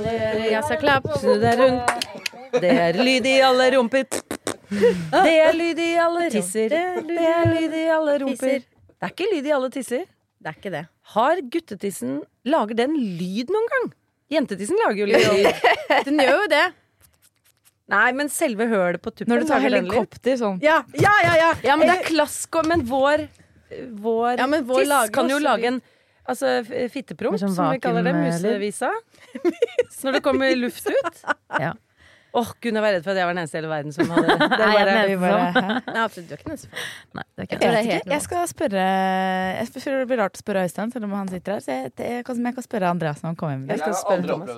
Jeg 0.00 0.62
skal 0.64 0.78
klappe 0.80 1.36
deg 1.42 1.60
rundt. 1.60 2.08
Det 2.62 2.70
er 2.70 2.98
lyd 3.00 3.26
i 3.28 3.36
alle 3.44 3.68
rumper. 3.76 4.06
Det 4.72 5.32
er 5.36 5.56
lyd 5.56 5.80
i 5.82 5.90
alle 6.00 6.28
tisser. 6.32 6.72
Det 6.72 7.18
er 7.28 7.48
lyd 7.50 7.76
i 7.76 7.86
alle 7.92 8.18
rumper. 8.24 8.62
Det 8.64 9.08
er 9.08 9.12
ikke 9.12 9.28
lyd 9.32 9.48
i 9.48 9.54
alle 9.56 9.70
tisser. 9.74 10.04
Det 10.42 10.50
er 10.50 10.58
ikke 10.58 10.72
det. 10.74 10.86
Har 11.14 11.42
guttetissen 11.54 12.22
Lager 12.48 12.74
den 12.74 12.96
lyd 12.98 13.52
noen 13.54 13.68
gang? 13.70 13.90
Jentetissen 14.32 14.78
lager 14.80 15.04
jo 15.04 15.10
lyd. 15.12 15.60
Den 16.08 16.18
gjør 16.18 16.40
jo 16.40 16.48
det. 16.50 16.64
Nei, 17.92 18.08
men 18.16 18.30
selve 18.32 18.66
hølet 18.70 19.02
på 19.04 19.12
tuppen 19.12 19.30
Når 19.30 19.42
du 19.42 19.50
tar 19.50 19.62
helikopter 19.62 20.38
sånn. 20.40 20.58
Ja, 20.64 20.80
ja, 20.96 21.12
ja, 21.26 21.34
ja. 21.36 21.50
ja 21.66 21.76
men 21.76 21.90
det 21.90 21.98
er 22.00 22.06
klasko. 22.08 22.62
Men 22.66 22.86
vår, 22.88 23.26
vår 24.02 24.40
Ja, 24.40 24.48
men 24.48 24.64
vår 24.66 24.86
tiss 24.86 25.12
kan 25.14 25.30
jo 25.30 25.38
lage 25.42 25.68
en 25.68 25.82
Altså 26.28 26.46
f- 26.62 26.92
fittepromp, 26.94 27.34
Med 27.34 27.40
sånn 27.42 27.54
som 27.56 27.70
vi 27.72 27.80
kaller 27.82 28.04
det. 28.06 28.12
Musevisa. 28.14 28.90
Når 30.04 30.12
det 30.18 30.20
kommer 30.22 30.54
luft 30.56 30.86
ut. 30.86 31.22
Ja. 31.58 31.72
Åh, 32.32 32.50
Gud, 32.64 32.72
jeg 32.72 32.80
være 32.80 32.94
redd 32.96 33.04
for 33.04 33.12
at 33.12 33.18
jeg 33.20 33.26
var 33.28 33.34
den 33.36 33.42
eneste 33.42 33.56
i 33.56 33.60
hele 33.60 33.68
verden 33.68 33.92
som 33.92 34.08
hadde 34.14 34.26
det. 34.40 34.48
Nei, 34.52 34.68
jeg 34.72 34.86
bare- 34.86 34.92
mener 34.96 35.08
Vi 35.10 35.16
bare. 35.20 35.46
Nei, 35.96 36.02
absolutt. 36.06 36.28
Du 36.28 36.32
er 36.32 36.40
ikke 36.40 36.52
nesefar. 36.54 36.86
Nei, 37.18 37.24
det 37.28 37.42
er 37.42 37.44
ikke 37.48 37.52
Jeg 37.52 37.60
det. 37.62 37.72
vet 37.76 37.84
ikke. 38.00 38.12
Jeg 38.16 38.22
skal 38.26 38.46
spørre 38.52 38.84
Jeg 39.58 39.66
tror 39.76 39.98
det 40.00 40.08
blir 40.12 40.20
rart 40.22 40.38
å 40.38 40.42
spørre 40.44 40.62
Øystein, 40.68 40.92
selv 40.94 41.04
om 41.10 41.16
han 41.20 41.28
sitter 41.32 41.58
her. 41.58 41.60
Så 41.66 41.74
jeg, 41.76 41.92
jeg, 42.00 42.24
kan, 42.28 42.40
jeg 42.48 42.54
kan 42.60 42.64
spørre 42.68 42.92
Andreas 42.96 43.20
når 43.24 43.28
han 43.34 43.36
kommer 43.42 43.58
hjem. 43.58 43.66
Jeg 43.74 43.82
skal 43.84 43.98
spørre 44.00 44.24
Thomas. 44.32 44.48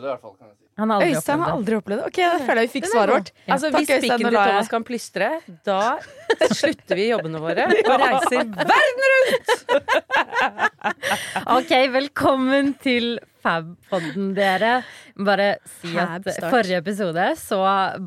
Han 0.75 0.91
har 0.91 0.97
aldri 1.05 1.15
Øystein 1.15 1.39
har 1.39 1.51
opplevd 1.51 1.51
det. 1.51 1.59
aldri 1.59 1.75
opplevd 1.79 2.01
det. 2.01 2.07
Ok, 2.11 2.17
da 2.19 2.39
føler 2.47 2.61
jeg 2.65 2.67
vi 2.71 2.73
fikk 2.75 2.89
svaret 2.91 3.13
vårt. 3.15 3.29
Altså, 3.47 3.67
Takk, 3.71 3.77
Hvis 3.79 3.91
pikken 4.03 4.19
til 4.25 4.35
Thomas 4.35 4.71
kan 4.73 4.87
plystre, 4.89 5.29
da 5.69 5.81
slutter 6.59 6.99
vi 6.99 7.05
jobbene 7.13 7.43
våre 7.45 7.67
og 7.71 7.95
reiser 8.03 8.43
verden 8.73 9.05
rundt! 9.15 9.49
Ok, 11.59 11.73
velkommen 11.95 12.73
til 12.83 13.15
Fab-podden, 13.45 14.31
dere. 14.37 14.71
Bare 15.21 15.49
si 15.69 15.93
at 16.01 16.25
forrige 16.49 16.79
episode 16.81 17.27
så 17.37 17.59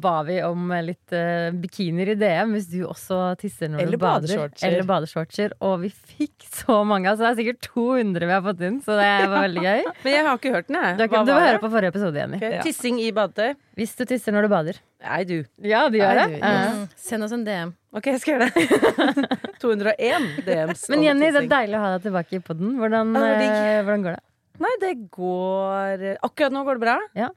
ba 0.01 0.15
vi 0.25 0.39
om 0.43 0.71
litt 0.83 1.13
uh, 1.13 1.51
bikinier 1.61 2.09
i 2.15 2.17
DM 2.17 2.55
hvis 2.57 2.65
du 2.71 2.79
også 2.87 3.19
tisser 3.41 3.69
når 3.69 3.83
Eller 3.83 3.99
du 3.99 4.01
bader. 4.01 4.25
badeshortser. 4.33 4.67
Eller 4.67 4.87
badeshortser. 4.89 5.53
Og 5.61 5.75
vi 5.85 5.91
fikk 5.93 6.47
så 6.49 6.79
mange. 6.89 7.11
Altså, 7.11 7.27
det 7.27 7.29
er 7.29 7.39
sikkert 7.43 7.69
200 7.69 8.25
vi 8.25 8.33
har 8.33 8.43
fått 8.47 8.65
inn, 8.65 8.79
så 8.81 8.97
det 8.97 9.11
var 9.29 9.45
veldig 9.45 9.65
gøy. 9.67 9.85
Men 10.07 10.15
jeg 10.17 10.27
har 10.27 10.41
ikke 10.41 10.53
hørt 10.57 10.71
den, 10.71 10.79
jeg. 10.81 10.97
Du, 10.97 11.05
du 11.13 11.31
må 11.33 11.39
høre 11.45 11.61
på 11.63 11.71
forrige 11.77 11.93
episode, 11.93 12.17
Jenny. 12.23 12.41
Ok, 12.41 12.59
Tissing 12.65 13.01
i 13.05 13.11
badetøy. 13.15 13.53
Hvis 13.77 13.93
du 13.99 14.05
tisser 14.09 14.33
når 14.33 14.47
du 14.47 14.53
bader. 14.55 14.79
Nei, 15.05 15.21
du. 15.29 15.35
Ja, 15.61 15.83
du 15.93 15.99
gjør 15.99 16.23
det. 16.23 16.39
Ja. 16.41 16.53
Mm. 16.73 16.87
Send 16.97 17.27
oss 17.27 17.35
en 17.37 17.43
DM. 17.45 17.75
Ok, 17.93 18.09
jeg 18.09 18.23
skal 18.23 18.39
gjøre 18.39 18.49
det. 18.49 19.27
201 19.61 20.25
DMs. 20.47 20.87
Men 20.89 21.05
Jenny, 21.05 21.29
det 21.33 21.43
er 21.45 21.51
deilig 21.51 21.77
å 21.77 21.83
ha 21.85 21.91
deg 21.95 22.07
tilbake 22.09 22.39
i 22.39 22.41
podden. 22.43 22.73
Hvordan, 22.81 23.13
Ja, 23.13 23.29
eh, 23.37 23.83
hvordan 23.85 24.07
går 24.07 24.17
det? 24.17 24.23
Nei, 24.63 24.71
det 24.81 24.93
går 25.13 26.05
Akkurat 26.25 26.53
nå 26.55 26.63
går 26.67 26.79
det 26.79 26.83
bra. 26.85 26.95
Ja. 27.17 27.29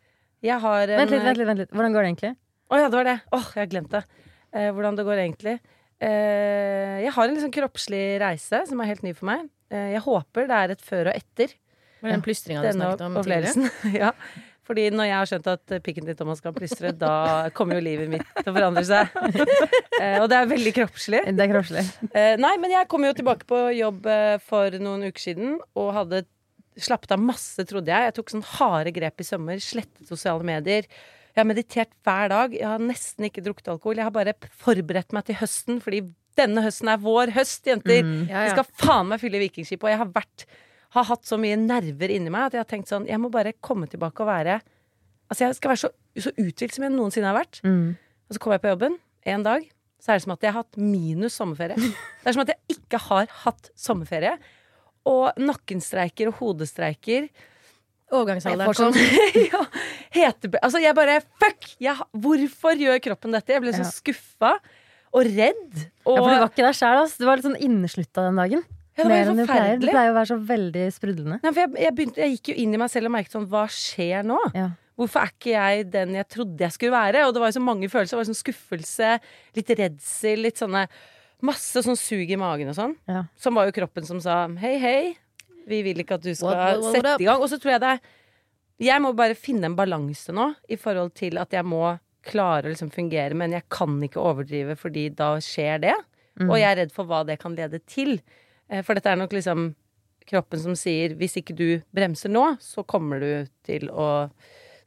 Jeg 0.45 0.57
har 0.63 0.89
en 0.89 1.03
Vent 1.03 1.13
litt, 1.13 1.25
vent 1.27 1.41
litt. 1.41 1.49
vent 1.51 1.63
litt 1.65 1.75
Hvordan 1.77 1.95
går 1.97 2.07
det 2.07 2.11
egentlig? 2.15 2.33
Å 2.71 2.79
ja, 2.81 2.89
det 2.89 2.97
var 3.01 3.09
det. 3.11 3.17
Åh, 3.35 3.47
jeg 3.57 3.61
har 3.65 3.71
glemt 3.73 3.95
det. 3.97 4.03
Eh, 4.55 4.69
hvordan 4.75 4.97
det 4.99 5.05
går 5.09 5.23
egentlig. 5.25 5.57
Eh, 6.01 7.01
jeg 7.05 7.13
har 7.17 7.29
en 7.29 7.35
liksom 7.37 7.53
kroppslig 7.55 8.05
reise 8.23 8.63
som 8.69 8.81
er 8.81 8.93
helt 8.93 9.03
ny 9.05 9.13
for 9.17 9.29
meg. 9.29 9.49
Eh, 9.75 9.91
jeg 9.97 10.05
håper 10.07 10.47
det 10.49 10.61
er 10.65 10.75
et 10.77 10.85
før 10.87 11.11
og 11.11 11.19
etter 11.19 11.53
Med 12.01 12.15
den 12.15 12.23
plystringa 12.25 12.63
du 12.65 12.71
snakket 12.79 13.03
om 13.09 13.19
tidligere? 13.21 13.73
ja. 14.07 14.15
Fordi 14.71 14.85
når 14.95 15.09
jeg 15.09 15.17
har 15.19 15.29
skjønt 15.33 15.49
at 15.51 15.73
eh, 15.75 15.83
pikken 15.83 16.07
til 16.07 16.17
Thomas 16.17 16.41
kan 16.45 16.55
plystre, 16.55 16.93
da 16.95 17.51
kommer 17.59 17.81
jo 17.81 17.85
livet 17.85 18.11
mitt 18.13 18.23
til 18.39 18.53
å 18.53 18.57
forandre 18.57 18.87
seg. 18.87 19.11
Eh, 20.01 20.15
og 20.23 20.31
det 20.33 20.37
er 20.39 20.47
veldig 20.49 20.71
kroppslig. 20.73 21.19
Det 21.37 21.43
er 21.45 21.51
kroppslig. 21.51 21.83
Eh, 22.17 22.39
nei, 22.41 22.55
men 22.57 22.73
jeg 22.73 22.87
kom 22.89 23.03
jo 23.05 23.11
tilbake 23.13 23.45
på 23.45 23.59
jobb 23.77 24.07
eh, 24.09 24.39
for 24.41 24.73
noen 24.81 25.03
uker 25.11 25.21
siden 25.21 25.59
og 25.77 25.91
hadde 25.93 26.23
slappet 26.85 27.15
av 27.17 27.23
masse, 27.23 27.65
trodde 27.69 27.93
jeg. 27.93 28.09
Jeg 28.09 28.17
tok 28.17 28.33
sånn 28.33 28.47
harde 28.57 28.93
grep 28.97 29.23
i 29.23 29.27
sommer. 29.27 29.61
Slettet 29.65 30.09
sosiale 30.09 30.47
medier. 30.47 30.89
Jeg 31.31 31.39
har 31.43 31.49
meditert 31.49 31.93
hver 32.07 32.33
dag. 32.33 32.57
Jeg 32.57 32.67
har 32.67 32.83
nesten 32.83 33.29
ikke 33.29 33.45
drukket 33.47 33.71
alkohol. 33.75 34.01
Jeg 34.01 34.09
har 34.09 34.15
bare 34.15 34.35
forberedt 34.63 35.15
meg 35.17 35.29
til 35.29 35.39
høsten, 35.41 35.79
fordi 35.85 36.03
denne 36.39 36.65
høsten 36.65 36.91
er 36.91 37.01
vår 37.03 37.35
høst, 37.37 37.63
jenter. 37.69 38.03
Mm. 38.07 38.27
Ja, 38.31 38.35
ja. 38.35 38.49
Jeg 38.49 38.57
skal 38.57 38.87
faen 38.87 39.11
meg 39.13 39.23
fylle 39.23 39.43
Vikingskip. 39.43 39.85
Og 39.85 39.93
jeg 39.93 40.01
har 40.03 40.13
vært 40.15 40.47
har 40.91 41.07
hatt 41.07 41.27
så 41.29 41.39
mye 41.39 41.59
nerver 41.59 42.11
inni 42.11 42.33
meg 42.35 42.49
at 42.49 42.57
jeg 42.57 42.65
har 42.65 42.71
tenkt 42.71 42.91
sånn 42.91 43.05
Jeg 43.07 43.21
må 43.23 43.29
bare 43.31 43.53
komme 43.63 43.87
tilbake 43.87 44.25
og 44.25 44.31
være 44.31 44.57
Altså, 45.31 45.45
jeg 45.45 45.59
skal 45.61 45.71
være 45.71 45.83
så, 45.85 45.91
så 46.25 46.33
uthvilt 46.35 46.75
som 46.75 46.83
jeg 46.83 46.91
noensinne 46.91 47.29
har 47.31 47.37
vært. 47.37 47.61
Mm. 47.63 47.93
Og 47.95 48.35
så 48.35 48.41
kommer 48.43 48.57
jeg 48.59 48.65
på 48.65 48.73
jobben 48.73 48.97
en 49.31 49.45
dag, 49.47 49.67
så 50.03 50.11
er 50.11 50.19
det 50.19 50.25
som 50.25 50.33
at 50.35 50.43
jeg 50.43 50.51
har 50.51 50.65
hatt 50.65 50.79
minus 50.81 51.37
sommerferie. 51.39 51.77
Det 52.25 52.27
er 52.27 52.35
som 52.35 52.43
at 52.43 52.51
jeg 52.51 52.75
ikke 52.75 52.99
har 53.05 53.31
hatt 53.45 53.71
sommerferie. 53.79 54.33
Og 55.09 55.31
nakkenstreiker 55.41 56.29
og 56.29 56.35
hodestreiker. 56.43 57.29
Overgangsalderen 58.11 58.67
Jeg 58.67 58.77
kom. 58.77 58.93
sånn 58.93 59.47
ja, 59.53 59.61
hetebe... 60.17 60.59
Altså, 60.67 60.81
jeg 60.83 60.97
bare 60.99 61.21
Fuck! 61.41 61.69
Jeg, 61.83 61.95
hvorfor 62.25 62.75
gjør 62.81 62.99
kroppen 63.05 63.37
dette? 63.37 63.55
Jeg 63.55 63.63
ble 63.63 63.75
så 63.77 63.85
Ja. 63.87 63.93
skuffa 63.95 64.53
og 65.15 65.27
redd. 65.27 65.87
Og 66.07 66.17
Ja, 66.19 66.23
for 66.23 66.29
du 66.31 66.37
var 66.43 66.51
ikke 66.51 66.67
der 66.67 66.77
sjæl, 66.77 66.99
Altså. 67.05 67.19
Du 67.23 67.27
var 67.29 67.39
litt 67.39 67.47
sånn 67.47 67.59
inneslutta 67.63 68.27
den 68.29 68.37
dagen. 68.43 68.65
Ja, 68.99 69.05
det 69.05 69.07
var 69.07 69.15
Mer 69.15 69.31
enn 69.31 69.39
du 69.41 69.47
pleier. 69.47 69.79
Du 69.81 69.87
pleier 69.89 70.11
å 70.11 70.17
være 70.19 70.31
så 70.33 70.39
veldig 70.51 70.85
sprudlende. 70.93 71.39
Nei, 71.43 71.53
for 71.55 71.63
jeg, 71.63 71.73
jeg, 71.87 71.95
begynte, 71.97 72.21
jeg 72.25 72.35
gikk 72.37 72.51
jo 72.53 72.57
inn 72.65 72.75
i 72.77 72.81
meg 72.83 72.91
selv 72.93 73.09
og 73.09 73.15
merket 73.15 73.33
sånn 73.39 73.47
Hva 73.51 73.63
skjer 73.73 74.27
nå? 74.27 74.39
Ja. 74.59 74.67
Hvorfor 75.01 75.23
er 75.23 75.31
ikke 75.33 75.55
jeg 75.55 75.87
den 75.95 76.13
jeg 76.19 76.29
trodde 76.35 76.61
jeg 76.67 76.75
skulle 76.75 76.93
være? 76.99 77.23
Og 77.27 77.33
det 77.33 77.41
var 77.41 77.49
jo 77.55 77.57
så 77.57 77.63
mange 77.65 77.89
følelser. 77.89 78.19
Det 78.19 78.21
var 78.21 78.29
sånn 78.29 78.43
skuffelse, 78.43 79.13
litt 79.57 79.71
redsel, 79.79 80.43
litt 80.45 80.61
sånne 80.61 80.83
Masse 81.47 81.83
sånn 81.85 81.97
sug 81.99 82.31
i 82.31 82.37
magen 82.41 82.69
og 82.73 82.77
sånn. 82.77 82.95
Ja. 83.09 83.25
Som 83.41 83.57
var 83.57 83.69
jo 83.69 83.75
kroppen 83.77 84.05
som 84.07 84.21
sa 84.21 84.43
hei, 84.61 84.75
hei, 84.83 85.01
vi 85.71 85.83
vil 85.87 86.03
ikke 86.03 86.19
at 86.19 86.25
du 86.25 86.33
skal 86.35 86.51
What, 86.51 86.61
what, 86.61 86.83
what 86.85 86.97
sette 86.99 87.17
i 87.23 87.29
gang. 87.29 87.41
Og 87.41 87.51
så 87.53 87.59
tror 87.61 87.75
jeg 87.77 87.83
det 87.85 87.95
er 87.95 88.01
Jeg 88.81 89.03
må 89.05 89.13
bare 89.17 89.37
finne 89.37 89.69
en 89.69 89.77
balanse 89.77 90.33
nå 90.33 90.51
i 90.73 90.79
forhold 90.81 91.13
til 91.19 91.41
at 91.41 91.53
jeg 91.53 91.67
må 91.69 91.99
klare 92.25 92.69
å 92.69 92.73
liksom 92.73 92.91
fungere, 92.93 93.37
men 93.37 93.53
jeg 93.57 93.65
kan 93.73 93.95
ikke 94.05 94.21
overdrive 94.21 94.77
fordi 94.77 95.09
da 95.17 95.35
skjer 95.41 95.81
det. 95.85 95.97
Mm. 96.41 96.49
Og 96.51 96.57
jeg 96.61 96.69
er 96.69 96.79
redd 96.83 96.93
for 96.93 97.09
hva 97.09 97.23
det 97.29 97.39
kan 97.41 97.57
lede 97.57 97.81
til. 97.89 98.19
Eh, 98.69 98.83
For 98.85 98.97
dette 98.97 99.13
er 99.13 99.21
nok 99.21 99.33
liksom 99.37 99.71
kroppen 100.31 100.61
som 100.63 100.77
sier 100.79 101.17
hvis 101.19 101.39
ikke 101.41 101.57
du 101.57 101.67
bremser 101.97 102.33
nå, 102.33 102.45
så 102.61 102.85
kommer 102.87 103.21
du 103.21 103.31
til 103.67 103.89
å 103.91 104.29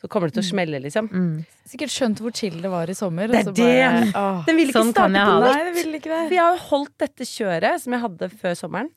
så 0.04 0.10
kommer 0.12 0.28
det 0.28 0.36
til 0.36 0.44
å 0.44 0.50
smelle, 0.50 0.80
liksom. 0.84 1.06
Mm. 1.08 1.46
Sikkert 1.72 1.94
skjønt 1.94 2.20
hvor 2.20 2.34
chill 2.36 2.58
det 2.60 2.70
var 2.74 2.90
i 2.92 2.96
sommer. 2.98 3.32
Det 3.32 3.38
er 3.40 3.46
og 3.48 3.54
så 3.54 3.54
det. 3.56 3.68
bare, 3.80 4.10
åh. 4.20 4.42
Den 4.50 4.58
vil 4.60 4.68
ikke 4.68 4.76
Sånn 4.82 4.90
kan 4.92 5.14
starte 5.16 5.22
jeg 5.22 5.30
på 5.30 5.38
nytt. 5.40 5.48
Nei, 5.48 5.64
det 5.64 5.86
ikke 6.02 6.10
For 6.12 6.28
det. 6.28 6.36
jeg 6.36 6.44
har 6.44 6.58
jo 6.58 6.64
holdt 6.68 6.94
dette 7.06 7.28
kjøret 7.30 7.80
som 7.86 7.96
jeg 7.96 8.02
hadde 8.04 8.30
før 8.42 8.58
sommeren, 8.60 8.90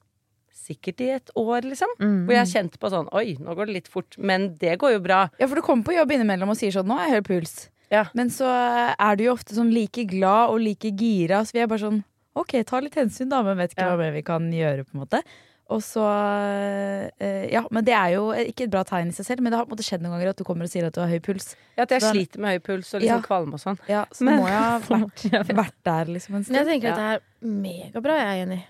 sikkert 0.67 1.05
i 1.07 1.11
et 1.15 1.31
år, 1.39 1.61
liksom. 1.71 1.93
Mm. 2.03 2.17
Hvor 2.27 2.35
jeg 2.35 2.43
har 2.43 2.51
kjent 2.51 2.79
på 2.83 2.91
sånn 2.91 3.09
Oi, 3.15 3.37
nå 3.39 3.55
går 3.55 3.71
det 3.71 3.77
litt 3.79 3.89
fort. 3.93 4.19
Men 4.19 4.49
det 4.59 4.75
går 4.83 4.97
jo 4.97 5.01
bra. 5.05 5.21
Ja, 5.39 5.47
for 5.47 5.55
du 5.55 5.63
kommer 5.63 5.87
på 5.87 5.95
jobb 5.95 6.11
innimellom 6.17 6.51
og 6.51 6.59
sier 6.59 6.75
sånn 6.75 6.91
'nå 6.91 6.99
har 6.99 7.07
jeg 7.07 7.23
høy 7.23 7.27
puls'. 7.31 7.69
Ja. 7.93 8.09
Men 8.19 8.29
så 8.35 8.51
er 8.99 9.15
du 9.17 9.25
jo 9.25 9.33
ofte 9.37 9.55
sånn 9.55 9.71
like 9.73 10.03
glad 10.11 10.51
og 10.51 10.59
like 10.61 10.91
gira, 10.91 11.45
så 11.47 11.53
vi 11.55 11.61
er 11.63 11.69
bare 11.71 11.79
sånn 11.87 12.03
OK, 12.35 12.53
ta 12.67 12.81
litt 12.81 12.97
hensyn, 12.99 13.31
da, 13.31 13.43
men 13.43 13.57
vet 13.57 13.73
ikke 13.73 13.81
Ja. 13.87 13.95
hva 13.95 13.99
mer 13.99 14.13
vi 14.13 14.23
kan 14.23 14.51
gjøre, 14.53 14.85
på 14.85 14.93
en 14.95 15.01
måte. 15.07 15.23
Og 15.69 15.81
så 15.83 16.03
eh, 17.19 17.49
Ja, 17.53 17.65
men 17.75 17.85
det 17.87 17.95
er 17.97 18.13
jo 18.15 18.29
ikke 18.33 18.67
et 18.69 18.73
bra 18.75 18.85
tegn 18.87 19.09
i 19.11 19.17
seg 19.17 19.27
selv, 19.27 19.43
men 19.43 19.51
det 19.53 19.59
har 19.59 19.67
på 19.67 19.73
en 19.75 19.77
måte 19.79 19.87
skjedd 19.87 20.05
noen 20.05 20.15
ganger 20.17 20.31
at 20.31 20.39
du 20.41 20.45
kommer 20.47 20.69
og 20.69 20.71
sier 20.73 20.87
at 20.87 20.95
du 20.95 21.01
har 21.03 21.11
høy 21.11 21.19
puls. 21.25 21.55
Ja, 21.77 21.83
at 21.87 21.91
jeg 21.97 22.01
Da- 22.05 22.13
sliter 22.13 22.39
med 22.45 22.55
høy 22.55 22.63
puls 22.69 22.95
og 22.95 23.01
liksom 23.03 23.19
Ja. 23.19 23.27
kvalme 23.27 23.55
og 23.55 23.61
sånn. 23.61 23.79
Ja, 23.89 24.05
så 24.13 24.23
Men- 24.25 24.41
må 24.41 24.47
jeg 24.47 24.63
ha 24.63 24.79
vært, 24.89 25.57
vært 25.57 25.75
der 25.85 26.05
liksom 26.15 26.37
en 26.37 26.45
Men 26.49 26.61
jeg 26.63 26.67
tenker 26.67 26.89
Ja. 26.89 26.95
at 26.95 26.97
det 26.97 27.23
er 27.43 27.47
megabra, 27.49 28.17
jeg 28.23 28.31
er 28.41 28.47
enig. 28.47 28.63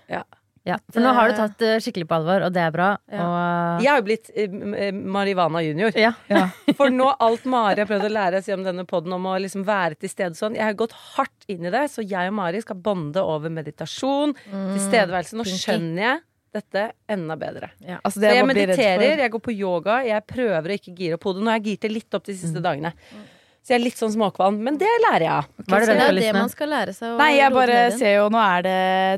Ja, 0.67 0.75
for 0.91 0.99
nå 0.99 1.13
har 1.15 1.29
du 1.29 1.33
tatt 1.37 1.57
det 1.59 1.79
skikkelig 1.81 2.07
på 2.09 2.15
alvor, 2.17 2.43
og 2.43 2.51
det 2.51 2.59
er 2.59 2.71
bra. 2.71 2.97
Ja. 3.09 3.23
Og 3.23 3.81
Jeg 3.81 3.87
har 3.89 4.01
jo 4.01 4.03
blitt 4.03 4.29
eh, 4.35 4.87
eh, 4.87 4.91
Marivana 4.91 5.61
junior. 5.63 5.93
ja. 5.95 6.11
Ja. 6.29 6.49
For 6.75 6.89
nå 6.89 7.15
alt 7.21 7.45
Mari 7.45 7.79
har 7.79 7.85
prøvd 7.87 8.03
å 8.03 8.11
lære 8.11 8.43
seg 8.43 8.57
om 8.57 8.65
denne 8.65 8.83
poden 8.85 9.13
om 9.13 9.23
å 9.23 9.39
liksom 9.39 9.63
være 9.63 9.95
til 9.97 10.09
stede 10.09 10.35
sånn. 10.35 10.55
Jeg 10.55 10.63
har 10.65 10.73
gått 10.73 10.91
hardt 11.15 11.45
inn 11.47 11.63
i 11.63 11.69
det, 11.71 11.85
så 11.89 12.03
jeg 12.05 12.27
og 12.27 12.33
Mari 12.33 12.59
skal 12.59 12.75
bonde 12.75 13.15
over 13.23 13.47
meditasjon, 13.49 14.35
tilstedeværelse. 14.51 15.37
Nå 15.39 15.45
skjønner 15.47 16.01
jeg 16.03 16.21
dette 16.55 16.91
enda 17.09 17.35
bedre. 17.39 17.71
Altså, 17.99 18.17
Så 18.17 18.23
det 18.23 18.33
jeg 18.35 18.43
bare 18.45 18.53
mediterer, 18.53 19.23
jeg 19.23 19.31
går 19.33 19.43
på 19.47 19.55
yoga, 19.55 20.01
jeg 20.07 20.25
prøver 20.29 20.69
å 20.73 20.77
ikke 20.79 20.93
gire 20.97 21.17
opp 21.17 21.27
hodet. 21.29 21.43
Nå 21.43 21.51
har 21.51 21.59
jeg 21.59 21.73
girt 21.73 21.87
det 21.87 21.91
litt 21.91 22.17
opp 22.17 22.29
de 22.29 22.37
siste 22.37 22.63
dagene. 22.63 22.93
Så 23.67 23.73
jeg 23.73 23.81
er 23.81 23.83
litt 23.83 23.99
sånn 23.99 24.13
småkvalm. 24.13 24.61
Men 24.63 24.77
det 24.79 24.87
lærer 25.03 25.23
jeg 25.25 25.31
av. 25.33 25.47
Er 25.67 25.83
det 25.83 25.95
er 25.99 26.13
det 26.15 26.27
man 26.37 26.47
skal 26.47 26.69
lære 26.71 26.93
seg 26.95 27.09
å 27.11 27.17
Nei, 27.19 27.33
jeg 27.35 27.51
bare 27.51 27.79
ser 27.97 28.13
jo 28.15 28.29
Nå 28.31 28.39
er 28.39 28.61
det 28.63 28.75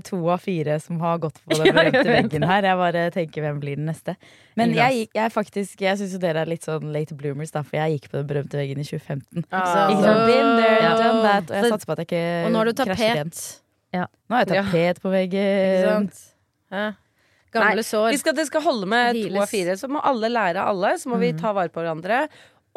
to 0.07 0.17
av 0.33 0.41
fire 0.41 0.79
som 0.81 0.97
har 1.03 1.19
gått 1.21 1.37
på 1.43 1.59
den 1.59 1.69
berømte 1.77 2.01
veggen 2.07 2.45
her. 2.49 2.65
Jeg 2.65 2.79
bare 2.79 3.03
tenker 3.13 3.45
hvem 3.45 3.59
blir 3.61 3.77
den 3.77 3.85
neste. 3.91 4.15
Men 4.57 4.73
jeg, 4.73 5.03
jeg, 5.13 5.33
faktisk 5.35 5.83
Jeg 5.85 5.99
syns 6.01 6.15
jo 6.17 6.21
dere 6.23 6.41
er 6.41 6.49
litt 6.49 6.65
sånn 6.65 6.89
late 6.95 7.13
bloomers, 7.19 7.53
da, 7.53 7.61
for 7.61 7.77
jeg 7.77 7.99
gikk 7.99 8.09
på 8.09 8.17
den 8.17 8.31
berømte 8.31 8.57
veggen 8.57 8.81
i 8.81 8.87
2015. 8.89 9.45
Oh. 9.45 9.59
Ikke 9.59 10.01
sant? 10.01 10.23
Been 10.31 10.49
there, 10.57 10.95
done 10.97 11.21
that. 11.27 11.45
Og 11.53 11.59
jeg 11.59 11.73
satser 11.75 11.91
på 11.91 11.93
at 11.93 12.01
jeg 12.01 12.09
ikke 12.09 12.23
Og 12.47 12.55
nå 12.55 12.63
har 12.63 12.71
du 12.71 12.73
tapet. 12.81 13.45
Ja. 13.93 14.07
Nå 14.25 14.39
har 14.39 14.49
jeg 14.49 14.57
Ja. 14.57 14.65
tapet 14.73 15.03
på 15.05 15.13
Ikke 15.21 15.45
sant? 15.85 16.25
Ja. 16.73 16.87
Gamle 17.53 17.81
Nei, 17.81 17.85
sår. 17.85 18.17
Skal, 18.21 18.35
det 18.37 18.45
skal 18.49 18.61
holde 18.65 18.89
med 18.89 19.17
to 19.17 19.39
av 19.41 19.49
fire. 19.49 19.75
Så 19.79 19.89
må 19.89 20.01
alle 20.05 20.29
lære 20.29 20.61
av 20.61 20.75
alle. 20.75 20.93
Så 21.01 21.09
må 21.09 21.17
vi 21.21 21.31
ta 21.37 21.53
vare 21.55 21.71
på 21.73 21.81
hverandre. 21.81 22.27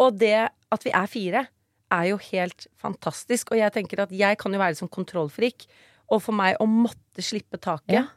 Og 0.01 0.17
det 0.21 0.49
at 0.49 0.87
vi 0.87 0.95
er 0.97 1.11
fire, 1.11 1.45
er 1.93 2.09
jo 2.09 2.19
helt 2.31 2.67
fantastisk. 2.81 3.53
Og 3.53 3.61
jeg 3.61 3.75
tenker 3.75 4.07
at 4.07 4.15
jeg 4.17 4.39
kan 4.41 4.55
jo 4.55 4.63
være 4.63 4.79
som 4.81 4.89
kontrollfrik. 4.93 5.67
Og 6.13 6.23
for 6.25 6.37
meg 6.37 6.59
å 6.61 6.67
måtte 6.69 7.25
slippe 7.25 7.61
taket 7.61 8.01
Ja. 8.01 8.09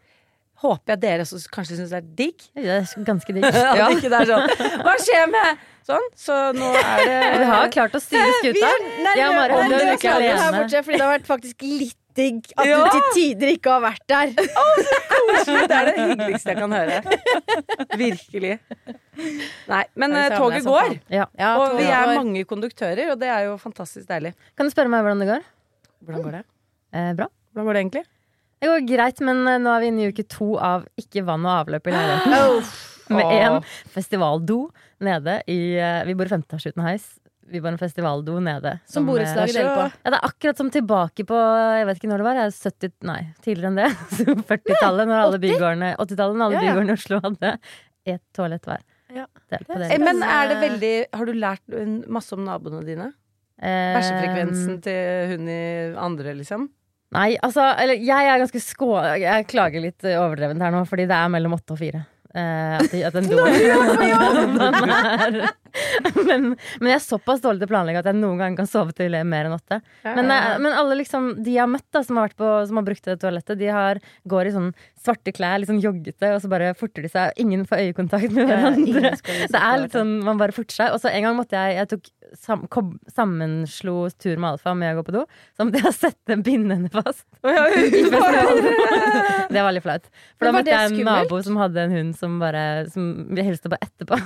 Håper 0.64 0.94
jeg 0.94 1.00
dere 1.04 1.24
også 1.26 1.52
kanskje 1.52 1.76
syns 1.76 1.92
det 1.92 1.98
er 2.00 2.06
digg. 2.16 2.44
Det 2.56 2.76
er 2.78 2.86
ganske 3.04 3.34
digg. 3.36 3.44
Ja. 3.76 3.90
Det 3.92 4.08
er 4.08 4.30
sånn 4.30 4.86
Hva 4.86 4.94
skjer 5.04 5.28
med 5.28 5.66
Sånn. 5.86 6.08
Så 6.18 6.38
nå 6.56 6.70
er 6.80 7.04
det 7.10 7.18
Vi 7.42 7.50
har 7.52 7.68
klart 7.76 7.98
å 7.98 8.02
styre 8.02 8.40
skuta. 8.40 8.72
Jeg 9.20 9.28
og 9.36 9.68
det 9.70 9.82
er 9.82 9.92
ikke 9.98 10.16
alene. 10.16 10.48
borte, 10.56 10.82
fordi 10.88 10.98
det 10.98 11.04
har 11.06 11.14
vært 11.18 11.28
faktisk 11.30 11.68
litt 11.68 12.00
digg 12.16 12.48
at 12.58 12.66
Ja. 12.68 12.78
du 12.84 12.90
til 12.96 13.06
tider 13.18 13.52
ikke 13.56 13.72
har 13.76 13.82
vært 13.84 14.06
der. 14.08 14.34
koselig. 14.36 15.68
Det 15.68 15.78
er 15.78 15.86
det 15.90 15.96
hyggeligste 16.00 16.54
jeg 16.54 16.58
kan 16.62 16.76
høre. 16.76 17.02
Virkelig. 18.00 18.54
Nei, 19.72 19.84
men 19.96 20.16
eh, 20.20 20.36
toget 20.38 20.66
går. 20.68 20.98
Ja. 21.12 21.26
Ja, 21.40 21.52
Og 21.62 21.78
vi 21.80 21.86
er 21.88 22.10
går. 22.10 22.16
mange 22.20 22.44
konduktører, 22.50 23.12
og 23.14 23.20
det 23.22 23.30
er 23.32 23.46
jo 23.50 23.58
fantastisk 23.62 24.08
deilig. 24.10 24.34
Kan 24.58 24.68
du 24.70 24.74
spørre 24.74 24.92
meg 24.92 25.04
hvordan 25.06 25.24
det 25.24 25.30
går? 25.34 25.46
Hvordan 26.06 26.26
går 26.28 26.38
det? 26.40 26.44
Eh, 26.96 27.12
bra. 27.18 27.28
Hvordan 27.54 27.66
går 27.70 27.74
det 27.80 27.84
egentlig? 27.86 28.06
Det 28.62 28.70
går 28.72 28.86
greit, 28.90 29.20
men 29.28 29.44
eh, 29.52 29.60
nå 29.62 29.72
er 29.76 29.84
vi 29.84 29.92
inne 29.92 30.06
i 30.06 30.12
uke 30.14 30.26
to 30.32 30.56
av 30.58 30.86
ikke 31.00 31.24
vann 31.28 31.46
og 31.46 31.66
avløp 31.66 31.88
i 31.92 31.96
leiligheten. 31.96 32.66
Med 33.16 33.22
én 33.38 33.60
festivaldo 33.94 34.64
nede 35.06 35.36
i 35.52 35.76
eh, 35.78 36.00
Vi 36.08 36.16
bor 36.18 36.26
i 36.26 36.32
femte 36.32 36.50
etasje 36.50 36.72
uten 36.74 36.88
heis. 36.88 37.04
Vi 37.52 37.60
var 37.62 37.72
en 37.76 37.78
festivaldo 37.78 38.40
nede. 38.42 38.72
Som 38.90 39.04
som 39.04 39.10
borettslaget 39.12 39.54
deler 39.54 39.76
på. 39.78 39.84
Ja, 40.06 40.12
det 40.14 40.18
er 40.18 40.28
akkurat 40.30 40.58
som 40.58 40.70
tilbake 40.74 41.26
på 41.30 41.38
Jeg 41.78 41.86
vet 41.90 42.00
ikke 42.00 42.10
når 42.10 42.24
det 42.24 42.26
var. 42.26 42.40
Er 42.42 42.56
70, 42.56 42.94
nei, 43.06 43.20
tidligere 43.46 43.70
enn 43.70 43.78
det. 43.84 43.90
40-tallet, 44.50 45.08
når 45.12 45.20
alle 45.28 45.40
bygårdene 45.44 45.92
80-tallet, 46.02 46.40
når 46.40 46.46
alle 46.48 46.56
Ja, 46.58 46.64
ja. 46.64 46.72
bygårdene 46.74 46.96
i 46.96 46.98
Oslo 47.00 47.20
hadde 47.28 47.52
ett 48.16 48.24
toalett 48.38 48.66
hver. 48.70 48.82
Ja. 49.16 49.28
Det 49.54 49.60
er. 49.70 49.84
Eh, 49.92 50.00
Men 50.02 50.24
er 50.26 50.50
det 50.50 50.56
veldig 50.64 50.94
Har 51.14 51.30
du 51.30 51.34
lært 51.38 51.78
masse 52.12 52.34
om 52.36 52.42
naboene 52.48 52.82
dine? 52.88 53.12
Eh, 53.62 53.94
Bæsjefrekvensen 53.96 54.82
til 54.84 55.30
hun 55.36 55.46
i 55.54 55.62
andre, 56.02 56.34
liksom? 56.36 56.66
Nei, 57.16 57.38
altså 57.46 57.62
Eller 57.80 58.02
jeg 58.02 58.28
er 58.28 58.42
ganske 58.42 58.60
skå... 58.60 58.90
Jeg 59.22 59.46
klager 59.48 59.80
litt 59.86 60.04
eh, 60.04 60.18
overdrevent 60.20 60.66
her 60.66 60.74
nå, 60.74 60.82
fordi 60.90 61.06
det 61.08 61.16
er 61.16 61.30
mellom 61.32 61.54
åtte 61.56 61.78
og 61.78 61.80
fire. 61.80 62.02
Eh, 62.36 62.74
at, 62.82 62.92
at 63.08 63.16
en 63.22 63.30
do 63.32 63.46
Den 63.46 64.90
er- 64.98 65.54
men, 66.28 66.52
men 66.54 66.92
jeg 66.92 66.98
er 67.00 67.04
såpass 67.04 67.44
dårlig 67.44 67.64
til 67.64 67.70
å 67.70 67.74
planlegge 67.74 68.02
at 68.04 68.10
jeg 68.10 68.20
noen 68.20 68.42
ganger 68.42 68.62
kan 68.62 68.70
sove 68.70 68.96
til 68.96 69.16
mer 69.28 69.50
enn 69.50 69.58
åtte. 69.58 69.82
Men, 70.06 70.32
eh, 70.32 70.52
men 70.62 70.72
alle 70.72 71.00
liksom 71.02 71.32
de 71.44 71.56
jeg 71.56 71.64
har 71.64 71.72
møtt 71.72 71.88
da 71.96 72.04
som 72.06 72.20
har, 72.20 72.34
på, 72.36 72.52
som 72.68 72.80
har 72.80 72.88
brukt 72.88 73.08
det 73.08 73.18
toalettet, 73.22 73.60
de 73.62 73.72
har, 73.72 74.02
går 74.28 74.50
i 74.50 74.56
sånn 74.56 74.72
svarte 75.06 75.34
klær, 75.36 75.60
litt 75.62 75.70
sånn 75.70 75.82
joggete, 75.84 76.32
og 76.36 76.42
så 76.44 76.50
bare 76.52 76.74
forter 76.78 77.06
de 77.06 77.12
seg. 77.12 77.34
Ingen 77.42 77.66
får 77.70 77.84
øyekontakt 77.88 78.34
med 78.36 78.50
hverandre. 78.50 79.14
Det 79.56 79.60
er 79.60 79.82
litt 79.84 79.96
sånn, 79.96 80.18
Man 80.26 80.40
bare 80.40 80.56
forter 80.56 80.76
seg. 80.80 80.94
Og 80.96 81.02
så 81.02 81.12
en 81.12 81.26
gang 81.28 81.36
måtte 81.38 81.58
jeg 81.60 81.76
Jeg 81.76 81.90
tok 81.92 82.08
sam, 82.42 82.66
kom, 82.72 82.96
sammenslo 83.12 84.10
tur 84.22 84.40
med 84.42 84.56
Alfa 84.56 84.74
med 84.78 84.94
å 84.94 85.00
gå 85.00 85.06
på 85.10 85.16
do. 85.18 85.24
Så 85.56 85.68
måtte 85.68 85.84
jeg 85.84 85.98
sette 86.06 86.38
pinnene 86.46 86.90
fast. 86.94 87.26
Det 89.56 89.62
var 89.62 89.76
litt 89.76 89.86
flaut. 89.86 90.10
For 90.36 90.50
da 90.50 90.56
møtte 90.56 90.74
jeg 90.74 90.92
en 90.92 91.10
nabo 91.10 91.42
som 91.46 91.60
hadde 91.62 91.86
en 91.86 91.96
hund 91.96 92.16
som 92.18 92.40
bare 92.42 92.64
Som 92.92 93.04
vi 93.36 93.46
hilste 93.46 93.72
på 93.72 93.78
etterpå. 93.80 94.20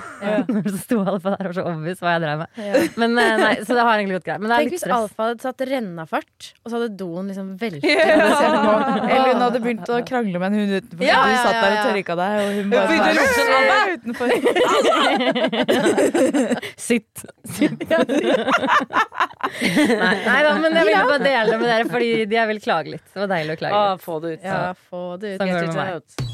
Når 0.49 0.69
det 0.69 0.79
sto 0.85 1.01
Alfa 1.03 1.35
der 1.39 1.47
var 1.47 1.53
så 1.55 1.63
obvious 1.69 2.01
hva 2.03 2.11
jeg 2.17 2.21
drev 2.25 2.37
med. 2.41 2.49
Men 3.01 3.09
eh, 3.21 3.35
nei, 3.39 3.53
Så 3.63 3.71
det 3.77 3.83
har 3.87 3.93
egentlig 3.95 4.17
gått 4.19 4.25
greit. 4.27 4.41
Men 4.43 4.47
det 4.51 4.55
er 4.55 4.59
Tenk 4.65 4.73
litt 4.73 4.83
hvis. 4.83 4.91
Alfa 4.99 5.19
hadde 5.29 5.39
tatt 5.45 5.61
rennafart, 5.69 6.37
og 6.59 6.67
så 6.67 6.73
hadde 6.75 6.89
doen 6.99 7.29
liksom 7.31 7.47
veltet. 7.61 7.85
Eller 7.95 9.27
hun 9.31 9.43
hadde 9.45 9.59
begynt 9.63 9.87
å 9.87 10.01
krangle 10.09 10.37
med 10.41 10.47
en 10.51 10.57
hund 10.59 10.71
utenfor. 10.75 11.03
Ja, 11.07 11.19
du 11.23 11.31
ja, 11.31 11.39
satt 11.45 11.55
der 11.55 11.63
og 11.63 11.71
ja, 11.71 11.79
ja. 11.79 11.83
tørka 11.87 12.13
deg, 12.19 12.31
og 12.43 12.47
hun 12.59 12.67
bare 12.75 12.85
sånn, 12.91 13.87
utenfor. 13.95 14.27
Sitt. 16.89 17.15
Sitt. 17.55 17.79
nei, 19.99 20.17
nei 20.25 20.41
da, 20.43 20.51
men 20.59 20.75
jeg 20.75 20.85
ville 20.89 21.05
bare 21.07 21.23
dele 21.23 21.47
det 21.53 21.59
med 21.61 21.67
dere, 21.71 21.85
fordi 21.93 22.09
jeg 22.35 22.47
vil 22.53 22.59
klage 22.67 22.89
litt. 22.97 23.07
Det 23.13 23.23
var 23.23 23.31
deilig 23.35 23.55
å 23.55 23.61
klage 23.63 23.79
Ah, 23.79 23.93
litt. 23.95 24.03
få 24.05 24.19
det 24.23 24.29
ut. 24.35 24.43
Ja, 24.43 24.59
få 24.89 25.05
det 25.21 25.35
ut. 25.35 25.39
Sånn 25.41 25.53
går 25.55 25.59
det 25.59 25.71
med 25.71 25.79
meg. 25.79 26.28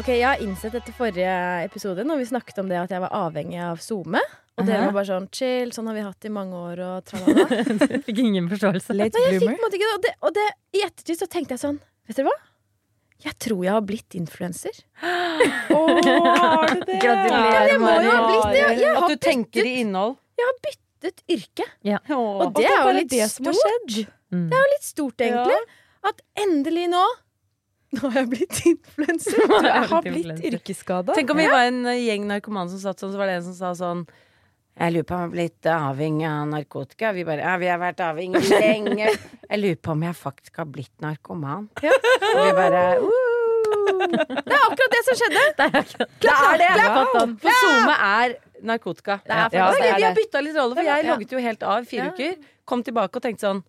Ok, 0.00 0.08
Jeg 0.16 0.24
har 0.24 0.40
innsett 0.40 0.72
etter 0.78 0.94
forrige 0.96 1.32
episode, 1.66 2.04
når 2.08 2.22
vi 2.22 2.26
snakket 2.30 2.58
om 2.62 2.70
det 2.70 2.78
at 2.80 2.92
jeg 2.94 3.02
var 3.02 3.12
avhengig 3.18 3.58
av 3.60 3.82
SoMe. 3.84 4.22
Og 4.56 4.64
dere 4.64 4.86
var 4.86 4.94
bare 4.96 5.08
sånn 5.10 5.26
chill, 5.36 5.74
sånn 5.76 5.90
har 5.90 5.96
vi 5.98 6.04
hatt 6.06 6.24
i 6.24 6.30
mange 6.32 6.56
år, 6.56 6.80
og 6.86 7.04
tralala. 7.10 7.44
Fikk 8.06 8.22
ingen 8.22 8.48
forståelse. 8.48 8.96
Late 8.96 9.20
Nei, 9.20 9.26
jeg 9.26 9.42
fikk 9.42 9.50
på 9.50 9.58
en 9.58 9.64
måte 9.66 9.76
ikke 9.76 9.90
det. 9.90 9.92
Og, 9.98 10.02
det, 10.06 10.14
og 10.24 10.34
det, 10.38 10.46
i 10.78 10.82
ettertid 10.86 11.20
så 11.20 11.28
tenkte 11.28 11.56
jeg 11.58 11.62
sånn, 11.66 11.78
vet 12.08 12.16
dere 12.16 12.30
hva? 12.30 12.36
Jeg 13.26 13.36
tror 13.44 13.60
jeg 13.66 13.76
har 13.76 13.84
blitt 13.92 14.16
influenser. 14.16 14.82
Gratulerer, 17.04 17.68
jeg 17.68 17.80
må 17.84 17.92
jo 18.00 18.08
ha 18.08 18.20
blitt 18.24 18.48
det. 18.48 18.60
Jeg, 18.64 18.80
jeg, 18.80 18.90
At 18.96 19.04
har 19.04 19.12
du 19.12 19.24
tenker 19.28 19.68
i 19.68 19.78
innhold. 19.84 20.16
jeg 20.40 20.48
har 20.48 20.60
byttet 20.64 21.26
yrke. 21.36 21.72
Og 22.16 22.46
Og 22.46 22.54
det 22.56 22.70
er 22.72 22.78
jo 22.80 23.00
litt 23.02 23.12
det 23.12 23.28
stort. 23.36 24.04
Mm. 24.32 24.48
Det 24.48 24.56
er 24.56 24.64
jo 24.64 24.76
litt 24.78 24.92
stort, 24.94 25.26
egentlig. 25.28 25.60
At 26.08 26.24
endelig 26.40 26.88
nå 26.88 27.04
Nå 27.90 28.06
har 28.06 28.20
jeg 28.20 28.28
blitt 28.30 28.58
influenser. 28.70 29.38
Jeg 29.66 29.86
har 29.90 30.02
blitt 30.06 30.44
yrkesskada. 30.52 31.14
Tenk 31.16 31.30
om 31.34 31.40
vi 31.40 31.46
var 31.50 31.66
en 31.66 31.80
gjeng 31.98 32.26
narkomane 32.30 32.70
som 32.70 32.78
satt 32.84 33.02
sånn, 33.02 33.10
så 33.14 33.18
var 33.18 33.26
det 33.30 33.40
en 33.40 33.46
som 33.50 33.56
sa 33.58 33.72
sånn 33.78 34.04
jeg 34.80 34.94
lurer 34.94 35.04
på 35.04 35.12
om 35.12 35.18
jeg 35.20 35.26
har 35.26 35.32
blitt 35.34 35.66
avhengig 35.74 36.24
av 36.30 36.44
narkotika. 36.48 37.10
Vi 37.12 37.24
bare 37.28 37.42
Ja, 37.42 37.56
vi 37.60 37.66
har 37.68 37.80
vært 37.82 37.98
avhengig 38.00 38.40
lenge. 38.48 39.10
Jeg 39.50 39.58
lurer 39.60 39.80
på 39.82 39.90
om 39.92 40.04
jeg 40.06 40.14
faktisk 40.16 40.60
har 40.62 40.68
blitt 40.70 40.94
narkoman. 41.02 41.66
Og 41.82 42.38
vi 42.38 42.52
bare 42.56 42.84
uh, 43.02 43.10
Det 44.06 44.54
er 44.54 44.62
akkurat 44.62 44.94
det 44.94 45.02
som 45.08 45.18
skjedde! 45.18 45.42
Det 45.58 45.66
er 46.32 46.62
det! 46.62 46.70
For 47.10 47.58
SoMe 47.58 47.96
er 47.98 48.36
narkotika. 48.70 49.18
Det 49.26 49.34
er, 49.34 49.42
Ja, 49.58 49.66
faktisk 49.66 49.82
det 49.82 49.82
det. 49.82 49.90
er 49.90 49.98
Vi 49.98 50.06
har 50.06 50.14
det. 50.14 50.22
bytta 50.22 50.44
litt 50.46 50.56
rolle, 50.62 50.78
for 50.78 50.88
jeg 50.94 51.08
logget 51.10 51.34
jo 51.36 51.44
helt 51.50 51.68
av 51.74 51.82
i 51.84 51.90
fire 51.90 52.08
uker. 52.14 52.38
Kom 52.64 52.86
tilbake 52.86 53.20
og 53.20 53.26
tenkte 53.26 53.48
sånn 53.50 53.62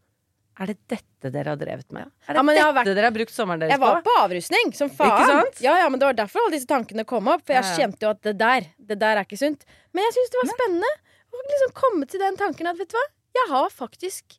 Er 0.59 0.68
det 0.68 0.77
dette 0.92 1.31
dere 1.31 1.53
har 1.53 1.56
drevet 1.57 1.92
med? 1.95 2.09
Er 2.27 2.33
det 2.33 2.36
Ja, 2.36 2.44
men 2.44 2.56
jeg 2.56 2.63
har 2.63 2.74
dette 2.74 2.83
vært- 2.92 2.95
dere 2.95 3.06
har 3.07 3.12
brukt 3.15 3.31
sommeren 3.31 3.59
deres 3.62 3.71
på? 3.71 3.77
Jeg 3.77 3.80
var 3.80 4.01
på? 4.01 4.09
på 4.09 4.18
avrusning, 4.25 4.74
som 4.75 4.89
faen. 4.89 5.12
Ikke 5.12 5.27
sant? 5.31 5.62
Ja, 5.62 5.77
ja, 5.80 5.88
men 5.89 6.00
Det 6.00 6.06
var 6.06 6.13
derfor 6.13 6.39
alle 6.45 6.51
disse 6.57 6.68
tankene 6.68 7.06
kom 7.06 7.27
opp. 7.27 7.45
For 7.45 7.53
jeg 7.53 7.63
Ja, 7.63 7.69
ja. 7.69 7.77
kjente 7.77 8.00
jo 8.01 8.09
at 8.09 8.21
det 8.21 8.38
der 8.38 8.62
Det 8.77 9.00
der 9.00 9.15
er 9.18 9.24
ikke 9.24 9.38
sunt. 9.39 9.63
Men 9.94 10.03
jeg 10.03 10.13
syns 10.13 10.30
det 10.30 10.39
var 10.44 10.53
spennende 10.53 10.92
å 11.31 11.38
liksom 11.48 11.74
komme 11.74 12.05
til 12.08 12.20
den 12.20 12.36
tanken 12.38 12.67
at 12.67 12.77
vet 12.77 12.89
du 12.89 12.98
hva, 12.98 13.08
jeg 13.34 13.50
har 13.50 13.70
faktisk 13.70 14.38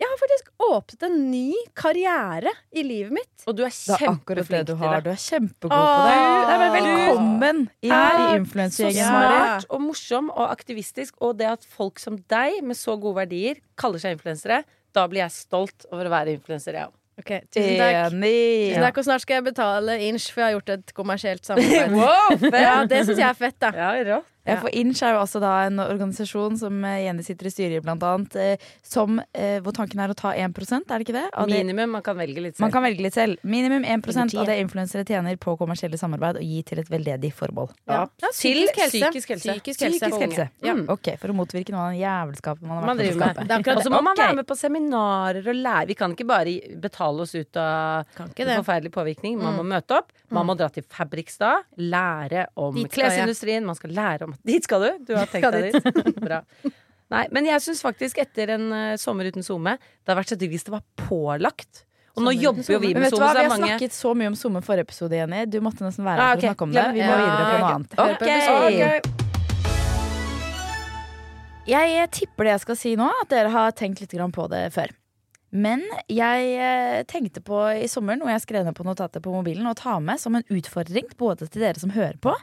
Jeg 0.00 0.08
har 0.08 0.16
faktisk 0.16 0.46
åpnet 0.58 1.02
en 1.10 1.30
ny 1.30 1.52
karriere 1.76 2.48
i 2.72 2.82
livet 2.82 3.12
mitt. 3.12 3.44
Og 3.46 3.54
du 3.54 3.62
er 3.64 3.68
Det 3.68 4.00
er 4.00 4.64
det 4.64 4.66
du 4.66 4.74
har. 4.76 5.00
Du 5.02 5.10
er 5.10 5.14
kjempegod 5.20 5.68
på 5.68 5.76
Åh, 5.76 6.06
det. 6.08 6.48
Nei, 6.48 6.58
men 6.58 6.72
velkommen 6.72 7.70
inn 7.82 7.92
er 7.92 8.14
i 8.16 8.32
Så 8.32 8.38
influensergjengen. 8.40 8.96
Ja. 8.96 9.10
Mari. 9.12 9.60
smart 9.60 9.66
og 9.68 9.80
morsom 9.82 10.30
og 10.30 10.48
aktivistisk. 10.56 11.12
Og 11.20 11.36
det 11.36 11.46
at 11.48 11.64
folk 11.64 11.98
som 11.98 12.16
deg, 12.16 12.62
med 12.64 12.76
så 12.76 12.98
gode 12.98 13.16
verdier, 13.28 13.60
kaller 13.76 13.98
seg 13.98 14.16
influensere, 14.18 14.64
da 14.96 15.04
blir 15.10 15.22
jeg 15.24 15.34
stolt 15.36 15.86
over 15.90 16.08
å 16.08 16.12
være 16.12 16.34
influenser, 16.38 16.78
jeg 16.78 16.88
òg. 16.90 16.96
Ok, 17.20 17.30
Tusen 17.52 17.74
takk. 17.76 17.96
Enig. 18.14 18.70
Tusen 18.70 18.84
takk, 18.86 18.98
Og 19.02 19.04
snart 19.04 19.20
skal 19.26 19.34
jeg 19.36 19.44
betale 19.50 19.96
Inch, 20.06 20.30
for 20.32 20.40
jeg 20.40 20.46
har 20.48 20.54
gjort 20.56 20.70
et 20.78 20.92
kommersielt 20.96 21.44
samarbeid. 21.44 21.92
Wow, 22.00 22.46
Ja, 22.56 22.78
Det 22.88 23.02
syns 23.04 23.18
jeg 23.20 23.28
er 23.28 23.36
fett, 23.36 23.58
da. 23.60 23.72
Ja, 23.76 23.90
rått. 24.08 24.30
Ja, 24.50 24.60
for 24.60 24.70
Inch 24.76 25.02
er 25.06 25.14
jo 25.14 25.20
altså 25.22 25.40
da 25.42 25.52
en 25.66 25.78
organisasjon 25.82 26.58
som 26.60 26.84
eh, 26.84 27.04
Jenny 27.06 27.22
sitter 27.26 27.46
i 27.48 27.52
styret 27.54 27.78
i, 27.78 27.82
blant 27.84 28.02
annet. 28.06 28.36
eh, 28.36 28.56
Som, 28.82 29.20
eh, 29.34 29.58
hvor 29.64 29.72
tanken 29.76 30.00
er 30.02 30.12
å 30.12 30.16
ta 30.18 30.32
1 30.34 30.50
er 30.90 30.98
det 30.98 31.06
ikke 31.06 31.16
det? 31.16 31.26
Av 31.34 31.48
det 31.48 31.60
Minimum. 31.60 31.90
Man 31.96 32.02
kan 32.02 32.16
velge 32.16 32.40
litt 32.42 32.56
selv. 32.56 32.64
man 32.66 32.72
kan 32.74 32.82
velge 32.82 33.02
litt 33.06 33.14
selv. 33.14 33.38
Minimum 33.44 33.84
1 33.84 34.06
Eller 34.10 34.40
av 34.40 34.46
det 34.46 34.58
influensere 34.60 35.04
tjener 35.06 35.36
på 35.36 35.56
kommersielle 35.58 35.98
samarbeid 35.98 36.36
og 36.36 36.42
gi 36.42 36.62
til 36.62 36.78
et 36.82 36.88
veldedig 36.90 37.32
formål. 37.34 37.70
Ja. 37.86 38.06
Ja, 38.20 38.28
Til 38.32 38.66
psykisk 38.66 38.76
helse. 38.80 39.00
psykisk 39.10 39.28
helse. 39.34 39.52
Psykisk 39.60 39.80
helse. 39.80 39.98
Psykisk 40.10 40.20
helse. 40.20 40.48
Ja. 40.62 40.74
Mm. 40.74 40.86
Ok, 40.90 41.12
For 41.20 41.28
å 41.28 41.36
motvirke 41.36 41.70
noe 41.74 41.86
av 41.86 41.92
den 41.92 42.00
jævelskapen 42.00 42.66
man 42.66 42.78
har 42.78 42.86
man 42.86 42.98
vært 42.98 43.16
med 43.16 43.36
på 43.36 43.42
å 43.42 43.60
skape. 43.60 43.76
Og 43.76 43.82
så 43.84 43.90
må 43.94 44.02
man 44.02 44.16
være 44.16 44.36
med 44.40 44.46
på 44.46 44.56
seminarer 44.58 45.46
og 45.48 45.54
lære. 45.56 45.86
Vi 45.90 45.94
kan 45.94 46.14
ikke 46.16 46.26
bare 46.26 46.56
betale 46.80 47.20
oss 47.26 47.34
ut 47.34 47.56
av 47.56 48.04
forferdelig 48.16 48.92
påvirkning. 48.92 49.38
Man 49.40 49.56
må 49.58 49.64
møte 49.66 49.98
opp. 50.00 50.12
Man 50.30 50.46
må 50.46 50.56
dra 50.56 50.68
til 50.72 50.84
Fabrikstad. 50.86 51.64
Lære 51.78 52.46
om 52.56 52.74
klesindustrien. 52.90 53.64
Man 53.66 53.74
skal 53.78 53.90
lære 53.96 54.28
om 54.28 54.34
Dit 54.46 54.64
skal 54.64 54.84
du! 54.86 54.90
Du 55.10 55.14
har 55.18 55.28
tenkt 55.30 55.52
deg 55.52 55.72
dit. 55.72 56.20
Bra. 56.20 56.42
Nei, 57.10 57.24
men 57.34 57.48
jeg 57.48 57.62
syns 57.64 57.82
faktisk 57.82 58.20
etter 58.22 58.52
en 58.54 58.68
uh, 58.70 58.96
sommer 59.00 59.26
uten 59.26 59.42
SoMe, 59.42 59.74
det 59.82 60.12
har 60.12 60.18
vært 60.20 60.30
så 60.30 60.38
digg 60.38 60.52
hvis 60.54 60.66
det 60.68 60.74
var 60.76 60.84
pålagt. 61.08 61.84
Og 62.18 62.22
nå 62.26 62.32
jobber 62.34 62.66
jo 62.66 62.78
vi 62.82 62.92
med 62.94 63.10
SoMe, 63.10 63.30
Vi 63.34 63.42
har 63.42 63.48
mange 63.50 63.70
snakket 63.70 63.94
så 63.94 64.12
mye 64.18 64.30
om 64.30 64.36
SoMe 64.38 64.62
forrige 64.66 64.86
episode, 64.88 65.14
Jenny. 65.18 65.44
Du 65.50 65.58
måtte 65.64 65.84
nesten 65.86 66.06
være 66.06 66.20
Ah, 66.22 66.30
her 66.32 66.36
for 66.36 66.42
å 66.42 66.48
snakke 66.50 66.66
om 66.66 66.72
det. 66.74 66.86
Vi 66.94 67.02
må 67.06 67.16
videre 67.18 67.44
på 67.46 67.58
noe 67.58 67.72
annet. 67.74 67.90
Hør 67.98 68.14
på 68.14 68.24
Ok. 68.24 68.30
episoden. 68.30 69.18
jeg 71.70 72.10
tipper 72.10 72.44
det 72.44 72.52
jeg 72.56 72.64
skal 72.66 72.76
si 72.76 72.96
nå, 72.98 73.10
at 73.22 73.28
dere 73.30 73.50
har 73.54 73.70
tenkt 73.78 74.00
litt 74.02 74.14
på 74.34 74.48
det 74.50 74.64
før. 74.74 74.90
Men 75.50 75.82
jeg 76.06 76.54
eh, 76.62 77.02
tenkte 77.10 77.42
på 77.42 77.58
i 77.74 77.88
sommeren, 77.90 78.20
noe 78.22 78.30
jeg 78.30 78.44
skrev 78.46 78.64
ned 78.66 78.74
på 78.78 78.86
notatet 78.86 79.22
på 79.22 79.32
mobilen, 79.34 79.66
å 79.66 79.74
ta 79.74 79.98
med 79.98 80.20
som 80.22 80.34
en 80.38 80.46
utfordring 80.46 81.10
både 81.18 81.48
til 81.50 81.62
dere 81.62 81.78
som 81.80 81.90
hører 81.90 82.18
på, 82.22 82.34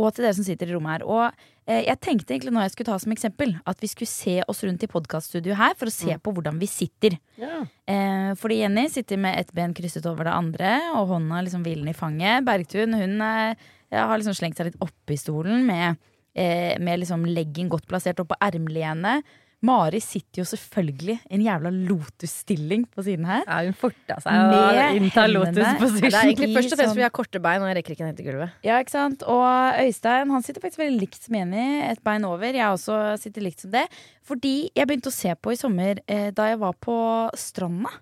og 0.00 0.14
til 0.14 0.24
dere 0.26 0.36
som 0.36 0.46
sitter 0.46 0.70
i 0.70 0.74
rommet 0.74 0.98
her. 0.98 1.04
Og 1.06 1.26
eh, 1.68 1.82
jeg 1.86 2.00
tenkte 2.02 2.34
egentlig 2.34 2.54
når 2.54 2.66
jeg 2.66 2.74
skulle 2.74 2.90
ta 2.90 2.98
som 3.02 3.14
eksempel 3.14 3.54
at 3.68 3.82
vi 3.82 3.90
skulle 3.90 4.10
se 4.10 4.36
oss 4.50 4.62
rundt 4.66 4.86
i 4.86 4.90
podkaststudioet 4.90 5.60
her 5.60 5.76
for 5.78 5.90
å 5.90 5.94
se 5.94 6.16
på 6.18 6.34
hvordan 6.36 6.60
vi 6.60 6.68
sitter. 6.70 7.18
Eh, 7.40 8.30
fordi 8.40 8.60
Jenny 8.62 8.86
sitter 8.92 9.20
med 9.20 9.40
ett 9.40 9.52
ben 9.56 9.74
krysset 9.76 10.08
over 10.10 10.28
det 10.28 10.36
andre, 10.36 10.76
og 10.96 11.12
hånda 11.14 11.42
liksom 11.46 11.66
hvilende 11.66 11.94
i 11.94 11.98
fanget. 11.98 12.46
Bergtun 12.48 12.96
hun 12.96 13.20
eh, 13.26 13.68
har 13.94 14.16
liksom 14.16 14.36
slengt 14.38 14.60
seg 14.60 14.70
litt 14.70 14.80
oppi 14.84 15.18
stolen 15.20 15.64
med, 15.68 16.00
eh, 16.34 16.74
med 16.80 17.02
liksom 17.02 17.26
leggen 17.28 17.70
godt 17.72 17.88
plassert 17.90 18.22
opp 18.22 18.32
på 18.32 18.40
ermlenet. 18.50 19.26
Mari 19.60 19.98
sitter 20.00 20.40
jo 20.40 20.46
selvfølgelig 20.48 21.18
i 21.18 21.36
en 21.36 21.42
jævla 21.44 21.70
lotusstilling 21.90 22.86
på 22.88 23.04
siden 23.04 23.26
her. 23.28 23.42
Ja, 23.44 23.58
hun 23.66 23.76
forta 23.76 24.16
seg 24.24 24.54
å 24.56 24.60
innta 24.96 25.26
lotusposisjon. 25.28 25.82
lotus 25.84 26.00
Det 26.00 26.12
er 26.14 26.20
egentlig 26.22 26.50
først 26.56 26.72
og 26.72 26.80
fremst 26.80 26.94
fordi 26.94 27.04
jeg 27.04 27.10
har 27.10 27.16
korte 27.18 27.42
bein 27.44 27.60
og 27.60 27.68
jeg 27.68 27.76
rekker 27.80 27.96
ikke 27.96 28.08
ned 28.08 28.16
til 28.16 28.30
gulvet. 28.30 28.54
Ja, 28.64 28.78
ikke 28.80 28.94
sant? 28.94 29.24
Og 29.28 29.80
Øystein 29.84 30.32
han 30.32 30.46
sitter 30.46 30.64
faktisk 30.64 30.80
veldig 30.80 31.02
likt 31.02 31.26
som 31.28 31.36
Jenny, 31.36 31.66
et 31.90 32.00
bein 32.06 32.24
over. 32.24 32.48
Jeg 32.48 32.64
også 32.72 33.00
sitter 33.20 33.44
likt 33.44 33.66
som 33.66 33.74
det. 33.74 33.84
Fordi 34.24 34.54
jeg 34.72 34.88
begynte 34.88 35.12
å 35.12 35.18
se 35.18 35.34
på 35.36 35.52
i 35.52 35.58
sommer, 35.60 36.00
eh, 36.08 36.30
da 36.32 36.48
jeg 36.48 36.60
var 36.62 36.78
på 36.80 36.96
stranda, 37.36 37.92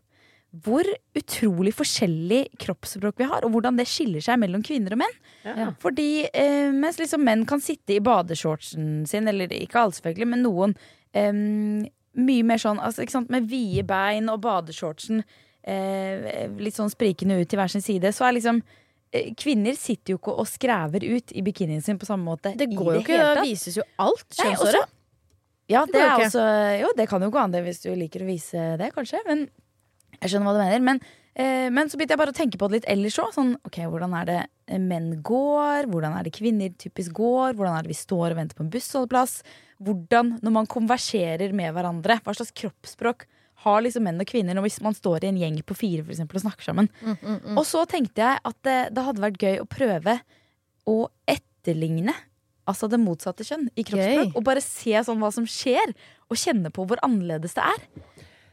hvor 0.65 0.87
utrolig 1.19 1.75
forskjellig 1.77 2.41
kroppsspråk 2.63 3.19
vi 3.21 3.27
har, 3.29 3.45
og 3.45 3.53
hvordan 3.53 3.77
det 3.77 3.85
skiller 3.91 4.23
seg 4.25 4.39
mellom 4.41 4.63
kvinner 4.65 4.95
og 4.97 5.03
menn. 5.03 5.19
Ja. 5.45 5.73
Fordi 5.83 6.25
eh, 6.31 6.71
mens 6.73 7.01
liksom 7.01 7.25
menn 7.27 7.45
kan 7.49 7.61
sitte 7.63 7.99
i 7.99 8.03
badeshortsen 8.05 9.03
sin, 9.11 9.29
eller 9.29 9.53
ikke 9.59 9.83
alle 9.83 9.99
selvfølgelig, 9.99 10.31
men 10.31 10.47
noen 10.47 10.79
em, 11.17 11.87
mye 12.19 12.45
mer 12.47 12.61
sånn 12.63 12.81
altså, 12.83 13.07
sant, 13.11 13.31
med 13.31 13.47
vide 13.51 13.85
bein 13.89 14.29
og 14.33 14.41
badeshortsen 14.45 15.23
eh, 15.63 16.49
litt 16.59 16.77
sånn 16.77 16.93
sprikende 16.93 17.39
ut 17.41 17.49
til 17.51 17.61
hver 17.61 17.73
sin 17.73 17.85
side, 17.85 18.13
så 18.17 18.29
er 18.29 18.37
liksom 18.39 18.61
eh, 19.13 19.33
Kvinner 19.39 19.77
sitter 19.79 20.15
jo 20.15 20.21
ikke 20.21 20.37
og 20.41 20.49
skræver 20.51 21.07
ut 21.07 21.35
i 21.37 21.45
bikinien 21.47 21.85
sin 21.85 22.01
på 22.01 22.09
samme 22.09 22.27
måte. 22.29 22.55
Det 22.59 22.71
går 22.75 22.95
jo 22.99 23.05
ikke, 23.05 23.19
det 23.19 23.37
da 23.41 23.47
vises 23.47 23.79
jo 23.79 23.87
alt. 24.03 24.27
Kjønnshåret. 24.37 24.95
Ja, 25.69 25.85
Det 25.85 25.93
det 25.93 26.01
er 26.01 26.23
også 26.25 26.43
Jo, 26.81 26.93
det 26.97 27.09
kan 27.11 27.23
jo 27.23 27.31
gå 27.31 27.41
an 27.43 27.53
det 27.53 27.61
hvis 27.67 27.83
du 27.85 27.91
liker 27.93 28.25
å 28.25 28.29
vise 28.31 28.71
det, 28.81 28.89
kanskje. 28.95 29.21
Men 29.29 29.49
jeg 30.19 30.33
skjønner 30.33 30.49
hva 30.49 30.55
du 30.57 30.63
mener. 30.63 30.85
Men, 30.87 31.01
eh, 31.37 31.69
men 31.69 31.91
så 31.91 31.99
begynte 31.99 32.17
jeg 32.17 32.23
bare 32.23 32.33
å 32.33 32.39
tenke 32.39 32.61
på 32.61 32.71
det 32.71 32.81
litt 32.81 32.91
ellers 32.91 33.19
òg. 33.21 33.35
Sånn, 33.37 33.53
ok, 33.69 33.83
hvordan 33.93 34.17
er 34.17 34.29
det 34.31 34.39
eh, 34.67 34.81
menn 34.81 35.11
går? 35.23 35.91
Hvordan 35.93 36.17
er 36.17 36.25
det 36.25 36.33
kvinner 36.39 36.73
typisk 36.81 37.13
går? 37.21 37.53
Hvordan 37.59 37.77
er 37.77 37.85
det 37.85 37.93
vi 37.93 38.01
står 38.01 38.33
og 38.33 38.41
venter 38.41 38.59
på 38.59 38.65
en 38.65 38.73
bussholdeplass? 38.73 39.43
Hvordan, 39.79 40.37
når 40.43 40.55
man 40.55 40.71
konverserer 40.71 41.53
med 41.57 41.75
hverandre, 41.77 42.19
hva 42.25 42.35
slags 42.35 42.55
kroppsspråk 42.57 43.27
har 43.65 43.83
liksom 43.83 44.05
menn 44.07 44.23
og 44.23 44.29
kvinner 44.31 44.59
hvis 44.63 44.81
man 44.83 44.95
står 44.95 45.25
i 45.25 45.31
en 45.33 45.39
gjeng 45.41 45.59
på 45.67 45.77
fire 45.79 46.05
for 46.05 46.15
eksempel, 46.15 46.39
og 46.39 46.45
snakker 46.47 46.67
sammen? 46.71 46.91
Og 47.57 47.65
så 47.67 47.85
tenkte 47.91 48.23
jeg 48.23 48.43
at 48.51 48.59
det, 48.67 48.79
det 48.95 49.07
hadde 49.07 49.25
vært 49.25 49.43
gøy 49.43 49.61
å 49.63 49.69
prøve 49.71 50.19
å 50.89 50.99
etterligne 51.29 52.15
Altså 52.69 52.85
det 52.93 52.99
motsatte 53.01 53.47
kjønn 53.49 53.71
i 53.81 53.85
kroppsspråk. 53.87 54.27
Gøy. 54.29 54.35
Og 54.37 54.45
bare 54.45 54.61
se 54.61 54.93
sånn 55.07 55.23
hva 55.23 55.31
som 55.33 55.47
skjer, 55.49 55.95
og 56.29 56.37
kjenne 56.37 56.69
på 56.75 56.85
hvor 56.85 57.01
annerledes 57.07 57.57
det 57.57 57.65
er. 57.65 57.87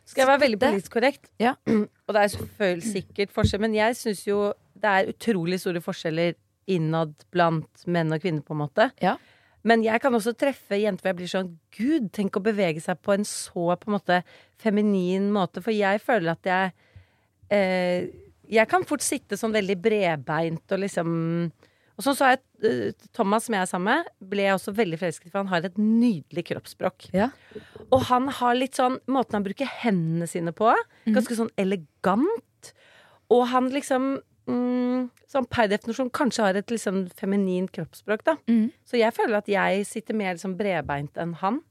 Skal 0.08 0.24
jeg 0.24 0.29
være 0.29 0.41
veldig 0.46 0.60
politisk 0.62 0.94
korrekt? 0.96 1.27
Ja. 1.41 1.55
Og 1.67 2.15
det 2.15 2.22
er 2.22 2.32
selvfølgelig 2.32 2.94
sikkert 2.94 3.34
forskjell, 3.36 3.63
men 3.65 3.75
jeg 3.75 3.98
syns 4.00 4.22
jo 4.24 4.39
det 4.79 4.91
er 4.91 5.12
utrolig 5.12 5.60
store 5.60 5.82
forskjeller 5.84 6.36
innad 6.72 7.12
blant 7.34 7.84
menn 7.91 8.13
og 8.15 8.24
kvinner, 8.24 8.46
på 8.46 8.55
en 8.55 8.62
måte. 8.63 8.88
Ja. 9.03 9.17
Men 9.65 9.84
jeg 9.86 10.01
kan 10.03 10.13
også 10.13 10.36
treffe 10.38 10.77
jenter 10.77 11.03
hvor 11.03 11.12
jeg 11.12 11.19
blir 11.22 11.31
sånn 11.31 11.53
Gud, 11.75 12.10
tenk 12.15 12.38
å 12.38 12.43
bevege 12.45 12.81
seg 12.84 13.00
på 13.01 13.15
en 13.15 13.25
så 13.27 13.74
på 13.79 13.89
en 13.89 13.95
måte 13.98 14.19
feminin 14.62 15.31
måte. 15.34 15.63
For 15.65 15.74
jeg 15.74 16.03
føler 16.05 16.36
at 16.36 16.50
jeg 16.50 16.74
eh, 17.53 18.12
Jeg 18.45 18.69
kan 18.69 18.86
fort 18.86 19.01
sitte 19.01 19.39
sånn 19.39 19.55
veldig 19.55 19.77
bredbeint 19.81 20.75
og 20.75 20.84
liksom 20.84 21.10
Og 21.98 22.05
sånn 22.05 22.17
så 22.17 22.27
har 22.27 22.36
jeg 22.36 22.43
eh, 22.69 23.07
Thomas, 23.15 23.48
som 23.48 23.57
jeg 23.57 23.65
er 23.65 23.72
sammen 23.72 23.89
med, 24.03 24.13
ble 24.34 24.45
jeg 24.45 24.60
også 24.60 24.75
veldig 24.77 25.01
forelsket 25.01 25.31
i, 25.31 25.34
for 25.34 25.41
han 25.41 25.53
har 25.53 25.65
et 25.65 25.81
nydelig 25.81 26.45
kroppsspråk. 26.51 27.10
Ja. 27.15 27.31
Og 27.89 28.05
han 28.12 28.29
har 28.38 28.57
litt 28.57 28.77
sånn 28.77 29.00
Måten 29.10 29.39
han 29.39 29.48
bruker 29.48 29.69
hendene 29.81 30.29
sine 30.29 30.53
på, 30.55 30.74
ganske 31.10 31.39
sånn 31.41 31.53
elegant. 31.62 32.74
Og 33.34 33.48
han 33.50 33.72
liksom 33.74 34.17
mm, 34.48 35.10
Sånn 35.32 35.48
per 35.52 35.68
definisjon 35.68 36.12
kanskje 36.14 36.44
har 36.46 36.58
et 36.60 36.72
liksom 36.72 37.06
feminint 37.18 37.72
kroppsspråk, 37.75 38.24
da. 38.28 38.38
Mm. 38.48 38.70
Så 38.88 39.00
jeg 39.00 39.12
føler 39.16 39.40
at 39.42 39.50
jeg 39.52 39.88
sitter 39.90 40.16
mer 40.18 40.38
liksom 40.38 40.54
bredbeint 40.60 41.18
enn 41.20 41.34
han. 41.42 41.64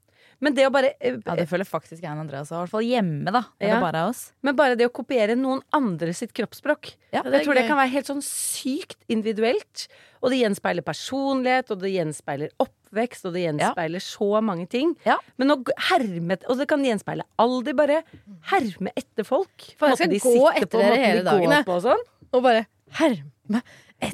Men 0.45 0.57
det 0.57 0.66
å 0.69 0.73
bare 0.75 0.93
eh, 0.99 1.19
Ja, 1.25 1.37
det 1.38 1.47
føler 1.50 1.66
faktisk 1.69 2.02
jeg 2.02 2.11
og 2.11 2.25
Andreas. 2.25 2.50
I 2.52 2.59
hvert 2.59 2.73
fall 2.75 2.87
hjemme, 2.87 3.33
da. 3.35 3.45
Ja. 3.62 3.81
bare 3.83 4.07
oss. 4.11 4.26
Men 4.45 4.57
bare 4.59 4.76
det 4.78 4.88
å 4.88 4.93
kopiere 4.95 5.37
noen 5.38 5.62
andre 5.76 6.12
sitt 6.16 6.35
kroppsspråk. 6.37 6.95
Ja, 7.14 7.23
jeg 7.23 7.47
tror 7.47 7.57
det 7.57 7.66
kan 7.69 7.78
være 7.78 7.93
helt 7.95 8.11
sånn 8.11 8.25
sykt 8.25 8.99
individuelt. 9.09 9.87
Og 10.25 10.33
det 10.33 10.40
gjenspeiler 10.40 10.85
personlighet, 10.85 11.71
og 11.73 11.83
det 11.83 11.93
gjenspeiler 11.93 12.52
oppvekst, 12.62 13.26
og 13.28 13.35
det 13.37 13.43
gjenspeiler 13.45 14.04
så 14.04 14.40
mange 14.45 14.64
ting. 14.73 14.95
Ja. 15.04 15.19
Men 15.40 15.52
å 15.52 15.59
herme 15.90 16.38
Og 16.49 16.57
det 16.61 16.66
kan 16.71 16.85
gjenspeile 16.85 17.26
alder. 17.40 17.76
Bare 17.76 18.02
herme 18.50 18.93
etter 18.97 19.26
folk. 19.28 19.69
For 19.78 19.93
jeg 19.93 20.00
skal 20.00 20.14
de 20.14 20.23
gå 20.25 20.49
etter 20.54 20.81
dere 20.81 21.00
hele 21.00 21.23
de 21.23 21.28
dagen, 21.28 21.45
går 21.45 21.57
jeg. 21.59 21.69
på 21.69 21.78
sånn. 21.85 22.04
Og 22.34 22.42
bare 22.44 22.66
herme 22.98 23.62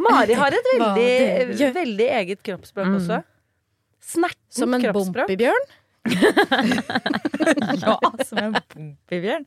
Mari 0.05 0.37
har 0.39 0.55
et 0.55 0.67
veldig, 0.77 1.73
veldig 1.75 2.09
eget 2.21 2.43
kroppsspråk 2.47 2.87
Mm. 2.91 2.97
også. 3.01 3.21
Snertent 4.11 4.59
Som 4.61 4.75
en 4.77 4.85
bompibjørn. 4.95 5.67
Ja, 7.81 7.97
som 8.25 8.39
en 8.41 8.55
bompibjørn. 8.55 9.45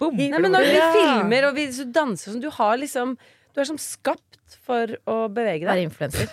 Nei, 0.00 0.28
men 0.40 0.50
når 0.54 0.64
vi 0.66 0.78
filmer 0.96 1.48
og 1.50 1.54
vi 1.58 1.66
så 1.74 1.84
danser 1.92 2.32
sånn, 2.32 2.42
du 2.42 2.48
har 2.54 2.78
liksom 2.80 3.16
Du 3.52 3.60
er 3.60 3.66
som 3.68 3.76
skapt 3.76 4.56
for 4.64 4.94
å 5.04 5.16
bevege 5.28 5.66
deg. 5.66 5.68
Være 5.68 5.84
influenser. 5.84 6.30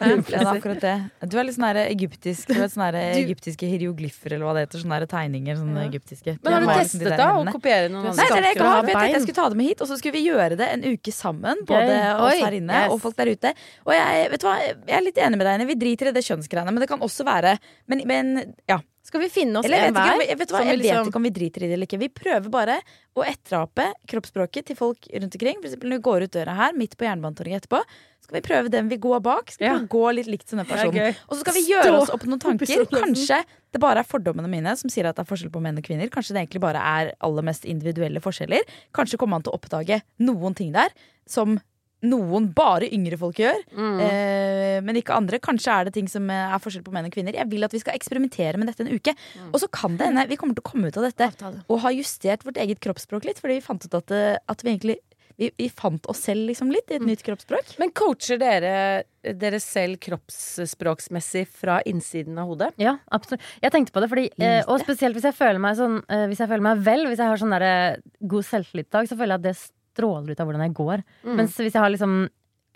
Ja, 0.00 0.16
det 0.28 0.38
er 0.38 0.50
akkurat 0.50 0.82
det. 0.82 0.94
Du 1.30 1.36
er 1.38 1.46
litt 1.48 1.56
sånn 1.56 1.78
egyptisk 1.82 2.50
Du 2.50 2.58
vet 2.58 2.72
sånne 2.72 2.90
Du- 2.94 3.20
egyptiske 3.20 3.68
hieroglyffer, 3.70 4.34
eller 4.34 4.46
hva 4.46 4.54
det 4.56 4.66
heter. 4.66 4.82
Sånne 4.84 5.08
tegninger. 5.10 5.58
Sånne 5.60 5.84
egyptiske. 5.86 6.36
Men 6.42 6.56
har 6.56 6.60
Du 6.60 6.66
liksom 6.70 6.82
testet 6.82 7.08
der 7.08 7.22
da 7.22 7.28
å 7.36 7.44
kopiere 7.52 7.92
noen 7.92 8.10
Nei, 8.10 8.26
det 8.26 8.52
jeg 8.52 8.62
har. 8.62 8.90
Jeg 8.90 9.12
jeg 9.16 9.22
skulle 9.24 9.38
ta 9.38 9.48
det 9.48 9.60
med 9.60 9.70
hit, 9.70 9.80
og 9.80 9.88
så 9.90 9.98
skulle 10.00 10.16
vi 10.16 10.24
gjøre 10.26 10.58
det 10.58 10.68
en 10.72 10.84
uke 10.84 11.12
sammen. 11.14 11.62
Både 11.68 11.94
Oi. 11.94 12.26
oss 12.26 12.44
her 12.44 12.58
inne 12.58 12.82
yes. 12.82 12.92
og 12.92 13.00
folk 13.04 13.16
der 13.16 13.32
ute. 13.32 13.54
Og 13.86 13.94
jeg, 13.96 14.26
vet 14.32 14.46
hva, 14.46 14.58
jeg 14.66 14.98
er 14.98 15.06
litt 15.06 15.22
enig 15.22 15.40
med 15.40 15.48
deg. 15.48 15.66
Vi 15.70 15.78
driter 15.80 16.10
i 16.10 16.16
det 16.16 16.24
kjønnsgreiene. 16.26 16.74
Men 16.74 16.84
det 16.84 16.90
kan 16.90 17.02
også 17.04 17.26
være 17.26 17.56
Men, 17.86 18.02
men 18.08 18.54
ja. 18.68 18.80
Skal 19.06 19.22
vi 19.22 19.28
finne 19.30 19.60
oss 19.60 19.66
Eller 19.68 19.84
jeg 19.84 19.92
en 19.92 19.94
hver? 19.94 20.18
vi- 20.18 20.34
vet, 20.34 20.50
hva, 20.50 20.60
jeg 20.66 20.78
liksom... 20.80 20.96
vet 21.04 21.10
ikke 21.12 21.20
om 21.20 21.26
vi 21.28 21.30
driter 21.36 21.62
i 21.62 21.68
det 21.70 21.74
eller 21.78 21.86
ikke. 21.86 21.98
Vi 22.02 22.08
prøver 22.10 22.50
bare 22.50 22.76
å 23.16 23.22
etterape 23.22 23.84
kroppsspråket 24.10 24.66
til 24.72 24.76
folk 24.78 25.06
rundt 25.14 25.36
omkring. 25.38 25.60
For 25.62 25.68
eksempel 25.70 25.92
når 25.92 26.00
vi 26.00 26.06
går 26.08 26.26
ut 26.26 26.34
døra 26.34 26.56
her, 26.58 26.72
midt 26.74 26.96
på 26.98 27.06
Jernbanetorget 27.06 27.62
etterpå, 27.62 27.80
skal 28.26 28.40
vi 28.40 28.42
prøve 28.42 28.72
den 28.74 28.88
vi 28.90 28.98
går 28.98 29.20
bak. 29.22 29.52
Skal 29.54 29.68
vi 29.68 29.70
Ja. 29.70 29.86
gå 29.94 30.02
litt 30.18 30.26
likt 30.26 30.48
som 30.50 30.58
den 30.58 30.66
er 30.66 30.70
personen. 30.72 30.98
gøy. 30.98 31.14
Og 31.30 31.36
så 31.36 31.40
skal 31.44 31.54
vi 31.54 31.62
Stå 31.62 31.70
gjøre 31.76 32.00
oss 32.00 32.10
opp 32.10 32.24
noen 32.26 32.42
tanker. 32.42 32.66
Kanskje 32.90 33.38
det 33.72 33.80
bare 33.80 34.02
er 34.02 34.08
fordommene 34.10 34.50
mine 34.50 34.74
som 34.76 34.90
sier 34.90 35.06
at 35.06 35.14
det 35.14 35.22
er 35.22 35.30
forskjell 35.30 35.52
på 35.54 35.62
menn 35.62 35.78
og 35.78 35.84
kvinner. 35.86 36.10
Kanskje 36.10 36.34
det 36.34 36.42
egentlig 36.48 36.60
bare 36.66 36.82
er 36.82 37.12
aller 37.20 37.42
mest 37.46 37.64
individuelle 37.64 38.18
forskjeller. 38.24 38.66
Kanskje 38.92 39.16
kommer 39.22 39.38
man 39.38 39.42
til 39.46 39.52
å 39.54 39.60
oppdage 39.60 40.02
noen 40.18 40.54
ting 40.58 40.72
der 40.74 40.90
som 41.28 41.60
noen 42.02 42.52
bare 42.54 42.90
yngre 42.92 43.16
folk 43.18 43.36
gjør, 43.40 43.56
Mm. 43.72 44.00
eh, 44.00 44.80
men 44.84 44.96
ikke 44.96 45.14
andre. 45.16 45.38
Kanskje 45.40 45.72
er 45.72 45.84
det 45.84 45.94
ting 45.94 46.06
som 46.08 46.28
eh, 46.30 46.54
er 46.54 46.58
forskjell 46.58 46.84
på 46.84 46.92
menn 46.92 47.06
og 47.06 47.12
kvinner. 47.12 47.32
Jeg 47.34 47.48
vil 47.48 47.64
at 47.64 47.72
vi 47.72 47.78
skal 47.80 47.94
eksperimentere 47.96 48.58
med 48.58 48.68
dette 48.68 48.80
en 48.84 48.92
uke. 48.94 49.14
Mm. 49.16 49.50
Og 49.54 49.60
så 49.60 49.70
kan 49.72 49.96
det 49.96 50.06
hende 50.06 50.28
vi 50.28 50.36
kommer 50.36 50.54
til 50.54 50.62
å 50.62 50.70
komme 50.70 50.88
ut 50.88 50.96
av 50.98 51.04
dette 51.08 51.24
Avtale. 51.32 51.64
og 51.68 51.80
ha 51.80 51.90
justert 51.90 52.44
vårt 52.44 52.56
eget 52.60 52.80
kroppsspråk 52.80 53.24
litt, 53.24 53.40
fordi 53.40 53.54
vi 53.60 53.60
fant 53.64 53.84
ut 53.84 53.94
at, 53.94 54.10
eh, 54.10 54.36
at 54.48 54.62
vi 54.62 54.76
egentlig 54.76 54.98
vi, 55.38 55.50
vi 55.58 55.68
fant 55.68 56.00
oss 56.08 56.22
selv 56.24 56.46
liksom 56.48 56.70
litt 56.72 56.88
i 56.90 56.94
et 56.96 57.02
nytt 57.04 57.20
kroppsspråk. 57.22 57.74
Men 57.78 57.90
coacher 57.92 58.38
dere 58.40 59.04
dere 59.22 59.58
selv 59.60 59.98
kroppsspråksmessig 60.00 61.46
fra 61.50 61.80
innsiden 61.84 62.38
av 62.38 62.48
hodet? 62.48 62.70
Ja, 62.80 62.96
absolutt. 63.12 63.42
Jeg 63.62 63.72
tenkte 63.74 63.92
på 63.92 64.00
det, 64.00 64.08
fordi, 64.08 64.30
eh, 64.38 64.62
og 64.66 64.80
spesielt 64.80 65.12
hvis 65.16 65.26
jeg 65.28 65.34
føler 65.36 65.58
meg 65.60 65.76
sånn 65.76 65.98
eh, 66.08 66.26
Hvis 66.30 66.38
jeg 66.40 66.48
føler 66.48 66.62
meg 66.62 66.78
vel, 66.86 67.04
hvis 67.06 67.18
jeg 67.18 67.28
har 67.28 67.36
sånn 67.36 67.50
der, 67.52 67.62
eh, 67.62 67.96
god 68.26 68.44
selvtillitsdag, 68.48 69.08
så 69.10 69.16
føler 69.18 69.36
jeg 69.36 69.40
at 69.42 69.42
det 69.42 69.56
stråler 69.96 70.32
ut 70.34 70.42
av 70.42 70.48
hvordan 70.48 70.66
jeg 70.68 70.76
går. 70.76 71.04
Mens 71.40 71.56
hvis 71.56 71.72
jeg 71.72 71.82
har 71.82 71.92
liksom 71.92 72.18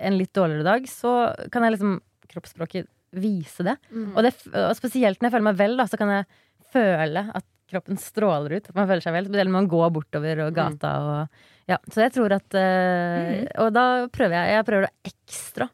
en 0.01 0.17
litt 0.17 0.33
dårligere 0.33 0.65
dag, 0.65 0.89
så 0.89 1.15
kan 1.53 1.67
jeg 1.67 1.77
liksom 1.77 1.99
kroppsspråket 2.31 2.89
vise 3.21 3.67
det. 3.67 3.77
Og, 4.15 4.21
det. 4.25 4.33
og 4.55 4.73
spesielt 4.79 5.21
når 5.21 5.29
jeg 5.29 5.35
føler 5.37 5.49
meg 5.51 5.59
vel, 5.59 5.77
da, 5.81 5.87
så 5.91 5.99
kan 6.01 6.13
jeg 6.15 6.29
føle 6.73 7.25
at 7.37 7.47
kroppen 7.71 7.99
stråler 8.01 8.57
ut. 8.59 8.71
At 8.71 8.77
man 8.79 8.89
føler 8.91 9.05
seg 9.05 9.15
vel. 9.15 9.29
Spesielt 9.29 9.51
når 9.51 9.59
man 9.59 9.71
går 9.71 9.91
bortover 9.95 10.45
og 10.47 10.55
gata 10.57 10.93
og 11.07 11.49
Ja. 11.71 11.77
Så 11.87 12.03
jeg 12.03 12.11
tror 12.17 12.33
at 12.35 12.55
eh, 12.59 13.45
Og 13.63 13.69
da 13.71 14.09
prøver 14.11 14.35
jeg 14.35 14.57
Jeg 14.57 14.65
prøver 14.67 14.87
å 14.89 14.95
ekstra 15.07 15.69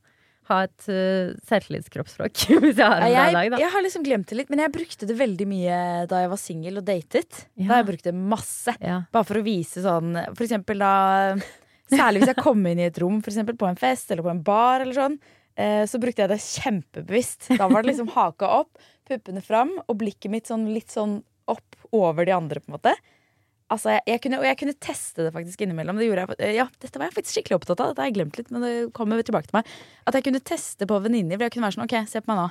ha 0.51 0.63
et 0.67 0.89
uh, 0.89 1.35
selvtillitskroppsspråk 1.49 2.43
hvis 2.63 2.79
jeg 2.79 2.87
har 2.87 3.03
en 3.03 3.07
bra 3.07 3.11
jeg, 3.13 3.37
dag, 3.37 3.51
da. 3.53 3.61
jeg 3.63 3.73
har 3.75 3.85
liksom 3.87 4.07
glemt 4.07 4.31
det 4.31 4.39
litt, 4.41 4.51
men 4.53 4.63
jeg 4.63 4.75
brukte 4.75 5.09
det 5.11 5.17
veldig 5.19 5.47
mye 5.51 5.79
da 6.11 6.23
jeg 6.23 6.33
var 6.33 6.41
singel 6.41 6.81
og 6.81 6.87
datet. 6.87 7.41
Da 7.57 7.71
har 7.73 7.83
jeg 7.83 7.89
brukt 7.93 8.09
det 8.09 8.15
masse. 8.17 8.77
Ja. 8.81 9.01
Bare 9.15 9.29
for 9.29 9.41
å 9.41 9.47
vise 9.47 9.83
sånn 9.85 10.15
For 10.37 10.47
eksempel 10.47 10.83
da 10.83 10.93
Særlig 11.87 12.23
hvis 12.23 12.33
jeg 12.33 12.43
kom 12.43 12.65
inn 12.67 12.81
i 12.83 12.89
et 12.89 12.97
rom, 12.99 13.21
for 13.23 13.31
eksempel 13.31 13.55
på 13.59 13.69
en 13.69 13.79
fest 13.79 14.11
eller 14.11 14.27
på 14.27 14.33
en 14.33 14.43
bar 14.47 14.83
eller 14.83 14.97
sånn. 14.97 15.21
eh, 15.55 15.85
så 15.87 16.01
brukte 16.03 16.25
jeg 16.25 16.33
det 16.33 16.41
kjempebevisst. 16.43 17.53
Da 17.55 17.69
var 17.71 17.85
det 17.85 17.93
liksom 17.93 18.11
haka 18.11 18.49
opp, 18.57 18.73
puppene 19.07 19.43
fram 19.45 19.77
og 19.85 19.99
blikket 20.01 20.33
mitt 20.33 20.51
sånn 20.51 20.67
litt 20.75 20.91
sånn 20.91 21.21
opp 21.47 21.79
over 21.95 22.27
de 22.27 22.35
andre, 22.35 22.59
på 22.59 22.73
en 22.73 22.75
måte. 22.75 22.97
Altså, 23.73 23.97
jeg, 24.07 24.21
kunne, 24.23 24.39
og 24.39 24.47
jeg 24.47 24.59
kunne 24.61 24.77
teste 24.79 25.25
det 25.27 25.33
faktisk 25.35 25.65
innimellom. 25.65 25.99
Det 25.99 26.07
jeg, 26.07 26.37
eh, 26.39 26.55
ja, 26.55 26.69
dette 26.83 27.01
var 27.01 27.09
jeg 27.09 27.17
faktisk 27.17 27.41
skikkelig 27.41 27.57
opptatt 27.59 27.83
av. 27.83 27.91
Dette 27.91 28.05
har 28.05 28.11
jeg 28.13 28.17
glemt 28.21 28.39
litt, 28.39 28.53
men 28.55 28.63
det 28.63 28.75
kommer 28.95 29.23
tilbake 29.27 29.51
til 29.51 29.59
meg. 29.59 29.73
At 30.07 30.15
jeg 30.15 30.29
kunne 30.29 30.43
teste 30.47 30.87
på 30.87 31.01
venninner. 31.03 31.35
For 31.35 31.49
jeg 31.49 31.57
kunne 31.57 31.67
være 31.67 31.79
sånn, 31.79 31.89
ok, 31.89 31.97
se 32.11 32.23
på 32.23 32.31
meg 32.31 32.45
nå. 32.45 32.47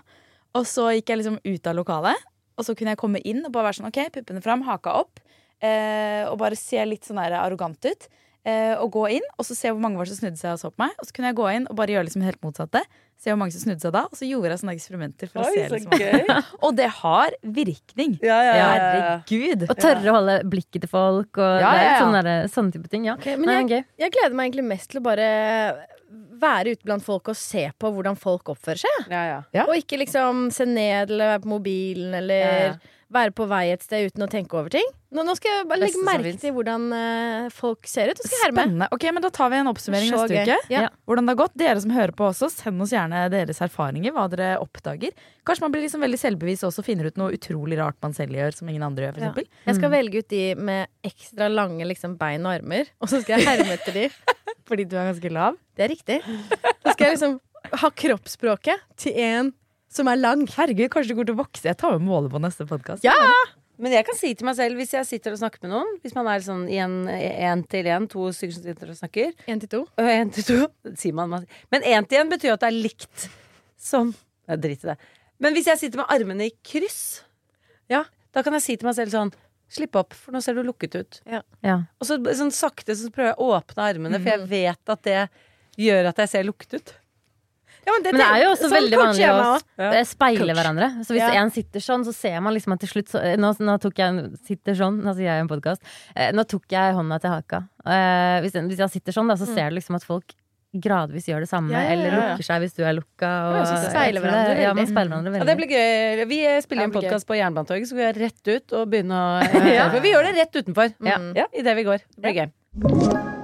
Og 0.59 0.67
så 0.67 0.89
gikk 0.95 1.11
jeg 1.11 1.21
liksom 1.21 1.39
ut 1.43 1.69
av 1.71 1.77
lokalet, 1.77 2.27
og 2.55 2.67
så 2.67 2.75
kunne 2.75 2.93
jeg 2.93 2.99
komme 2.99 3.19
inn 3.27 3.41
og 3.43 3.51
bare 3.55 3.69
være 3.69 3.79
sånn, 3.79 3.89
ok, 3.91 4.01
puppene 4.15 4.43
fram, 4.43 4.63
haka 4.67 4.93
opp. 5.01 5.23
Eh, 5.63 6.23
og 6.27 6.37
bare 6.39 6.59
se 6.59 6.83
litt 6.83 7.07
sånn 7.07 7.19
der 7.19 7.37
arrogant 7.39 7.87
ut. 7.87 8.07
Eh, 8.45 8.75
og 8.77 8.91
gå 8.93 9.07
inn, 9.15 9.25
og 9.39 9.47
så 9.47 9.55
se 9.57 9.71
hvor 9.71 9.81
mange 9.81 9.97
var 9.97 10.09
som 10.09 10.19
snudde 10.19 10.37
seg 10.39 10.53
og 10.53 10.61
så 10.61 10.71
på 10.71 10.83
meg. 10.83 10.93
Og 10.99 11.07
så 11.07 11.15
kunne 11.15 11.31
jeg 11.31 11.39
gå 11.39 11.47
inn 11.55 11.67
og 11.71 11.79
bare 11.79 11.95
gjøre 11.95 12.07
liksom 12.09 12.27
helt 12.27 12.43
motsatte. 12.45 12.83
Se 13.21 13.31
hvor 13.31 13.39
mange 13.41 13.55
som 13.55 13.63
snudde 13.63 13.81
seg 13.81 13.93
da. 13.95 14.03
Og 14.11 14.17
så 14.19 14.27
gjorde 14.27 14.51
jeg 14.51 14.61
sånne 14.61 14.73
eksperimenter. 14.75 15.29
For 15.31 15.41
å 15.41 15.49
se 15.49 15.65
liksom. 15.71 16.43
Og 16.67 16.75
det 16.77 16.89
har 16.99 17.35
virkning. 17.41 18.17
Ja, 18.21 18.37
ja, 18.43 18.51
ja, 18.51 18.55
ja. 18.59 18.69
Herregud. 19.25 19.65
Og 19.71 19.79
tørre 19.81 20.11
å 20.11 20.15
holde 20.19 20.35
blikket 20.51 20.83
til 20.85 20.91
folk 20.91 21.39
og 21.41 21.59
Ja, 21.63 21.71
ja, 21.79 21.83
ja. 21.87 21.99
Sånne, 22.03 22.21
der- 22.27 22.49
sånne 22.53 22.75
type 22.75 22.91
ting. 22.91 23.07
Ja. 23.09 23.15
Ok, 23.17 23.25
men 23.39 23.49
Nei, 23.49 23.59
jeg, 23.71 23.87
jeg 24.03 24.13
gleder 24.17 24.35
meg 24.37 24.51
egentlig 24.51 24.67
mest 24.75 24.91
til 24.93 25.01
å 25.01 25.05
bare 25.07 25.29
være 26.39 26.75
ute 26.75 26.85
blant 26.85 27.03
folk 27.03 27.31
og 27.31 27.37
se 27.39 27.63
på 27.79 27.89
hvordan 27.95 28.17
folk 28.19 28.51
oppfører 28.53 28.83
seg. 28.83 29.07
ja, 29.09 29.23
ja. 29.31 29.39
Ja. 29.55 29.63
Og 29.69 29.79
ikke 29.79 29.97
liksom 30.03 30.49
se 30.53 30.67
ned 30.67 31.09
eller 31.15 31.33
være 31.35 31.43
på 31.47 31.49
mobilen 31.55 32.13
eller 32.19 32.35
Ja, 32.43 32.51
ja. 32.67 32.75
være 33.15 33.31
på 33.37 33.47
vei 33.47 33.69
et 33.71 33.83
sted 33.85 34.11
uten 34.11 34.25
å 34.25 34.29
tenke 34.31 34.57
over 34.59 34.69
ting. 34.73 34.85
Nå, 35.15 35.23
nå 35.23 35.35
skal 35.37 35.51
jeg 35.61 35.67
bare 35.69 35.79
legge 35.79 36.01
merke 36.03 36.33
til 36.41 36.51
hvordan 36.51 36.87
uh, 36.91 37.49
folk 37.55 37.87
ser 37.87 38.09
ut. 38.11 38.19
Og 38.19 38.25
skal 38.27 38.35
jeg 38.35 38.43
herme. 38.49 38.57
Spennende. 38.65 38.87
Ok, 38.91 39.05
men 39.15 39.23
Da 39.23 39.29
tar 39.31 39.49
vi 39.53 39.55
en 39.61 39.69
oppsummering 39.71 40.11
neste 40.11 40.41
uke. 40.43 40.89
Hvordan 41.07 41.23
det 41.29 41.31
har 41.35 41.39
gått. 41.39 41.53
Dere 41.55 41.79
som 41.85 41.91
hører 41.95 42.11
på 42.17 42.25
også, 42.27 42.49
send 42.51 42.81
oss 42.83 42.91
gjerne 42.91 43.04
deres 43.11 43.59
erfaringer. 43.61 44.13
Hva 44.15 44.25
dere 44.31 44.59
oppdager. 44.61 45.11
Kanskje 45.45 45.61
man 45.65 45.71
blir 45.73 45.85
liksom 45.85 46.01
veldig 46.01 46.19
selvbevisst 46.21 46.63
også 46.67 46.81
og 46.83 46.87
finner 46.87 47.09
ut 47.09 47.17
noe 47.17 47.35
utrolig 47.35 47.77
rart 47.79 47.97
man 48.01 48.13
selv 48.13 48.35
gjør, 48.37 48.55
som 48.55 48.69
ingen 48.69 48.83
andre 48.83 49.07
gjør, 49.07 49.13
for 49.13 49.25
Ja. 49.25 49.47
Jeg 49.65 49.75
skal 49.75 49.91
velge 49.91 50.21
ut 50.23 50.29
de 50.29 50.43
med 50.55 50.87
ekstra 51.03 51.49
lange 51.51 51.85
liksom, 51.85 52.17
bein 52.17 52.45
og 52.45 52.53
armer, 52.59 52.85
og 53.01 53.09
så 53.09 53.21
skal 53.21 53.39
jeg 53.39 53.47
herme 53.47 53.73
etter 53.77 53.93
de. 53.93 54.09
Fordi 54.69 54.85
du 54.89 54.95
er 54.97 55.11
ganske 55.11 55.29
lav. 55.29 55.57
Det 55.77 55.83
er 55.85 55.89
riktig. 55.93 56.21
Så 56.85 56.93
skal 56.95 57.05
jeg 57.05 57.17
liksom 57.17 57.39
ha 57.81 57.89
kroppsspråket 57.89 58.81
til 58.97 59.13
en 59.21 59.51
som 59.93 60.09
er 60.09 60.17
lang. 60.17 60.47
Herregud, 60.49 60.89
kanskje 60.93 61.13
du 61.13 61.19
går 61.19 61.29
til 61.29 61.37
å 61.37 61.43
vokse. 61.43 61.67
Jeg 61.67 61.77
tar 61.77 61.93
med 61.99 62.07
målet 62.07 62.33
på 62.33 62.41
neste 62.41 62.65
podkast. 62.69 63.05
Ja! 63.05 63.13
Men 63.81 63.91
jeg 63.91 64.05
kan 64.07 64.15
si 64.15 64.29
til 64.37 64.47
meg 64.47 64.55
selv, 64.55 64.77
hvis 64.79 64.93
jeg 64.95 65.07
sitter 65.09 65.33
og 65.35 65.39
snakker 65.41 65.65
med 65.65 65.73
noen 65.73 65.89
Hvis 66.03 66.13
man 66.15 66.27
er 66.31 66.43
sånn 66.45 66.61
i 66.71 66.77
en 66.79 66.93
én 67.11 67.63
til 67.67 67.89
én, 67.91 68.05
to 68.11 68.29
stykker 68.31 68.55
som 68.55 68.63
sitter 68.63 68.91
og 68.93 68.99
snakker 68.99 69.33
Én 69.51 69.59
til 69.63 69.71
to. 69.71 69.81
Én 69.99 70.31
til 70.33 70.45
to, 70.47 70.59
sier 70.95 71.13
man. 71.17 71.45
Men 71.73 71.83
én 71.83 72.07
til 72.07 72.21
én 72.21 72.31
betyr 72.31 72.53
at 72.55 72.63
det 72.63 72.69
er 72.71 72.77
likt 72.77 73.25
som 73.77 74.13
Nei, 74.47 74.57
Drit 74.61 74.83
i 74.85 74.91
det. 74.93 74.97
Men 75.41 75.55
hvis 75.57 75.67
jeg 75.71 75.81
sitter 75.81 76.03
med 76.03 76.11
armene 76.13 76.47
i 76.47 76.53
kryss, 76.63 77.23
Ja. 77.89 78.03
da 78.31 78.43
kan 78.45 78.53
jeg 78.53 78.61
si 78.61 78.75
til 78.77 78.87
meg 78.87 78.95
selv 78.95 79.11
sånn 79.11 79.33
Slipp 79.75 79.95
opp, 79.97 80.13
for 80.13 80.31
nå 80.31 80.39
ser 80.45 80.53
du 80.53 80.61
lukket 80.61 80.93
ut. 80.95 81.17
Ja. 81.25 81.41
Og 81.99 82.05
så 82.05 82.19
sånn 82.37 82.51
sakte 82.53 82.93
så 82.95 83.09
prøver 83.11 83.31
jeg 83.33 83.39
å 83.41 83.47
åpne 83.57 83.81
armene, 83.89 84.19
for 84.21 84.29
jeg 84.29 84.47
vet 84.51 84.91
at 84.93 85.01
det 85.07 85.23
gjør 85.81 86.11
at 86.11 86.21
jeg 86.21 86.29
ser 86.31 86.45
lukket 86.45 86.75
ut. 86.77 86.93
Ja, 87.85 87.93
men, 87.93 88.03
Men 88.03 88.21
det 88.21 88.27
er 88.27 88.43
jo 88.43 88.49
også 88.53 88.65
sånn 88.65 88.75
veldig 88.79 88.97
vanlig 88.97 89.25
å. 89.29 89.59
Ja. 89.77 89.89
eh, 89.99 90.03
speile 90.09 90.53
hverandre. 90.57 90.87
Så 91.05 91.13
hvis 91.13 91.21
Ja. 91.21 91.41
en 91.43 91.51
sitter 91.51 91.79
sånn, 91.79 92.03
så 92.05 92.13
ser 92.13 92.39
man 92.41 92.53
liksom 92.55 92.73
at 92.73 92.79
til 92.81 92.89
slutt 92.89 93.09
så, 93.13 93.21
nå, 93.37 93.51
nå 93.59 93.75
tok 93.81 93.93
jeg 94.01 94.31
sitter 94.47 94.73
sånn, 94.73 95.01
nå 95.05 95.13
sier 95.15 95.29
jeg 95.29 95.37
i 95.37 95.43
en 95.45 95.47
podkast. 95.51 95.81
Eh, 96.15 96.31
nå 96.33 96.43
tok 96.49 96.65
jeg 96.69 96.95
hånda 96.97 97.19
til 97.21 97.29
haka. 97.29 97.67
Eh, 97.85 98.41
hvis, 98.41 98.53
hvis 98.57 98.77
jeg 98.81 98.89
sitter 98.97 99.11
sånn, 99.13 99.27
da, 99.29 99.35
så 99.35 99.45
ser 99.53 99.69
du 99.69 99.75
liksom 99.77 99.95
at 99.95 100.03
folk 100.03 100.33
gradvis 100.75 101.29
gjør 101.29 101.39
det 101.45 101.47
samme, 101.47 101.71
Ja, 101.71 101.79
ja, 101.79 101.87
ja, 101.87 101.93
eller 101.95 102.11
lukker 102.35 102.43
seg 102.43 102.59
hvis 102.65 102.73
du 102.75 102.83
er 102.83 102.93
lukka. 102.97 103.29
Og, 103.47 103.53
Ja, 103.61 103.77
speiler 103.89 104.19
hverandre 104.25 104.55
det- 104.55 104.63
Ja, 104.65 104.73
man 104.73 104.87
speiler 104.87 105.09
hverandre 105.13 105.31
Ja, 105.31 105.39
veldig. 105.39 105.47
det 105.47 105.57
blir 105.61 105.71
gøy. 105.71 106.27
Vi 106.27 106.39
eh, 106.45 106.59
spiller 106.61 106.83
inn 106.83 106.89
en 106.89 106.91
det 106.91 106.99
podkast 107.03 107.25
på 107.29 107.37
Jernbanetorget, 107.39 107.87
så 107.87 107.95
går 107.95 108.03
jeg 108.09 108.17
rett 108.25 108.47
ut 108.57 108.73
og 108.73 108.89
begynner 108.89 109.15
å 109.15 110.01
Vi 110.03 110.11
gjør 110.11 110.25
det 110.25 110.35
rett 110.35 110.51
utenfor. 110.65 110.93
Ja. 110.99 111.15
Mm. 111.17 111.33
Ja, 111.37 111.45
Idet 111.53 111.75
vi 111.77 111.83
går. 111.87 111.99
Det 112.17 112.21
blir 112.23 112.33
gøy. 112.43 113.34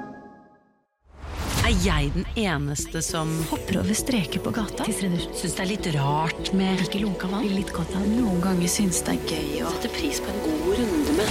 Er 1.62 1.75
jeg 1.86 2.10
den 2.15 2.24
eneste 2.41 3.03
som 3.06 3.30
hopper 3.51 3.77
over 3.82 3.94
streker 3.96 4.41
på 4.41 4.51
gata? 4.56 4.88
Syns 4.89 5.53
det 5.53 5.62
er 5.62 5.70
litt 5.70 5.89
rart 5.94 6.50
med 6.58 6.82
ikke 6.82 7.03
lunka 7.03 7.30
vann? 7.30 7.46
Litt 7.53 7.70
godt 7.75 7.94
av 7.98 8.08
Noen 8.10 8.39
ganger 8.41 8.72
syns 8.72 9.03
det 9.06 9.13
er 9.13 9.27
gøy 9.30 9.62
å 9.62 9.74
sette 9.75 9.91
pris 9.94 10.22
på 10.24 10.32
en 10.34 10.39
god 10.48 10.72
runde 10.80 11.18
med 11.20 11.30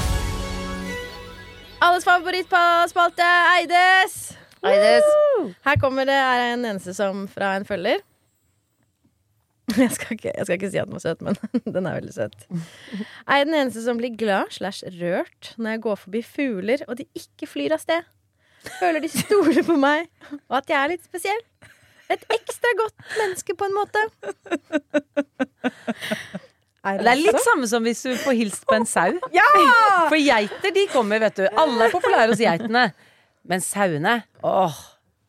Alles 1.83 2.07
favorittspalte, 2.07 3.27
Eides! 3.57 4.15
Eides. 4.63 5.09
Her 5.67 5.81
kommer 5.83 6.07
det 6.07 6.19
er 6.21 6.45
en 6.53 6.67
eneste 6.69 6.95
som 6.95 7.25
fra 7.33 7.55
en 7.59 7.67
følger. 7.67 7.99
Jeg 9.81 9.91
skal, 9.97 10.17
ikke, 10.17 10.33
jeg 10.35 10.47
skal 10.47 10.57
ikke 10.57 10.69
si 10.73 10.79
at 10.83 10.89
den 10.89 10.97
var 10.97 11.03
søt, 11.05 11.21
men 11.23 11.37
den 11.77 11.87
er 11.87 12.01
veldig 12.01 12.15
søt. 12.15 12.47
Er 13.23 13.39
jeg 13.39 13.47
den 13.47 13.59
eneste 13.61 13.85
som 13.85 14.01
blir 14.01 14.17
glad 14.19 14.51
slash 14.51 14.83
rørt 14.99 15.53
når 15.59 15.77
jeg 15.77 15.83
går 15.85 16.01
forbi 16.01 16.23
fugler 16.27 16.83
og 16.89 16.99
de 16.99 17.07
ikke 17.15 17.47
flyr 17.47 17.77
av 17.77 17.83
sted? 17.85 18.09
Føler 18.81 19.01
de 19.05 19.09
stoler 19.13 19.63
på 19.67 19.77
meg, 19.81 20.09
og 20.51 20.59
at 20.61 20.71
jeg 20.73 20.79
er 20.81 20.93
litt 20.93 21.05
spesiell. 21.07 21.41
Et 22.11 22.25
ekstra 22.35 22.73
godt 22.81 23.05
menneske, 23.21 23.55
på 23.55 23.69
en 23.69 23.77
måte. 23.77 24.03
Det 26.81 27.11
er 27.13 27.19
litt 27.21 27.43
samme 27.45 27.69
som 27.71 27.85
hvis 27.85 28.01
du 28.07 28.15
får 28.19 28.37
hilst 28.39 28.65
på 28.69 28.79
en 28.79 28.87
sau. 28.89 29.13
Ja! 29.37 29.49
For 30.09 30.17
geiter, 30.19 30.73
de 30.75 30.87
kommer, 30.93 31.21
vet 31.23 31.37
du. 31.43 31.45
Alle 31.61 31.87
er 31.87 31.93
populære 31.93 32.33
hos 32.33 32.41
geitene. 32.43 32.89
Men 33.51 33.63
sauene, 33.65 34.23
åh 34.45 34.75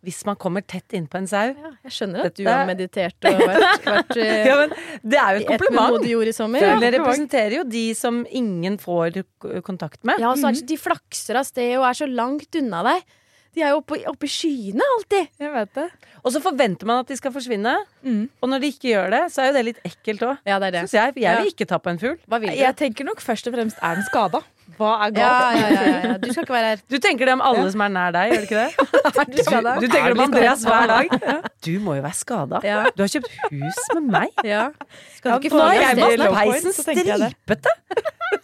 Hvis 0.03 0.23
man 0.27 0.35
kommer 0.35 0.65
tett 0.67 0.91
innpå 0.97 1.19
en 1.21 1.27
sau 1.29 1.53
Ja, 1.53 1.69
jeg 1.85 1.93
skjønner 1.95 2.25
at 2.27 2.35
du 2.35 2.41
har 2.43 2.65
meditert 2.67 3.27
og 3.29 3.37
vært, 3.39 3.85
vært 3.85 4.17
eh, 4.19 4.47
ja, 4.49 4.57
men 4.59 4.73
Det 4.99 5.19
er 5.21 5.37
jo 5.37 5.43
et 5.43 5.47
kompliment. 5.47 6.07
i. 6.09 6.33
Fuglene 6.33 6.89
representerer 6.97 7.55
jo 7.61 7.63
de 7.69 7.83
som 7.95 8.19
ingen 8.27 8.75
får 8.81 9.21
kontakt 9.63 10.01
med. 10.03 10.19
Ja, 10.19 10.33
og 10.33 10.41
så 10.41 10.49
er 10.49 10.57
det, 10.57 10.65
de 10.73 10.79
flakser 10.81 11.39
av 11.39 11.47
sted 11.47 11.77
og 11.77 11.85
er 11.87 11.99
så 12.01 12.09
langt 12.09 12.59
unna 12.59 12.81
deg. 12.89 13.05
De 13.51 13.59
er 13.65 13.73
jo 13.73 13.81
oppe, 13.81 13.97
oppe 14.07 14.27
i 14.27 14.31
skyene 14.31 14.85
alltid. 14.95 15.27
Jeg 15.43 15.51
vet 15.51 15.73
det. 15.75 15.87
Og 16.23 16.31
så 16.31 16.39
forventer 16.43 16.87
man 16.87 17.01
at 17.03 17.09
de 17.11 17.17
skal 17.19 17.33
forsvinne, 17.35 17.73
Mm. 18.01 18.29
og 18.41 18.49
når 18.49 18.61
de 18.63 18.67
ikke 18.71 18.87
gjør 18.93 19.09
det, 19.11 19.19
så 19.33 19.41
er 19.43 19.47
jo 19.51 19.53
det 19.57 19.65
litt 19.65 19.81
ekkelt 19.85 20.21
òg. 20.25 20.37
Ja, 20.47 20.57
det 20.59 20.71
det. 20.73 20.85
Syns 20.87 20.93
jeg. 20.97 21.13
Jeg 21.21 21.37
vil 21.41 21.51
ikke 21.51 21.67
ta 21.67 21.77
på 21.77 21.91
en 21.91 21.99
fugl. 21.99 22.17
Hva 22.27 22.39
vil 22.39 22.49
du? 22.49 22.55
Jeg 22.61 22.75
tenker 22.79 23.05
nok 23.05 23.19
først 23.21 23.47
og 23.47 23.53
fremst 23.53 23.77
er 23.83 23.95
den 23.99 24.07
skada. 24.07 24.41
Hva 24.79 24.91
er 25.03 25.11
ja, 25.11 25.27
galt? 25.27 25.59
ja, 25.59 25.69
ja, 25.69 25.99
ja. 26.07 26.17
Du 26.17 26.31
skal 26.31 26.45
ikke 26.45 26.53
være 26.55 26.69
her. 26.71 26.79
Du 26.89 26.97
tenker 27.03 27.27
det 27.27 27.33
om 27.35 27.41
alle 27.43 27.65
som 27.73 27.81
er 27.83 27.91
nær 27.91 28.13
deg, 28.15 28.31
gjør 28.31 28.39
du 28.39 28.47
ikke 28.47 28.61
det? 28.61 28.71
Du 29.11 29.41
Du, 29.41 29.81
du 29.83 29.87
tenker 29.91 30.07
det 30.07 30.15
om 30.15 30.23
Andreas 30.23 30.63
hver 30.65 30.87
dag. 30.87 31.11
Du 31.67 31.71
må 31.83 31.95
jo 31.99 32.01
være 32.07 32.17
skada. 32.17 32.61
Ja. 32.65 32.79
Du 32.95 33.03
har 33.03 33.11
kjøpt 33.11 33.29
hus 33.51 33.81
med 33.97 34.07
meg. 34.15 34.31
Ja. 34.47 34.69
Skal 35.17 35.35
du 35.35 35.43
ikke 35.43 35.51
Nå 35.53 35.59
få 35.59 35.67
har 35.67 35.75
deg 35.75 35.99
jeg 35.99 36.21
masse 36.23 36.87
peisen 36.87 37.11
stripete. 37.27 37.75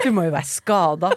Du 0.03 0.11
må 0.11 0.27
jo 0.27 0.35
være 0.35 0.45
skada. 0.51 1.13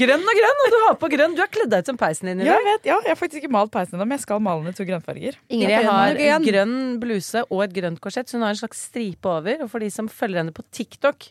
Grønn 0.00 0.24
og 0.26 0.38
grønn, 0.40 0.60
og 0.64 0.72
du 0.74 0.76
har 0.84 0.96
på 1.00 1.08
grønn. 1.12 1.34
Du 1.36 1.40
har 1.44 1.50
kledd 1.52 1.70
deg 1.72 1.84
ut 1.84 1.90
som 1.92 1.96
peisen 2.00 2.26
din 2.30 2.40
i 2.42 2.46
Ja, 2.48 2.54
dag. 2.54 2.64
jeg 2.64 2.66
vet, 2.72 2.86
ja, 2.90 2.96
jeg 3.04 3.12
har 3.14 3.18
faktisk 3.20 3.42
ikke 3.42 3.52
malt 3.54 3.70
peisen 3.74 3.94
ennå, 3.98 4.06
men 4.08 4.16
jeg 4.18 4.24
skal 4.24 4.40
male 4.44 4.64
den 4.64 4.74
i 4.74 4.78
to 4.78 4.84
grønnfarger. 4.88 5.38
Ingrid 5.48 5.70
jeg 5.70 5.84
har 5.86 6.16
en 6.34 6.44
grønn 6.48 6.74
bluse 7.02 7.44
og 7.50 7.62
et 7.66 7.74
grønt 7.76 8.00
korsett, 8.00 8.28
så 8.28 8.38
hun 8.38 8.42
har 8.46 8.54
en 8.56 8.60
slags 8.62 8.82
stripe 8.90 9.24
over. 9.30 9.62
Og 9.64 9.70
for 9.70 9.78
de 9.84 9.90
som 9.94 10.08
følger 10.08 10.42
henne 10.42 10.52
på 10.56 10.64
TikTok, 10.74 11.28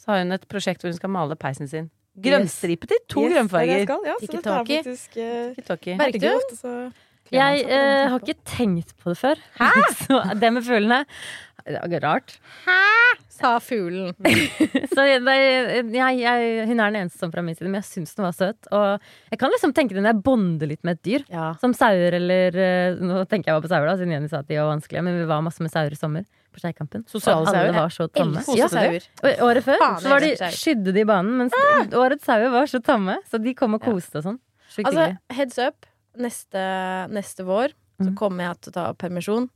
så 0.00 0.12
har 0.12 0.22
hun 0.24 0.32
et 0.32 0.46
prosjekt 0.48 0.80
hvor 0.82 0.90
hun 0.92 0.96
skal 0.98 1.10
male 1.10 1.36
peisen 1.36 1.68
sin. 1.68 1.90
Grønnstripete 2.16 2.96
i 2.96 3.02
to 3.12 3.20
Yes, 3.26 3.30
er 3.30 3.34
grønnfarger. 3.36 3.82
Ja, 3.84 4.14
så 4.16 4.24
Ikke 4.24 4.36
dette 4.38 4.48
er 4.48 4.56
tak 4.56 4.70
i. 4.70 4.76
faktisk 4.80 5.16
eh, 5.20 5.54
TikToki. 5.58 5.96
Jeg 7.34 7.64
eh, 7.66 8.06
har 8.12 8.22
ikke 8.22 8.38
tenkt 8.46 8.94
på 9.02 9.12
det 9.12 9.18
før. 9.18 9.42
Så 10.04 10.22
det 10.38 10.52
med 10.54 10.66
fuglene 10.66 11.04
det 11.66 11.98
er 11.98 12.04
rart. 12.04 12.36
Sa 13.36 13.56
fuglen. 13.60 14.12
Så 14.94 15.04
jeg, 15.08 15.22
jeg, 15.26 16.20
jeg, 16.20 16.66
hun 16.68 16.78
er 16.80 16.92
den 16.92 17.00
eneste 17.02 17.18
som 17.18 17.32
fra 17.32 17.42
min 17.44 17.56
side, 17.56 17.66
men 17.68 17.80
jeg 17.82 17.88
syns 17.88 18.14
den 18.16 18.26
var 18.26 18.36
søt. 18.36 18.68
Og 18.70 19.02
jeg 19.32 19.40
kan 19.40 19.52
liksom 19.52 19.74
tenke 19.76 19.96
det 19.96 20.04
når 20.04 20.14
jeg 20.14 20.24
bonder 20.28 20.70
litt 20.70 20.86
med 20.86 21.00
et 21.00 21.02
dyr. 21.08 21.26
Ja. 21.32 21.48
Som 21.60 21.74
sauer 21.76 22.16
eller 22.20 22.56
eh, 22.62 23.00
Nå 23.02 23.24
tenker 23.26 23.50
jeg 23.50 23.58
bare 23.58 23.66
på 23.66 23.72
sauer, 23.72 23.88
da, 23.90 23.96
siden 23.98 24.14
Jenny 24.14 24.30
sa 24.30 24.44
at 24.44 24.50
de 24.50 24.60
var 24.60 24.70
vanskelige. 24.70 25.02
Men 25.08 25.18
vi 25.18 25.26
var 25.32 25.42
masse 25.44 25.64
med 25.64 25.74
sauer 25.74 25.96
i 25.96 25.98
sommer 25.98 26.24
på 26.54 26.62
Skeikampen. 26.62 27.04
Sosiale 27.10 27.50
sauer. 27.50 27.74
var 27.76 27.92
så 27.98 28.06
tamme. 28.14 28.46
Ja. 28.56 28.70
Og 28.70 29.44
året 29.50 29.66
før 29.66 29.82
Faen, 29.82 30.00
så 30.04 30.14
var 30.14 30.24
de, 30.24 30.32
skydde 30.54 30.94
de 30.96 31.06
banen, 31.08 31.34
mens 31.42 31.58
årets 31.98 32.30
sauer 32.30 32.54
var 32.54 32.70
så 32.70 32.80
tamme. 32.84 33.18
Så 33.26 33.42
de 33.42 33.58
kom 33.58 33.74
og 33.76 33.84
koste 33.84 34.22
og 34.22 34.30
sånn. 34.30 34.40
Sjukt 34.70 34.86
Altså, 34.86 35.02
hyggelig. 35.02 35.36
heads 35.40 35.60
up. 35.66 35.90
Neste, 36.18 36.62
neste 37.12 37.44
vår 37.44 37.68
så 38.00 38.10
Mhm. 38.10 38.16
kommer 38.16 38.44
jeg 38.48 38.60
til 38.60 38.70
å 38.72 38.74
ta 38.74 38.92
permisjon. 38.94 39.48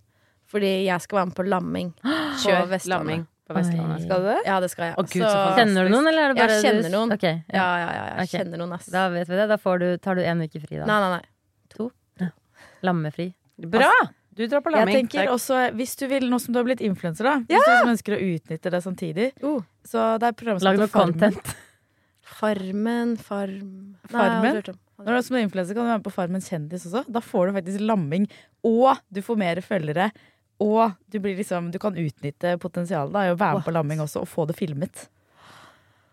Fordi 0.51 0.85
jeg 0.87 1.01
skal 1.03 1.19
være 1.19 1.27
med 1.31 1.37
på 1.37 1.45
lamming 1.49 1.93
på 2.03 2.69
Vestlandet. 2.69 2.89
lamming 2.89 3.27
på 3.49 3.55
Vestlandet. 3.55 4.03
Skal 4.07 4.21
du 4.21 4.27
det? 4.31 4.39
Ja, 4.47 4.61
det 4.61 4.71
skal 4.71 4.85
jeg. 4.89 4.95
Å, 4.97 5.03
Gud, 5.05 5.23
så 5.23 5.31
så 5.31 5.57
Kjenner 5.59 5.85
du 5.85 5.91
noen, 5.95 6.09
eller 6.09 6.23
er 6.31 6.35
det 6.35 6.49
Jeg 6.49 6.65
kjenner 6.65 6.91
noen. 6.91 7.13
Okay, 7.15 7.43
ja. 7.53 7.57
Ja, 7.61 7.77
ja, 7.79 7.91
ja. 7.93 8.05
Jeg 8.17 8.29
okay. 8.29 8.39
kjenner 8.41 8.59
noen, 8.59 8.73
ass. 8.75 8.87
Da 8.87 9.09
vet 9.11 9.29
vi 9.29 9.37
det. 9.37 9.49
Da 9.49 9.57
får 9.57 9.79
du, 9.79 9.89
tar 9.99 10.15
du 10.17 10.23
en 10.23 10.41
uke 10.43 10.61
fri, 10.61 10.77
da. 10.79 10.87
Nei, 10.87 11.01
nei, 11.01 11.11
nei. 11.19 12.31
Lammefri. 12.83 13.35
Bra! 13.61 13.91
Du 14.35 14.47
drar 14.49 14.63
på 14.65 14.71
Jeg 14.73 14.87
lamming. 14.87 15.09
tenker 15.09 15.29
også, 15.29 15.71
hvis 15.77 15.97
du 16.01 16.07
vil, 16.09 16.31
Nå 16.31 16.39
som 16.41 16.55
du 16.55 16.59
har 16.61 16.65
blitt 16.65 16.81
influenser, 16.81 17.25
da 17.27 17.35
Hvis 17.45 17.61
du 17.67 17.73
som 17.77 17.91
ønsker 17.93 18.15
å 18.17 18.21
utnytte 18.25 18.71
det 18.73 18.81
samtidig 18.83 19.33
Uh. 19.45 19.61
Så 19.85 20.19
det 20.19 20.29
er 20.31 20.33
program 20.33 20.59
som 20.61 20.65
Lag 20.65 20.79
heter 20.79 20.87
noe 20.87 20.89
Farmen. 20.89 21.19
content. 21.21 21.55
Farmen, 22.23 23.17
farm 23.19 23.97
Nei, 24.09 24.09
jeg 24.09 24.11
Farmen? 24.15 24.69
om. 24.71 24.79
Når 25.01 25.13
du 25.13 25.19
er 25.19 25.25
som 25.27 25.39
influenser, 25.41 25.77
kan 25.77 25.87
du 25.87 25.91
være 25.91 26.01
med 26.01 26.07
på 26.07 26.13
Farmen 26.15 26.45
kjendis 26.45 26.85
også. 26.89 27.05
Da 27.09 27.23
får 27.25 27.49
du 27.49 27.57
faktisk 27.59 27.85
lamming, 27.85 28.27
og 28.67 29.01
du 29.09 29.23
får 29.25 29.41
mer 29.41 29.63
følgere. 29.65 30.11
Og 30.61 30.93
du, 31.09 31.17
blir 31.25 31.39
liksom, 31.39 31.71
du 31.73 31.79
kan 31.81 31.97
utnytte 31.97 32.57
potensialet 32.61 33.15
da, 33.15 33.25
i 33.25 33.33
å 33.33 33.39
være 33.41 33.61
med 33.61 33.69
på 33.69 33.75
lamming 33.75 34.03
også, 34.05 34.27
og 34.27 34.29
få 34.29 34.45
det 34.51 34.59
filmet. 34.59 35.07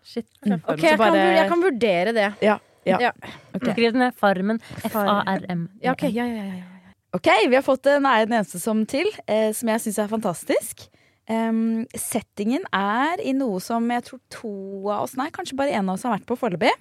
Shit. 0.08 0.30
Ok, 0.40 0.80
Så 0.80 0.88
jeg 0.88 1.00
kan, 1.02 1.18
jeg 1.20 1.50
kan 1.52 1.64
vurdere 1.66 2.16
det. 2.16 2.30
Ja, 2.46 2.56
ja. 2.88 3.02
Ja. 3.04 3.12
Okay. 3.52 3.74
Skriv 3.74 3.92
det 3.92 4.00
ned. 4.00 4.16
Farmen. 4.16 4.62
F-A-R-M. 4.88 5.68
Ja, 5.84 5.92
ok, 5.92 6.08
ja, 6.08 6.24
ja, 6.24 6.46
ja, 6.48 6.62
ja. 6.62 6.94
Ok, 7.18 7.28
vi 7.50 7.56
har 7.56 7.64
fått 7.66 7.88
en 7.92 8.06
er 8.08 8.28
den 8.28 8.38
eneste 8.38 8.60
som 8.62 8.86
til, 8.88 9.08
eh, 9.28 9.50
som 9.56 9.72
jeg 9.72 9.84
syns 9.84 10.00
er 10.04 10.10
fantastisk. 10.12 10.88
Um, 11.28 11.84
settingen 11.92 12.64
er 12.72 13.20
i 13.20 13.34
noe 13.36 13.60
som 13.64 13.84
jeg 13.92 14.06
tror 14.08 14.20
to 14.32 14.52
av 14.88 15.04
oss, 15.04 15.18
nei, 15.20 15.28
kanskje 15.36 15.58
bare 15.60 15.74
én 15.76 15.84
av 15.84 15.98
oss 15.98 16.06
har 16.08 16.14
vært 16.16 16.28
på 16.30 16.38
foreløpig. 16.40 16.72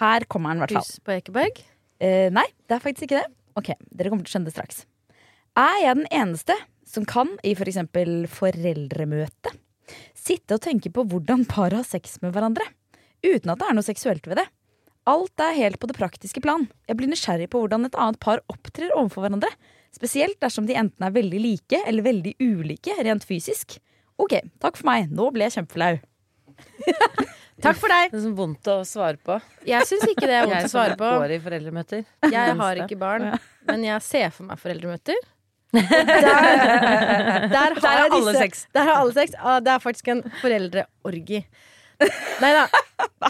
Her 0.00 0.24
kommer 0.30 0.52
den, 0.52 0.62
i 0.62 0.64
hvert 0.64 0.76
fall. 0.78 0.88
Hus 0.88 1.02
på 1.04 1.14
Ekeberg. 1.16 1.62
Eh, 2.02 2.28
nei, 2.34 2.46
det 2.66 2.76
er 2.76 2.82
faktisk 2.82 3.08
ikke 3.08 3.20
det. 3.20 3.28
Ok, 3.58 3.74
Dere 3.92 4.12
kommer 4.12 4.24
til 4.24 4.32
å 4.32 4.34
skjønne 4.36 4.48
det 4.48 4.56
straks. 4.56 4.84
Er 5.60 5.82
jeg 5.82 5.98
den 6.00 6.08
eneste 6.08 6.56
som 6.88 7.04
kan, 7.08 7.34
i 7.44 7.52
f.eks. 7.52 7.82
For 7.92 8.14
foreldremøte, 8.38 9.52
sitte 10.16 10.56
og 10.56 10.64
tenke 10.64 10.92
på 10.94 11.04
hvordan 11.08 11.44
par 11.48 11.76
har 11.76 11.84
sex 11.86 12.18
med 12.24 12.32
hverandre? 12.34 12.64
Uten 13.22 13.52
at 13.52 13.60
det 13.60 13.68
er 13.68 13.76
noe 13.76 13.86
seksuelt 13.86 14.26
ved 14.26 14.40
det. 14.40 14.48
Alt 15.10 15.42
er 15.42 15.56
helt 15.58 15.80
på 15.82 15.88
det 15.90 15.98
praktiske 15.98 16.40
plan. 16.42 16.68
Jeg 16.86 16.98
blir 16.98 17.10
nysgjerrig 17.10 17.48
på 17.50 17.62
hvordan 17.62 17.88
et 17.88 17.98
annet 17.98 18.20
par 18.22 18.42
opptrer 18.52 18.92
overfor 18.94 19.26
hverandre. 19.26 19.50
Spesielt 19.92 20.38
dersom 20.40 20.68
de 20.68 20.76
enten 20.78 21.04
er 21.04 21.14
veldig 21.14 21.40
like 21.42 21.80
eller 21.86 22.06
veldig 22.06 22.36
ulike 22.40 22.94
rent 23.02 23.26
fysisk. 23.26 23.76
Ok, 24.22 24.38
takk 24.62 24.78
for 24.78 24.88
meg. 24.88 25.10
Nå 25.12 25.28
ble 25.34 25.48
jeg 25.48 25.58
kjempeflau. 25.58 25.96
Takk 27.62 27.78
for 27.78 27.92
deg. 27.92 28.10
Det 28.12 28.18
er 28.18 28.24
så 28.24 28.32
vondt 28.36 28.68
å 28.72 28.76
svare 28.88 29.18
på. 29.22 29.36
Jeg 29.68 29.86
syns 29.88 30.06
ikke 30.10 30.26
det 30.26 30.36
er 30.40 30.48
vondt 30.50 30.66
å 30.66 30.70
svare 30.72 30.96
på. 30.98 31.10
går 31.22 31.34
i 31.36 31.40
foreldremøter. 31.44 32.04
Jeg 32.32 32.56
har 32.62 32.80
ikke 32.84 32.98
barn, 32.98 33.28
men 33.70 33.84
jeg 33.86 34.02
ser 34.06 34.32
for 34.34 34.48
meg 34.50 34.58
foreldremøter. 34.62 35.20
Der, 35.72 36.04
der, 37.48 37.48
har 37.48 37.78
Der 37.80 37.86
har 37.88 38.10
alle 38.10 38.18
disse- 38.32 38.40
sex. 38.42 38.66
Der 38.76 38.84
har 38.84 38.98
alle 39.00 39.12
sex. 39.16 39.32
Ah, 39.40 39.58
det 39.64 39.70
er 39.72 39.78
faktisk 39.80 40.08
en 40.12 40.20
foreldreorgi. 40.42 41.38
Nei 42.42 42.50
da. 42.58 42.66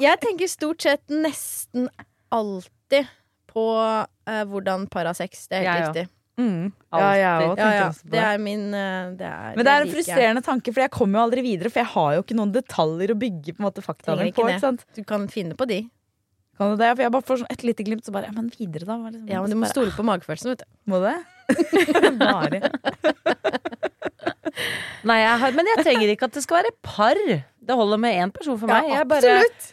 Jeg 0.02 0.18
tenker 0.24 0.48
stort 0.50 0.82
sett 0.82 1.04
nesten 1.12 1.86
alltid 2.32 3.06
på 3.52 3.66
eh, 4.26 4.42
hvordan 4.48 4.88
par 4.90 5.06
har 5.06 5.14
sex. 5.14 5.46
Det 5.46 5.60
er 5.60 5.68
helt 5.68 5.78
Jeg 5.78 5.86
riktig. 5.92 6.06
Mm. 6.40 6.72
Ja, 6.92 7.08
jeg 7.12 7.48
òg 7.48 7.58
Ja, 7.58 7.64
tenker 7.64 7.74
ja. 7.76 7.88
også 7.90 8.04
på 8.06 8.10
Det 8.14 8.20
er 8.24 8.38
min 8.40 8.62
eh, 8.74 9.10
det 9.20 9.26
er, 9.28 9.56
Men 9.56 9.66
det 9.66 9.72
er 9.72 9.82
en 9.84 9.90
frustrerende 9.92 10.40
jeg. 10.40 10.46
tanke, 10.46 10.72
for 10.72 10.80
jeg 10.80 10.90
kommer 10.94 11.18
jo 11.20 11.24
aldri 11.28 11.42
videre. 11.44 11.68
For 11.70 11.82
jeg 11.82 11.90
har 11.92 12.14
jo 12.16 12.22
ikke 12.24 12.36
noen 12.38 12.52
detaljer 12.54 13.12
å 13.12 13.18
bygge 13.20 13.52
på 13.52 13.60
en 13.60 13.66
måte 13.68 13.84
faktaene 13.84 14.30
ikke 14.30 14.40
på. 14.40 14.48
Ikke 14.48 14.64
sant? 14.64 14.86
Du 14.96 15.02
kan 15.04 15.26
finne 15.28 15.54
på 15.58 15.66
de. 15.68 15.82
Kan 16.56 16.72
du 16.72 16.76
det? 16.80 16.88
For 16.96 17.02
jeg 17.04 17.12
bare 17.12 17.26
får 17.28 17.42
sånn 17.42 17.52
et 17.52 17.62
lite 17.68 17.84
glimt, 17.84 18.04
så 18.08 18.12
bare 18.16 18.28
ja, 18.28 18.32
Men 18.36 18.48
videre, 18.56 18.84
da? 18.88 18.96
Er 19.08 19.20
Ja, 19.28 19.42
men 19.44 19.50
du 19.52 19.56
må 19.56 19.66
bare- 19.66 19.74
stole 19.76 19.92
på 19.96 20.04
magefølelsen, 20.08 20.54
vet 20.54 20.64
du. 20.64 20.68
Må 20.92 21.00
det? 21.04 21.16
Mari. 22.22 22.60
Nei, 25.08 25.18
jeg 25.18 25.38
har, 25.42 25.54
men 25.56 25.66
jeg 25.72 25.84
trenger 25.84 26.12
ikke 26.14 26.28
at 26.28 26.36
det 26.36 26.42
skal 26.44 26.60
være 26.62 26.72
par. 26.86 27.18
Det 27.62 27.76
holder 27.78 27.98
med 28.02 28.18
én 28.24 28.32
person 28.34 28.58
for 28.60 28.70
meg. 28.70 28.88
jeg 28.92 29.08
bare, 29.10 29.32
absolutt. 29.38 29.72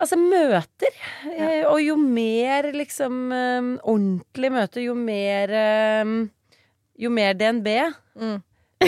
Altså 0.00 0.16
møter. 0.16 0.94
Ja. 1.36 1.48
Og 1.70 1.80
jo 1.84 1.96
mer 2.00 2.70
liksom 2.72 3.18
eh, 3.36 3.66
ordentlig 3.84 4.50
møte, 4.54 4.80
jo 4.84 4.94
mer 4.96 5.52
eh, 5.52 6.12
Jo 7.00 7.10
mer 7.12 7.34
DNB, 7.36 7.68
Mm. 8.20 8.40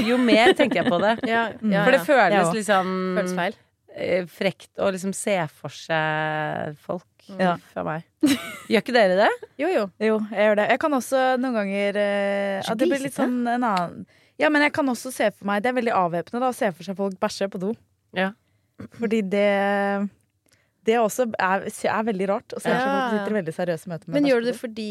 jo 0.08 0.16
mer 0.20 0.50
tenker 0.56 0.82
jeg 0.82 0.90
på 0.92 0.98
det. 1.00 1.12
Ja, 1.30 1.42
ja, 1.62 1.84
For 1.86 1.92
det 1.94 2.00
føles 2.04 2.38
også. 2.46 2.54
liksom 2.58 2.90
Føles 3.18 3.34
feil. 3.38 3.54
eh, 3.94 4.24
frekt 4.28 4.70
å 4.80 4.88
liksom 4.92 5.12
se 5.16 5.36
for 5.52 5.68
seg 5.72 6.76
folk 6.84 7.06
Ja. 7.38 7.54
fra 7.72 7.84
meg. 7.86 8.02
Gjør 8.68 8.82
ikke 8.82 8.92
dere 8.96 9.16
det? 9.20 9.28
Jo, 9.62 9.68
jo. 9.72 9.84
Jo, 10.02 10.16
jeg 10.32 10.48
gjør 10.48 10.56
det. 10.62 10.66
Jeg 10.74 10.80
kan 10.82 10.96
også 10.98 11.22
noen 11.40 11.54
ganger 11.60 12.00
uh, 12.02 12.74
Det 12.74 12.88
blir 12.90 13.04
litt 13.04 13.14
sånn 13.16 13.36
en 13.46 13.62
annen 13.68 14.06
Ja, 14.40 14.48
men 14.50 14.64
jeg 14.64 14.72
kan 14.74 14.88
også 14.90 15.12
se 15.14 15.28
for 15.30 15.46
meg 15.46 15.62
Det 15.62 15.70
er 15.70 15.76
veldig 15.76 15.92
avvæpnende 15.94 16.40
da, 16.42 16.50
å 16.50 16.56
se 16.56 16.72
for 16.72 16.88
seg 16.88 16.96
folk 16.98 17.20
bæsje 17.20 17.48
på 17.52 17.60
do. 17.62 17.74
Ja. 18.16 18.32
Fordi 18.98 19.20
det 19.22 19.46
Det 20.84 20.96
også 20.98 21.28
er, 21.38 21.66
er 21.70 22.02
veldig 22.08 22.28
rart. 22.28 22.52
Og 22.56 22.60
så 22.62 22.68
er 22.72 22.78
Ja. 22.80 23.08
sitter 23.12 23.30
i 23.30 23.36
veldig 23.40 23.54
seriøse 23.54 23.86
møter 23.88 24.08
med 24.08 24.14
Men 24.20 24.24
gjør 24.30 24.40
du 24.42 24.46
det 24.50 24.56
fordi 24.58 24.88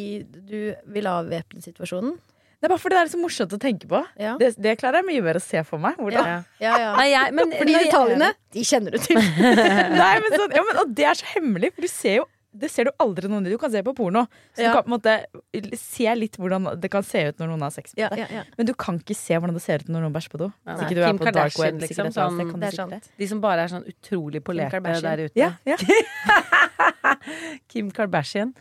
du 0.52 0.60
vil 0.94 1.10
avvæpne 1.12 1.62
situasjonen? 1.64 2.14
Det 2.62 2.68
er 2.70 2.70
bare 2.76 2.80
fordi 2.84 2.94
det 2.94 3.02
er 3.02 3.10
så 3.10 3.18
morsomt 3.20 3.54
å 3.56 3.58
tenke 3.60 3.88
på. 3.90 4.00
Ja. 4.22 4.36
Det, 4.38 4.52
det 4.62 4.76
klarer 4.78 5.02
jeg 5.02 5.06
mye 5.10 5.22
bedre 5.26 5.40
å 5.42 5.44
se 5.44 5.64
for 5.66 5.82
meg. 5.82 5.96
Hvordan 5.98 6.28
Ja. 6.30 6.36
Ja, 6.62 6.74
ja. 6.78 6.92
Nei, 6.96 7.08
jeg, 7.10 7.34
men, 7.34 7.52
For 7.58 7.66
de 7.66 7.74
når 7.74 7.80
jeg- 7.82 7.90
detaljene, 7.92 8.28
de 8.54 8.66
kjenner 8.70 8.92
du 8.92 8.98
til. 9.02 9.18
Nei, 10.02 10.14
men 10.22 10.36
sånn, 10.38 10.54
ja, 10.56 10.62
men, 10.68 10.78
og 10.84 10.94
det 10.96 11.06
er 11.10 11.18
så 11.18 11.26
hemmelig, 11.34 11.72
for 11.74 11.82
du 11.82 11.88
ser 11.90 12.16
jo 12.22 12.26
det 12.54 12.68
ser 12.72 12.84
du 12.86 12.92
aldri 13.00 13.30
noen 13.32 13.46
i. 13.48 13.50
Du 13.54 13.58
kan 13.58 13.72
se 13.72 13.82
på 13.84 13.94
porno. 13.96 14.26
Så 14.56 14.62
Ja. 14.62 14.68
du 14.70 14.74
kan 14.76 14.84
på 14.84 14.92
en 14.92 14.96
måte 15.00 15.78
se 15.80 16.16
litt 16.16 16.36
hvordan 16.38 16.80
det 16.82 16.92
kan 16.92 17.04
se 17.04 17.22
ut 17.30 17.38
når 17.40 17.48
noen 17.54 17.62
har 17.62 17.72
sex 17.72 17.94
med 17.96 18.02
Ja, 18.04 18.10
deg. 18.10 18.20
ja, 18.20 18.26
ja. 18.40 18.44
Men 18.58 18.66
du 18.68 18.74
kan 18.74 19.00
ikke 19.00 19.16
se 19.16 19.34
hvordan 19.40 19.54
det 19.54 19.62
ser 19.64 19.80
ut 19.80 19.88
når 19.88 20.02
noen 20.04 20.14
bæsjer 20.14 20.32
på 20.36 20.38
do. 20.38 20.52
Ja, 20.68 20.74
Hvis 20.76 20.84
ikke 20.90 20.96
du 20.96 21.02
er 21.02 21.08
Kim 21.08 21.18
på 21.20 21.24
dark 21.26 21.34
Kardashian, 21.36 21.74
web. 21.74 21.82
liksom, 21.82 22.06
sånn- 22.12 22.60
Det 22.60 22.68
er 22.68 22.76
sant. 22.76 23.10
De 23.18 23.28
som 23.28 23.40
bare 23.42 23.60
er 23.64 23.68
sånn 23.68 23.86
utrolig 23.88 24.44
polerte 24.44 24.82
der 25.02 25.18
ute. 25.26 25.36
Ja, 25.36 25.54
ja. 25.66 25.78
Kim 27.70 27.92
Kardashian. 27.92 28.54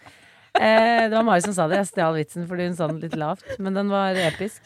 Eh, 0.55 1.09
det 1.09 1.14
var 1.14 1.22
Mari 1.22 1.42
som 1.42 1.55
sa 1.55 1.66
det. 1.70 1.79
Jeg 1.81 1.90
stjal 1.92 2.16
vitsen 2.18 2.46
fordi 2.50 2.66
hun 2.68 2.76
sa 2.76 2.87
den 2.90 3.00
litt 3.00 3.16
lavt, 3.18 3.44
men 3.62 3.74
den 3.74 3.88
var 3.92 4.14
episk. 4.18 4.61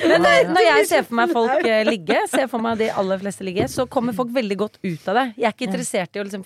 Men 0.00 0.24
eh, 0.24 0.44
når 0.48 0.62
jeg 0.64 0.86
ser 0.88 1.02
for 1.08 1.14
meg 1.18 1.32
folk 1.38 1.64
eh, 1.66 1.82
ligge, 1.88 2.20
ser 2.30 2.46
for 2.48 2.62
meg 2.62 2.78
de 2.80 2.90
aller 2.90 3.18
fleste 3.20 3.44
ligge, 3.44 3.66
så 3.72 3.86
kommer 3.90 4.14
folk 4.16 4.30
veldig 4.32 4.56
godt 4.56 4.78
ut 4.84 5.08
av 5.10 5.18
det. 5.18 5.24
Jeg 5.40 5.48
er 5.48 5.56
ikke 5.56 5.68
interessert 5.68 6.16
i 6.16 6.22
å 6.22 6.26
liksom 6.28 6.44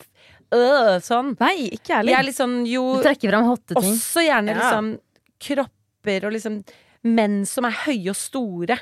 øh, 0.55 0.95
sånn. 1.05 1.35
Nei, 1.40 1.69
ikke 1.75 1.90
Jeg 1.93 1.99
ærlig. 2.05 2.14
er 2.19 2.27
litt 2.31 2.38
sånn 2.38 2.57
jo 2.71 2.83
Du 2.99 3.05
trekker 3.09 3.31
fram 3.35 3.49
hotte 3.51 3.75
ting. 3.79 3.93
Også 3.95 4.25
gjerne 4.25 4.55
Ja. 4.55 4.59
liksom 4.62 4.90
kropper 5.45 6.27
og 6.29 6.33
liksom 6.37 6.61
menn 7.05 7.43
som 7.47 7.67
er 7.69 7.75
høye 7.85 8.11
og 8.14 8.17
store. 8.17 8.79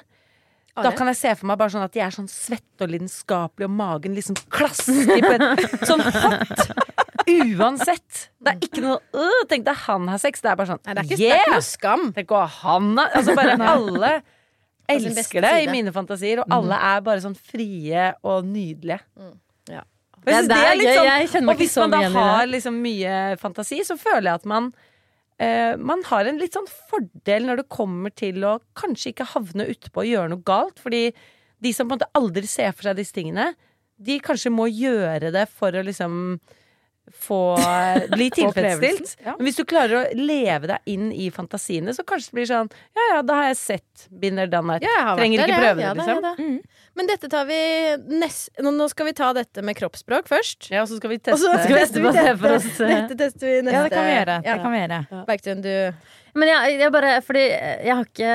Da 0.75 0.91
kan 0.97 1.07
jeg 1.11 1.17
se 1.19 1.35
for 1.37 1.47
meg 1.51 1.59
bare 1.61 1.69
sånn 1.75 1.83
at 1.85 1.93
de 1.93 2.01
er 2.01 2.11
sånn 2.15 2.29
svette 2.33 2.87
og 2.87 2.89
lidenskapelige, 2.95 3.67
og 3.69 3.75
magen 3.77 4.15
liksom 4.17 4.37
klasker 4.49 5.21
på 5.21 5.33
et 5.37 5.85
sånn 5.91 6.01
hot. 6.01 6.63
Uansett. 7.29 8.29
Det 8.43 8.55
er 8.55 8.63
ikke 8.67 8.83
noe 8.83 8.97
øh, 9.15 9.43
Tenk 9.51 9.67
deg 9.67 9.77
han 9.87 10.09
har 10.11 10.19
sex. 10.23 10.41
Det 10.43 10.51
er 10.53 10.57
bare 10.59 10.73
sånn 10.73 10.81
Nei, 10.87 10.95
det 10.97 11.03
er 11.03 11.09
ikke, 11.11 11.19
det 11.21 11.29
er 11.31 11.43
ikke 11.45 11.53
noe 11.59 11.67
skam. 11.67 12.07
Tenk 12.17 12.33
hva 12.35 12.47
han 12.63 12.89
har 12.99 13.19
Altså 13.21 13.37
bare 13.39 13.59
alle 13.75 14.13
elsker 14.93 15.41
det 15.45 15.53
i 15.63 15.69
mine 15.73 15.93
fantasier, 15.95 16.43
og 16.43 16.51
alle 16.53 16.77
er 16.77 17.05
bare 17.07 17.23
sånn 17.23 17.37
frie 17.39 18.09
og 18.29 18.45
nydelige. 18.45 18.99
Ja. 19.17 19.31
Jeg 20.25 20.49
Det 20.49 20.57
er- 20.57 20.77
litt 20.77 21.31
sånn 21.33 21.49
Og 21.49 21.57
hvis 21.59 21.77
man 21.81 21.91
da 21.91 22.01
har 22.09 22.47
liksom 22.47 22.81
mye 22.83 23.37
fantasi, 23.39 23.81
så 23.81 23.99
føler 23.99 24.31
jeg 24.31 24.35
at 24.35 24.45
man 24.47 24.73
eh, 25.39 25.75
Man 25.77 26.03
har 26.05 26.27
en 26.27 26.39
litt 26.39 26.53
sånn 26.55 26.69
fordel 26.69 27.47
når 27.49 27.57
det 27.63 27.69
kommer 27.69 28.15
til 28.15 28.35
å 28.47 28.61
kanskje 28.79 29.13
ikke 29.13 29.27
havne 29.35 29.67
utpå 29.69 30.05
og 30.05 30.11
gjøre 30.13 30.31
noe 30.31 30.43
galt. 30.45 30.79
Fordi 30.79 31.13
de 31.61 31.73
som 31.73 31.89
på 31.89 31.93
en 31.95 31.99
måte 31.99 32.13
aldri 32.15 32.47
ser 32.47 32.73
for 32.73 32.83
seg 32.83 32.97
disse 32.97 33.13
tingene, 33.13 33.55
de 34.01 34.21
kanskje 34.21 34.53
må 34.55 34.69
gjøre 34.71 35.33
det 35.33 35.49
for 35.49 35.71
å 35.73 35.83
liksom 35.85 36.39
få 37.13 37.57
bli 38.15 38.29
tilfredsstilt. 38.31 39.17
ja. 39.25 39.35
Men 39.39 39.49
hvis 39.49 39.59
du 39.59 39.65
klarer 39.69 39.97
å 39.99 40.03
leve 40.17 40.71
deg 40.71 40.93
inn 40.93 41.09
i 41.13 41.27
fantasiene, 41.35 41.93
så 41.97 42.05
kanskje 42.07 42.31
det 42.31 42.37
blir 42.39 42.49
sånn 42.51 42.71
Ja 42.97 43.09
ja, 43.15 43.19
da 43.27 43.41
har 43.41 43.49
jeg 43.51 43.59
sett 43.61 44.07
Binder 44.23 44.47
Danite. 44.51 44.87
Ja, 44.87 45.17
Trenger 45.19 45.43
ikke 45.45 45.59
prøve 45.59 45.75
det, 45.81 45.85
Ja 45.89 45.93
da, 45.93 46.07
liksom. 46.07 46.23
ja 46.23 46.35
da. 46.37 46.79
Men 46.95 47.09
dette 47.09 47.29
tar 47.33 47.47
vi 47.49 47.59
nest... 48.21 48.51
Nå 48.61 48.71
nå 48.77 48.87
skal 48.93 49.07
vi 49.09 49.15
ta 49.17 49.31
dette 49.33 49.63
med 49.65 49.77
kroppsspråk 49.79 50.27
først. 50.29 50.67
Ja, 50.73 50.83
og 50.85 50.91
så 50.91 50.99
skal 51.01 51.15
vi 51.15 51.17
teste. 51.25 51.41
Skal 51.65 51.73
vi 51.73 51.79
tester 51.81 52.05
vi 52.05 52.11
teste. 52.13 52.35
for 52.43 52.57
oss, 52.59 52.67
Dette 52.93 53.17
tester 53.17 53.49
vi 53.49 53.55
neste 53.65 53.79
Ja, 53.79 53.85
det 53.87 53.95
kan 53.97 54.05
vi 54.09 54.13
gjøre. 54.19 54.37
Ja. 54.45 54.57
Det 54.59 54.67
kan 54.67 54.75
vi 54.77 54.83
gjøre. 54.83 55.23
Bergtun, 55.31 55.63
du 55.65 55.73
Men 56.43 56.49
jeg, 56.53 56.77
jeg 56.81 56.93
bare 56.95 57.15
Fordi 57.25 57.43
jeg 57.49 57.95
har 57.97 58.05
ikke 58.09 58.35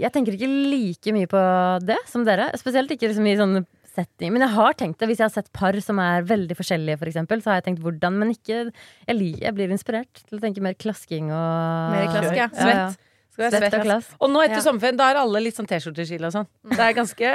Jeg 0.00 0.12
tenker 0.16 0.36
ikke 0.38 0.48
like 0.72 1.14
mye 1.16 1.28
på 1.30 1.42
det 1.84 2.00
som 2.08 2.24
dere. 2.28 2.48
Spesielt 2.60 2.90
ikke 2.96 3.12
liksom 3.12 3.28
i 3.28 3.36
sånne 3.40 3.62
setting. 3.94 4.32
Men 4.32 4.42
jeg 4.46 4.54
har 4.54 4.72
tenkt 4.78 4.98
det 5.02 5.08
hvis 5.10 5.18
jeg 5.22 5.26
har 5.28 5.34
sett 5.34 5.52
par 5.56 5.76
som 5.84 5.98
er 6.02 6.22
veldig 6.28 6.56
forskjellige, 6.58 6.98
for 7.00 7.10
eksempel, 7.10 7.42
så 7.42 7.50
har 7.52 7.60
jeg 7.60 7.66
tenkt 7.70 7.82
hvordan, 7.84 8.16
men 8.22 8.30
ikke 8.34 8.58
Jeg, 8.70 9.16
li, 9.16 9.30
jeg 9.40 9.54
blir 9.56 9.70
inspirert 9.74 10.22
til 10.28 10.38
å 10.38 10.42
tenke 10.42 10.60
mer 10.64 10.74
klasking 10.74 11.30
og 11.30 11.94
Mer 11.94 12.08
klask, 12.14 12.36
ja. 12.36 12.48
Svett. 12.54 12.98
Skal 13.30 13.44
være 13.46 13.50
Svett 13.54 13.66
og 13.66 13.70
svett. 13.72 13.84
klask. 13.86 14.16
Og 14.20 14.30
nå 14.34 14.40
etter 14.44 14.58
Ja. 14.58 14.64
sommerferien, 14.66 14.96
da 14.98 15.10
er 15.12 15.20
alle 15.22 15.40
litt 15.44 15.54
sånn 15.56 15.68
T-skjorteskille 15.70 16.26
og 16.26 16.32
sånn. 16.34 16.48
Det 16.70 16.80
er 16.80 16.92
ganske 16.98 17.30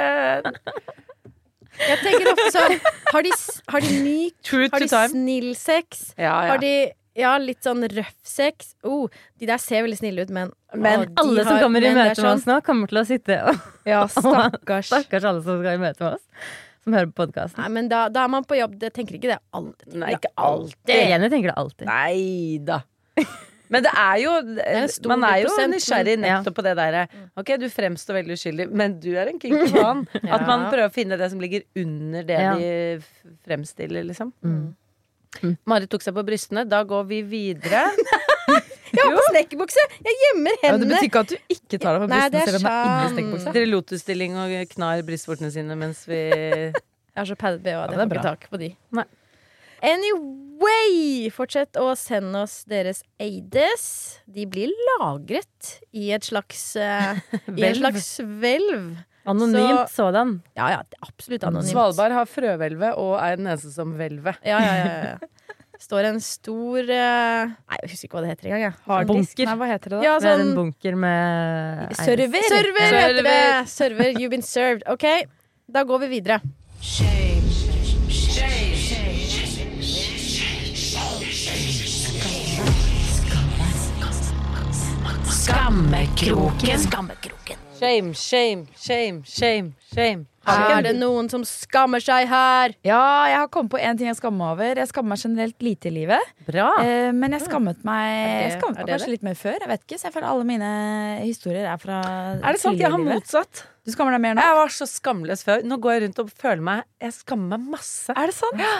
Jeg 1.76 1.98
tenker 2.02 2.30
ofte 2.32 2.50
sånn 2.54 2.76
Har 3.12 3.22
de, 3.26 3.32
har 3.72 3.80
de 3.84 3.90
myk 4.04 4.36
true 4.46 4.68
Har 4.72 4.78
to 4.80 4.84
de 4.86 4.88
time. 4.92 5.08
snill 5.12 5.50
sex? 5.58 6.14
Ja, 6.16 6.24
ja. 6.46 6.52
Har 6.54 6.58
de 6.62 6.74
ja, 7.16 7.32
litt 7.40 7.64
sånn 7.64 7.80
røff 7.88 8.14
sex? 8.22 8.74
Oh, 8.84 9.08
de 9.40 9.48
der 9.48 9.58
ser 9.62 9.82
veldig 9.86 9.98
snille 9.98 10.26
ut, 10.26 10.30
men 10.36 10.52
Men 10.76 11.06
Å, 11.06 11.12
alle 11.22 11.44
som 11.46 11.54
har- 11.56 11.62
kommer 11.64 11.80
i 11.84 11.90
møte 11.94 12.04
med 12.12 12.16
sånn- 12.20 12.34
oss 12.36 12.46
nå, 12.46 12.60
kommer 12.66 12.88
til 12.92 12.98
å 13.00 13.06
sitte 13.08 13.40
og 13.48 13.56
Ja, 13.88 14.04
stakkars. 14.12 14.90
Stakkars 14.92 15.24
alle 15.24 15.42
som 15.42 15.60
skal 15.62 15.74
i 15.74 15.82
møte 15.82 16.00
med 16.04 16.14
oss. 16.18 16.24
Som 16.84 16.92
hører 16.94 17.08
på 17.10 17.24
podkasten. 17.26 17.58
Nei, 17.64 17.68
men 17.74 17.88
da, 17.90 18.04
da 18.14 18.24
er 18.24 18.28
man 18.30 18.44
på 18.46 18.54
jobb. 18.60 18.76
Det 18.78 18.92
tenker 18.94 19.16
ikke 19.18 19.32
det 19.32 19.40
alltid. 19.52 19.94
Nei, 19.98 20.12
ikke 20.14 20.30
alltid. 20.38 20.94
Jenny 21.10 21.28
tenker 21.32 21.50
det 21.50 21.56
alltid. 21.58 21.86
Nei 21.88 22.58
da. 22.62 22.82
Men 23.68 23.82
det 23.82 23.90
er 23.98 24.18
jo 24.22 24.32
det 24.46 24.62
er 24.62 25.08
Man 25.10 25.24
er 25.26 25.40
jo 25.42 25.48
prosent, 25.50 25.72
nysgjerrig 25.74 26.12
nettopp 26.22 26.54
på 26.54 26.62
det 26.62 26.74
derre 26.78 27.00
Ok, 27.34 27.48
du 27.58 27.64
fremstår 27.66 28.20
veldig 28.20 28.36
uskyldig, 28.38 28.66
men 28.70 29.00
du 29.02 29.08
er 29.18 29.26
en 29.32 29.40
kinky 29.42 29.72
man. 29.74 30.04
At 30.36 30.44
man 30.46 30.68
prøver 30.70 30.86
å 30.86 30.92
finne 30.94 31.18
det 31.18 31.26
som 31.32 31.40
ligger 31.42 31.64
under 31.74 32.22
det 32.28 32.38
Ja. 32.44 32.52
de 32.54 33.00
fremstiller, 33.42 34.06
liksom. 34.06 34.30
Mm. 34.46 34.76
Marit 35.68 35.90
tok 35.92 36.04
seg 36.04 36.16
på 36.16 36.24
brystene. 36.26 36.66
Da 36.68 36.82
går 36.86 37.06
vi 37.10 37.22
videre. 37.26 37.86
Jeg 38.96 39.02
har 39.02 39.16
på 39.16 39.24
snekkerbukse! 39.28 39.82
Jeg 40.06 40.18
gjemmer 40.22 40.54
Ja, 40.62 40.76
det 40.78 40.86
betyr 40.88 41.08
ikke 41.08 41.22
at 41.24 41.32
du 41.32 41.52
ikke 41.52 41.78
tar 41.82 41.96
deg 41.96 42.04
på 42.04 42.08
brystene 42.12 42.44
selv 42.46 42.58
om 42.58 42.66
det 42.66 42.72
er 42.72 42.86
inni 42.86 43.14
snekkerbuksa. 43.16 43.54
Dere 43.56 43.68
lotusstilling 43.68 44.36
og 44.40 44.54
knar 44.72 45.02
brystvortene 45.04 45.50
sine 45.52 45.76
mens 45.78 46.04
vi 46.08 46.20
Jeg 47.16 47.22
har 47.22 47.28
så 47.28 47.36
padded 47.40 47.64
BH 47.64 47.82
at 47.82 47.92
det 47.92 47.98
jeg 47.98 48.08
får 48.10 48.18
ikke 48.20 48.28
tak 48.28 48.46
på 48.52 48.60
de. 48.60 48.70
Nei. 48.96 49.04
Anyway, 49.86 51.28
fortsett 51.32 51.78
å 51.80 51.90
sende 51.98 52.42
oss 52.44 52.58
deres 52.68 53.02
aides. 53.20 53.84
De 54.28 54.46
blir 54.48 54.72
lagret 54.90 55.76
i 55.96 56.10
et 56.16 56.24
slags 56.24 56.62
uh, 56.80 57.16
I 57.52 57.68
et 57.68 57.78
slags 57.80 58.10
hvelv. 58.20 58.96
Anonymt 59.26 59.90
sådan. 59.92 60.36
Ja, 60.56 60.68
ja, 60.76 60.82
absolutt 61.02 61.44
anonymt. 61.48 61.72
Svalbard 61.72 62.14
har 62.14 62.28
frøhvelvet 62.30 62.94
og 63.02 63.16
er 63.18 63.40
den 63.40 63.48
eneste 63.50 63.72
som 63.74 63.94
hvelver. 63.98 64.38
Ja, 64.46 64.60
ja, 64.62 64.74
ja, 64.78 64.98
ja. 65.14 65.32
Står 65.76 66.06
en 66.08 66.20
stor 66.24 66.78
uh, 66.88 67.50
Nei, 67.52 67.78
jeg 67.82 67.90
husker 67.90 68.08
ikke 68.08 68.16
hva 68.16 68.22
det 68.24 68.30
heter 68.32 68.52
engang. 68.56 68.76
Bunker. 69.10 69.50
Nei, 69.50 69.56
hva 69.60 69.66
heter 69.68 69.92
det 69.92 69.98
da? 69.98 70.04
Ja, 70.06 70.14
Det 70.22 70.30
er 70.30 70.38
en 70.38 70.46
sånn 70.46 70.54
bunker 70.56 70.96
med 71.02 71.96
Server! 72.00 72.46
Server 72.48 72.96
heter 72.96 73.26
det! 73.26 73.42
Server, 73.68 74.12
you've 74.16 74.32
been 74.32 74.46
served. 74.46 74.86
OK, 74.88 75.04
da 75.68 75.84
går 75.84 76.06
vi 76.06 76.12
videre. 76.16 76.40
Skammekroken 85.46 86.78
Skammekroken. 86.78 87.45
Shame, 87.76 88.14
shame, 88.14 88.66
shame, 88.80 89.22
shame, 89.28 89.74
shame. 89.92 90.24
Er 90.46 90.78
det 90.86 90.92
noen 90.96 91.26
som 91.28 91.42
skammer 91.44 92.00
seg 92.00 92.28
her? 92.30 92.72
Ja, 92.86 93.00
jeg 93.28 93.38
har 93.42 93.48
kommet 93.52 93.72
på 93.74 93.80
en 93.82 93.98
ting 93.98 94.06
jeg 94.08 94.16
skammer 94.16 94.38
meg 94.38 94.52
over. 94.54 94.78
Jeg 94.80 94.88
skammer 94.92 95.12
meg 95.12 95.20
generelt 95.24 95.64
lite 95.66 95.90
i 95.90 95.92
livet. 95.92 96.30
Bra. 96.46 96.68
Eh, 96.84 97.10
men 97.12 97.34
jeg 97.34 97.42
skammet 97.48 97.82
meg, 97.84 98.06
jeg 98.46 98.54
skammet 98.54 98.78
meg 98.78 98.86
det 98.86 98.94
kanskje 98.94 99.12
litt 99.12 99.26
mer 99.26 99.36
før. 99.40 99.58
Jeg 99.58 99.72
vet 99.72 99.84
ikke, 99.88 99.98
så 99.98 100.08
jeg 100.08 100.14
føler 100.16 100.28
alle 100.30 100.46
mine 100.48 100.70
historier 101.24 101.66
er 101.72 101.82
fra 101.82 101.98
Er 102.38 102.46
det 102.56 102.62
sant? 102.62 102.78
Jeg 102.80 102.94
har 102.94 103.02
motsatt. 103.02 103.64
Du 103.86 103.92
skammer 103.94 104.14
deg 104.16 104.22
mer 104.22 104.38
nå? 104.38 104.44
Jeg 104.46 104.58
var 104.62 104.72
så 104.78 104.88
skamløs 104.90 105.42
før. 105.46 105.66
Nå 105.66 105.80
går 105.82 105.96
jeg 105.98 106.04
rundt 106.06 106.22
og 106.22 106.30
føler 106.38 106.64
meg 106.70 106.84
Jeg 107.02 107.18
skammer 107.18 107.56
meg 107.56 107.72
masse. 107.76 108.14
Er 108.14 108.30
det 108.30 108.38
sant? 108.38 108.62
Ja. 108.62 108.76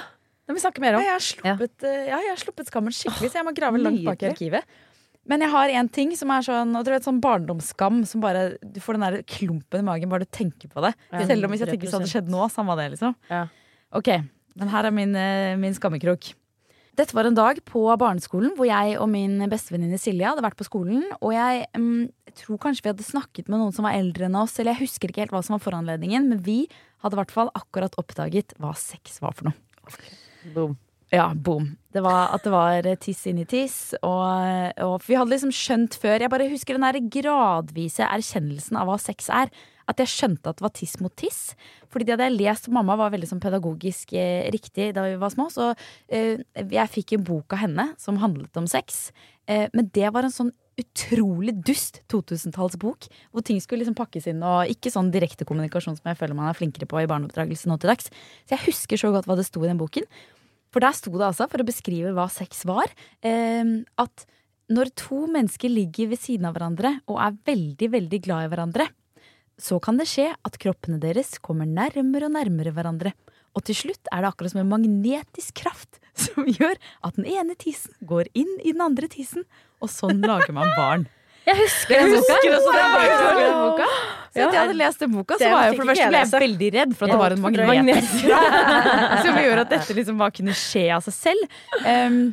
Det 0.46 0.54
må 0.54 0.60
vi 0.60 0.62
snakke 0.62 0.82
mer 0.84 0.94
Ja, 0.94 0.98
om. 1.00 1.02
jeg 1.02 1.10
har 1.16 1.22
sluppet, 1.26 1.82
ja. 1.82 1.92
ja, 2.06 2.18
jeg 2.22 2.30
har 2.30 2.38
sluppet 2.38 2.68
skammen 2.70 2.94
skikkelig, 2.94 3.32
så 3.32 3.40
jeg 3.40 3.46
må 3.48 3.52
grave 3.56 3.80
langt 3.82 4.04
bak 4.06 4.20
i 4.22 4.28
arkivet. 4.30 4.76
Men 5.26 5.42
jeg 5.42 5.52
har 5.52 5.74
en 5.80 5.90
ting 5.90 6.14
som 6.18 6.30
er 6.30 6.46
sånn, 6.46 6.72
og 6.78 6.86
du 6.86 6.92
vet, 6.92 7.04
sånn 7.06 7.20
barndomsskam 7.22 8.04
som 8.06 8.22
bare 8.22 8.44
Du 8.62 8.78
får 8.82 8.96
den 8.96 9.06
der 9.06 9.26
klumpen 9.26 9.82
i 9.82 9.86
magen 9.86 10.10
bare 10.12 10.26
du 10.26 10.30
tenker 10.30 10.70
på 10.70 10.84
det. 10.84 10.94
Selv 11.26 11.48
om 11.48 11.54
hvis 11.54 11.64
jeg 11.64 11.74
tenker 11.74 11.90
så 11.90 12.00
hadde 12.00 12.12
skjedd 12.12 12.30
nå, 12.32 12.46
samme 12.52 12.78
det, 12.78 12.92
liksom. 12.94 13.16
Ja. 13.32 13.46
Ok, 13.96 14.12
men 14.58 14.70
her 14.72 14.88
er 14.88 14.94
min, 14.94 15.14
eh, 15.18 15.56
min 15.60 15.74
skammekrok. 15.74 16.32
Dette 16.96 17.12
var 17.12 17.28
en 17.28 17.36
dag 17.36 17.58
på 17.68 17.82
barneskolen 18.00 18.54
hvor 18.56 18.68
jeg 18.68 18.94
og 18.96 19.10
min 19.12 19.42
bestevenninne 19.52 19.98
Silje 20.00 20.30
hadde 20.30 20.44
vært 20.44 20.56
på 20.56 20.64
skolen. 20.64 21.02
Og 21.20 21.34
jeg 21.34 21.66
um, 21.76 22.06
tror 22.38 22.60
kanskje 22.62 22.86
vi 22.86 22.92
hadde 22.94 23.04
snakket 23.04 23.50
med 23.52 23.60
noen 23.60 23.74
som 23.76 23.84
var 23.84 23.98
eldre 23.98 24.30
enn 24.30 24.38
oss, 24.40 24.56
eller 24.56 24.72
jeg 24.72 24.86
husker 24.86 25.12
ikke 25.12 25.26
helt 25.26 25.34
hva 25.36 25.42
som 25.44 25.58
var 25.58 25.64
foranledningen, 25.66 26.30
men 26.32 26.40
vi 26.46 26.62
hadde 27.04 27.18
i 27.18 27.20
hvert 27.20 27.34
fall 27.34 27.52
akkurat 27.58 27.98
oppdaget 28.00 28.56
hva 28.62 28.72
sex 28.80 29.20
var 29.20 29.36
for 29.36 29.50
noe. 29.50 29.98
Boom. 30.54 30.78
Ja, 31.14 31.30
boom. 31.34 31.76
Det 31.94 32.02
var 32.02 32.32
at 32.34 32.42
det 32.44 32.50
var 32.50 32.86
tiss 33.00 33.22
inn 33.30 33.38
i 33.38 33.46
tiss. 33.48 33.94
Og, 34.02 34.82
og 34.82 34.96
vi 35.06 35.16
hadde 35.16 35.32
liksom 35.32 35.54
skjønt 35.54 35.94
før 36.02 36.24
Jeg 36.24 36.32
bare 36.32 36.50
husker 36.50 36.76
den 36.76 36.86
der 36.86 36.98
gradvise 37.14 38.08
erkjennelsen 38.08 38.78
av 38.80 38.90
hva 38.90 38.98
sex 39.00 39.30
er. 39.30 39.52
At 39.86 40.02
jeg 40.02 40.10
skjønte 40.10 40.50
at 40.50 40.58
det 40.58 40.66
var 40.66 40.74
tiss 40.74 40.96
mot 40.98 41.14
tiss. 41.14 41.54
Fordi 41.92 42.08
det 42.08 42.16
hadde 42.16 42.26
jeg 42.26 42.40
lest, 42.40 42.66
og 42.66 42.74
mamma 42.74 42.98
var 42.98 43.14
veldig 43.14 43.30
sånn 43.30 43.42
pedagogisk 43.42 44.16
eh, 44.18 44.50
riktig 44.50 44.90
da 44.96 45.06
vi 45.06 45.14
var 45.20 45.30
små. 45.32 45.46
Så 45.54 45.70
eh, 46.10 46.42
jeg 46.58 46.94
fikk 46.98 47.14
en 47.14 47.26
bok 47.28 47.54
av 47.54 47.62
henne 47.62 47.88
som 48.02 48.18
handlet 48.20 48.58
om 48.58 48.66
sex. 48.70 49.12
Eh, 49.46 49.68
men 49.76 49.92
det 49.94 50.10
var 50.10 50.26
en 50.26 50.34
sånn 50.34 50.50
utrolig 50.76 51.54
dust 51.64 52.02
2000-tallsbok. 52.12 53.06
Hvor 53.30 53.46
ting 53.46 53.62
skulle 53.62 53.84
liksom 53.84 53.96
pakkes 53.96 54.26
inn, 54.28 54.42
og 54.44 54.74
ikke 54.74 54.92
sånn 54.92 55.12
direkte 55.14 55.46
kommunikasjon 55.48 55.96
som 55.96 56.10
jeg 56.10 56.18
føler 56.18 56.36
man 56.36 56.50
er 56.50 56.58
flinkere 56.58 56.90
på 56.90 57.00
i 57.00 57.08
barneoppdragelse 57.08 57.70
nå 57.70 57.78
til 57.80 57.94
dags. 57.94 58.10
Så 58.44 58.58
jeg 58.58 58.66
husker 58.66 59.00
så 59.00 59.14
godt 59.14 59.30
hva 59.30 59.38
det 59.38 59.46
sto 59.48 59.62
i 59.62 59.70
den 59.70 59.80
boken. 59.80 60.04
For 60.76 60.84
der 60.84 60.92
sto 60.92 61.08
det 61.14 61.24
altså, 61.24 61.46
for 61.48 61.62
å 61.62 61.64
beskrive 61.64 62.10
hva 62.12 62.26
sex 62.28 62.66
var, 62.68 62.90
eh, 63.24 63.64
at 63.96 64.24
når 64.68 64.90
to 65.00 65.22
mennesker 65.24 65.72
ligger 65.72 66.10
ved 66.10 66.20
siden 66.20 66.44
av 66.44 66.52
hverandre 66.52 66.90
og 67.08 67.16
er 67.24 67.38
veldig, 67.48 67.88
veldig 67.94 68.20
glad 68.26 68.44
i 68.44 68.50
hverandre, 68.52 68.86
så 69.56 69.78
kan 69.80 69.96
det 69.96 70.04
skje 70.10 70.26
at 70.36 70.58
kroppene 70.60 71.00
deres 71.00 71.38
kommer 71.40 71.64
nærmere 71.64 72.28
og 72.28 72.34
nærmere 72.34 72.74
hverandre. 72.76 73.14
Og 73.56 73.64
til 73.64 73.78
slutt 73.78 74.10
er 74.12 74.20
det 74.20 74.28
akkurat 74.28 74.52
som 74.52 74.60
en 74.66 74.74
magnetisk 74.74 75.56
kraft 75.62 75.96
som 76.26 76.44
gjør 76.44 76.76
at 76.76 77.16
den 77.16 77.24
ene 77.24 77.56
tisen 77.56 77.96
går 78.04 78.28
inn 78.36 78.52
i 78.60 78.76
den 78.76 78.84
andre 78.84 79.08
tisen, 79.08 79.48
og 79.80 79.88
sånn 79.88 80.20
lager 80.20 80.52
man 80.52 80.76
barn. 80.76 81.08
Jeg 81.48 81.56
husker 81.62 82.04
den 82.04 82.20
boka. 83.64 83.88
Så 84.36 84.46
etter 84.46 84.58
jeg 84.58 84.62
hadde 84.62 84.78
lest 84.78 85.04
den 85.04 85.12
boka, 85.16 85.38
så 85.40 85.52
var 85.52 85.66
jeg 85.66 85.76
for 85.76 85.82
det 85.82 85.92
første 85.92 86.08
ble 86.12 86.22
jeg 86.22 86.42
veldig 86.46 86.72
redd 86.78 86.96
for 86.96 87.06
at 87.06 87.14
det 87.14 87.20
var 87.20 87.34
en 87.36 87.44
magnet. 87.44 88.10
som 89.26 89.38
gjør 89.40 89.62
at 89.64 89.70
dette 89.72 89.96
liksom 90.00 90.18
bare 90.20 90.36
kunne 90.36 90.56
skje 90.56 90.88
av 90.96 91.06
seg 91.06 91.16
selv. 91.16 91.56
Um, 91.86 92.26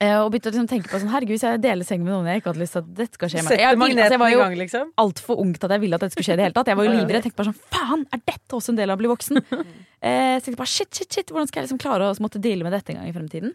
og 0.00 0.30
begynte 0.32 0.48
å 0.48 0.54
liksom 0.54 0.68
tenke 0.70 0.88
på 0.88 0.96
sånn, 0.96 1.10
herregud, 1.12 1.34
hvis 1.36 1.42
jeg 1.44 1.60
deler 1.60 1.84
seng 1.84 2.00
med 2.00 2.14
noen 2.14 2.28
jeg 2.30 2.40
ikke 2.40 2.54
hadde 2.54 2.62
lyst 2.62 2.72
til 2.72 2.80
at 2.80 2.92
dette 3.02 3.18
skal 3.18 3.28
skje 3.28 3.42
med 3.44 3.52
jeg, 3.52 3.68
altså, 3.68 3.98
jeg 4.00 4.20
var 4.22 4.32
jo 4.32 4.46
liksom. 4.56 4.92
altfor 5.02 5.42
ung 5.42 5.50
til 5.52 5.68
at 5.68 5.74
jeg 5.74 5.82
ville 5.82 5.98
at 5.98 6.04
dette 6.06 6.16
skulle 6.16 6.28
skje 6.30 6.36
i 6.36 6.40
det 6.40 6.46
hele 6.46 6.56
tatt. 6.56 6.70
Jeg 6.72 6.78
var 6.80 6.88
jo 6.88 6.94
livredd. 6.94 7.26
Tenkte 7.26 7.40
bare 7.42 7.50
sånn, 7.50 7.58
faen, 7.74 8.06
er 8.08 8.22
dette 8.24 8.56
også 8.56 8.72
en 8.72 8.80
del 8.80 8.92
av 8.92 8.96
å 8.96 9.02
bli 9.02 9.12
voksen? 9.12 9.44
Eh, 10.00 10.38
så 10.40 10.46
tenkte 10.46 10.62
bare, 10.62 10.72
shit, 10.72 10.88
shit, 10.96 11.10
shit, 11.12 11.28
hvordan 11.28 11.44
skal 11.50 11.60
jeg 11.60 11.66
liksom 11.66 11.80
klare 11.82 12.06
å 12.08 12.14
måtte 12.24 12.40
deale 12.40 12.64
med 12.64 12.72
dette 12.72 12.94
en 12.94 13.02
gang 13.02 13.10
i 13.10 13.12
fremtiden? 13.12 13.50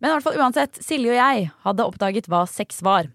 Men 0.00 0.08
i 0.08 0.14
hvert 0.14 0.24
fall 0.24 0.38
uansett, 0.40 0.78
Silje 0.80 1.12
og 1.12 1.18
jeg 1.18 1.50
hadde 1.66 1.84
oppdaget 1.90 2.30
hva 2.32 2.46
sex 2.48 2.80
var. 2.86 3.10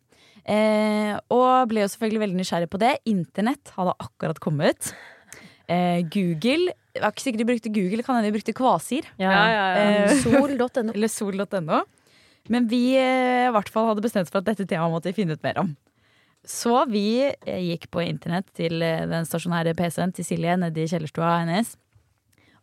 Eh, 0.45 1.15
og 1.33 1.69
ble 1.71 1.81
jo 1.81 1.89
selvfølgelig 1.89 2.21
veldig 2.21 2.39
nysgjerrig 2.39 2.69
på 2.69 2.81
det. 2.81 2.93
Internett 3.09 3.71
hadde 3.77 3.95
akkurat 4.03 4.39
kommet. 4.43 4.91
Eh, 5.65 6.03
Google 6.13 6.75
Det 6.93 7.01
var 7.01 7.09
ikke 7.11 7.23
sikkert 7.23 7.41
de 7.41 7.47
brukte 7.49 7.71
Google, 7.73 8.03
kan 8.05 8.15
hende 8.15 8.29
de 8.29 8.35
brukte 8.37 8.53
Kvasir. 8.55 9.07
Ja. 9.19 9.31
Ja, 9.31 9.45
ja, 9.49 9.63
ja. 9.73 10.03
Eh, 10.05 10.19
Sol.no. 10.21 10.91
eller 10.95 11.11
sol.no. 11.11 11.81
Men 12.47 12.67
vi 12.69 12.93
eh, 12.95 13.47
i 13.49 13.51
hvert 13.51 13.71
fall 13.73 13.89
hadde 13.89 14.05
bestemt 14.05 14.29
oss 14.29 14.33
for 14.33 14.43
at 14.43 14.51
dette 14.51 14.67
temaet 14.69 14.93
måtte 14.93 15.09
vi 15.09 15.17
finne 15.17 15.35
ut 15.35 15.43
mer 15.43 15.57
om. 15.63 15.73
Så 16.45 16.83
vi 16.91 17.25
eh, 17.25 17.63
gikk 17.71 17.89
på 17.91 18.03
internett 18.05 18.47
til 18.55 18.85
eh, 18.85 19.07
den 19.09 19.25
stasjonære 19.25 19.73
PC-en 19.77 20.13
til 20.13 20.27
Silje 20.27 20.55
nede 20.61 20.83
i 20.83 20.87
kjellerstua 20.91 21.39
hennes. 21.41 21.73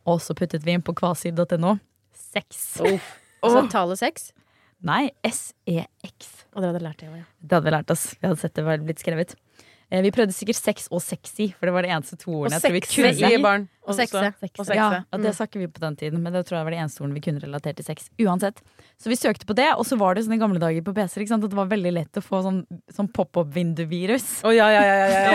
Og 0.07 0.23
så 0.23 0.35
puttet 0.39 0.65
vi 0.67 0.77
inn 0.77 0.87
på 0.87 0.95
kvasir.no. 0.99 1.77
Sex. 2.15 2.63
Så 2.79 3.67
tallet 3.75 4.01
seks. 4.01 4.31
Nei, 4.83 5.11
SEX. 5.27 6.42
Og 6.53 6.61
dere 6.63 6.73
hadde 6.75 6.85
lært 6.85 7.01
det, 7.01 7.09
ja. 7.09 7.25
Det 7.41 7.57
hadde 7.57 7.65
vi 7.65 7.77
lært 7.77 7.91
oss. 7.95 8.07
Vi 8.21 8.27
hadde 8.29 8.41
sett 8.43 8.55
det 8.59 8.65
var 8.67 8.83
blitt 8.85 9.01
skrevet. 9.01 9.35
Eh, 9.93 10.01
Vi 10.01 10.11
prøvde 10.11 10.33
sikkert 10.33 10.57
sex 10.57 10.87
og 10.91 11.03
sexy, 11.05 11.51
for 11.53 11.69
det 11.69 11.73
var 11.77 11.85
de 11.85 11.91
eneste 11.93 12.17
to 12.17 12.33
ordene 12.33 12.57
Og 12.57 12.63
sexy 12.65 13.03
vi 13.03 13.35
i 13.37 13.41
barn. 13.45 13.69
Og 13.85 13.97
sexe. 13.99 14.23
Ja, 14.73 15.03
Og 15.13 15.21
det 15.21 15.35
sa 15.37 15.45
ikke 15.45 15.61
vi 15.61 15.67
på 15.69 15.83
den 15.83 15.97
tiden, 16.01 16.23
men 16.23 16.33
det 16.33 16.47
tror 16.49 16.59
jeg 16.61 16.65
var 16.65 16.73
de 16.73 16.79
eneste 16.81 17.03
ordene 17.03 17.19
vi 17.19 17.21
kunne 17.21 17.43
relatert 17.43 17.77
til 17.77 17.85
sex. 17.85 18.09
Uansett. 18.21 18.63
Så 18.97 19.13
vi 19.13 19.19
søkte 19.21 19.45
på 19.45 19.55
det, 19.59 19.69
og 19.77 19.85
så 19.85 19.99
var 20.01 20.15
det 20.15 20.25
sånn 20.25 20.37
i 20.37 20.41
gamle 20.41 20.61
dager 20.63 20.81
på 20.87 20.95
PC-er 20.97 21.29
at 21.37 21.45
det 21.45 21.59
var 21.59 21.69
veldig 21.69 21.93
lett 21.93 22.17
å 22.17 22.25
få 22.25 22.41
sånn, 22.47 22.63
sånn 22.89 23.11
pop-up-vinduvirus. 23.13 24.41
Å 24.45 24.49
oh, 24.49 24.55
ja, 24.57 24.71
ja. 24.73 24.81
ja, 24.81 24.97
ja, 24.97 25.09
ja. 25.09 25.33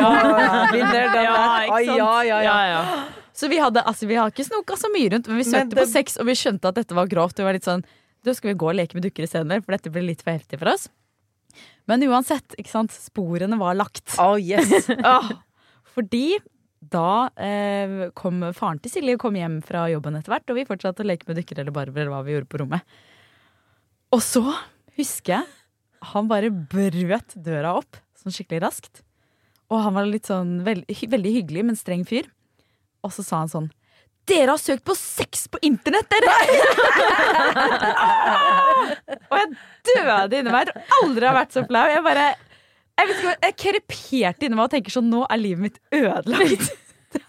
Ja, 1.86 2.23
ja, 2.23 2.41
ja, 2.41 2.58
ja. 2.71 3.06
Så 3.38 3.47
vi 3.49 3.60
hadde, 3.62 3.84
altså 3.86 4.08
vi 4.10 4.15
har 4.17 4.32
ikke 4.34 4.47
snoka 4.47 4.73
så 4.73 4.89
mye 4.89 5.12
rundt, 5.13 5.27
men 5.30 5.38
vi 5.38 5.43
Men 5.45 5.53
søkte 5.53 5.75
det- 5.75 5.84
på 5.84 5.91
sex, 5.91 6.17
og 6.17 6.25
vi 6.25 6.34
skjønte 6.34 6.65
at 6.65 6.75
dette 6.82 6.95
var 6.97 7.06
grovt. 7.06 7.36
Det 7.38 7.45
var 7.45 7.53
litt 7.53 7.67
sånn, 7.67 7.86
da 8.23 8.34
skal 8.34 8.53
vi 8.53 8.58
gå 8.58 8.69
og 8.69 8.75
leke 8.75 8.95
med 8.95 9.03
dukker 9.06 9.21
i 9.21 9.27
stedet, 9.30 9.63
for 9.63 9.77
dette 9.77 9.91
ble 9.91 10.01
litt 10.01 10.23
for 10.23 10.32
heftig 10.34 10.58
for 10.58 10.69
oss. 10.73 10.89
Men 11.88 12.04
uansett, 12.08 12.56
ikke 12.60 12.73
sant, 12.73 12.93
sporene 12.93 13.60
var 13.60 13.78
lagt. 13.80 14.06
Oh, 14.19 14.36
yes. 14.36 14.89
oh. 15.08 15.32
fordi 15.95 16.38
da 16.78 17.30
eh, 17.41 18.10
kom 18.15 18.43
faren 18.56 18.80
til 18.84 18.93
Silje 18.93 19.17
kom 19.19 19.36
hjem 19.36 19.60
fra 19.65 19.88
jobben 19.91 20.17
etter 20.19 20.36
hvert, 20.36 20.47
og 20.52 20.60
vi 20.60 20.67
fortsatte 20.67 21.04
å 21.04 21.08
leke 21.08 21.28
med 21.30 21.39
dukker 21.39 21.62
eller 21.63 21.76
barber 21.76 22.04
eller 22.04 22.13
hva 22.13 22.23
vi 22.28 22.36
gjorde 22.36 22.52
på 22.52 22.62
rommet. 22.62 22.97
Og 24.15 24.21
så 24.23 24.43
husker 25.00 25.39
jeg 25.39 25.47
han 26.13 26.30
bare 26.30 26.52
brøt 26.54 27.34
døra 27.41 27.73
opp 27.80 27.97
sånn 28.17 28.36
skikkelig 28.36 28.63
raskt. 28.67 29.02
Og 29.71 29.82
han 29.84 29.95
var 29.97 30.08
litt 30.08 30.30
sånn 30.30 30.62
veld, 30.65 30.88
veldig 30.88 31.34
hyggelig, 31.39 31.63
men 31.67 31.80
streng 31.80 32.06
fyr. 32.08 32.30
Og 33.06 33.13
så 33.15 33.26
sa 33.26 33.41
han 33.43 33.52
sånn 33.52 33.71
Dere 34.28 34.52
har 34.52 34.60
søkt 34.60 34.84
på 34.88 34.96
sex 34.98 35.48
på 35.52 35.58
internett, 35.63 36.10
dere! 36.12 36.28
og 39.30 39.36
jeg 39.40 39.48
døde 39.88 40.38
inni 40.42 40.52
meg. 40.52 40.68
Jeg 40.68 40.74
tror 40.74 40.82
aldri 41.02 41.24
jeg 41.24 41.32
har 41.32 41.38
vært 41.38 41.54
så 41.56 41.62
flau. 41.70 41.86
Jeg 41.92 42.04
bare 42.06 42.26
jeg 42.98 43.06
ikke, 43.13 43.34
jeg 43.46 43.54
kreperte 43.62 44.46
inni 44.48 44.58
meg 44.58 44.66
og 44.66 44.72
tenker 44.74 44.92
sånn 44.96 45.12
Nå 45.12 45.20
er 45.30 45.38
livet 45.40 45.63
mitt 45.68 45.78
ødelagt. 45.94 46.66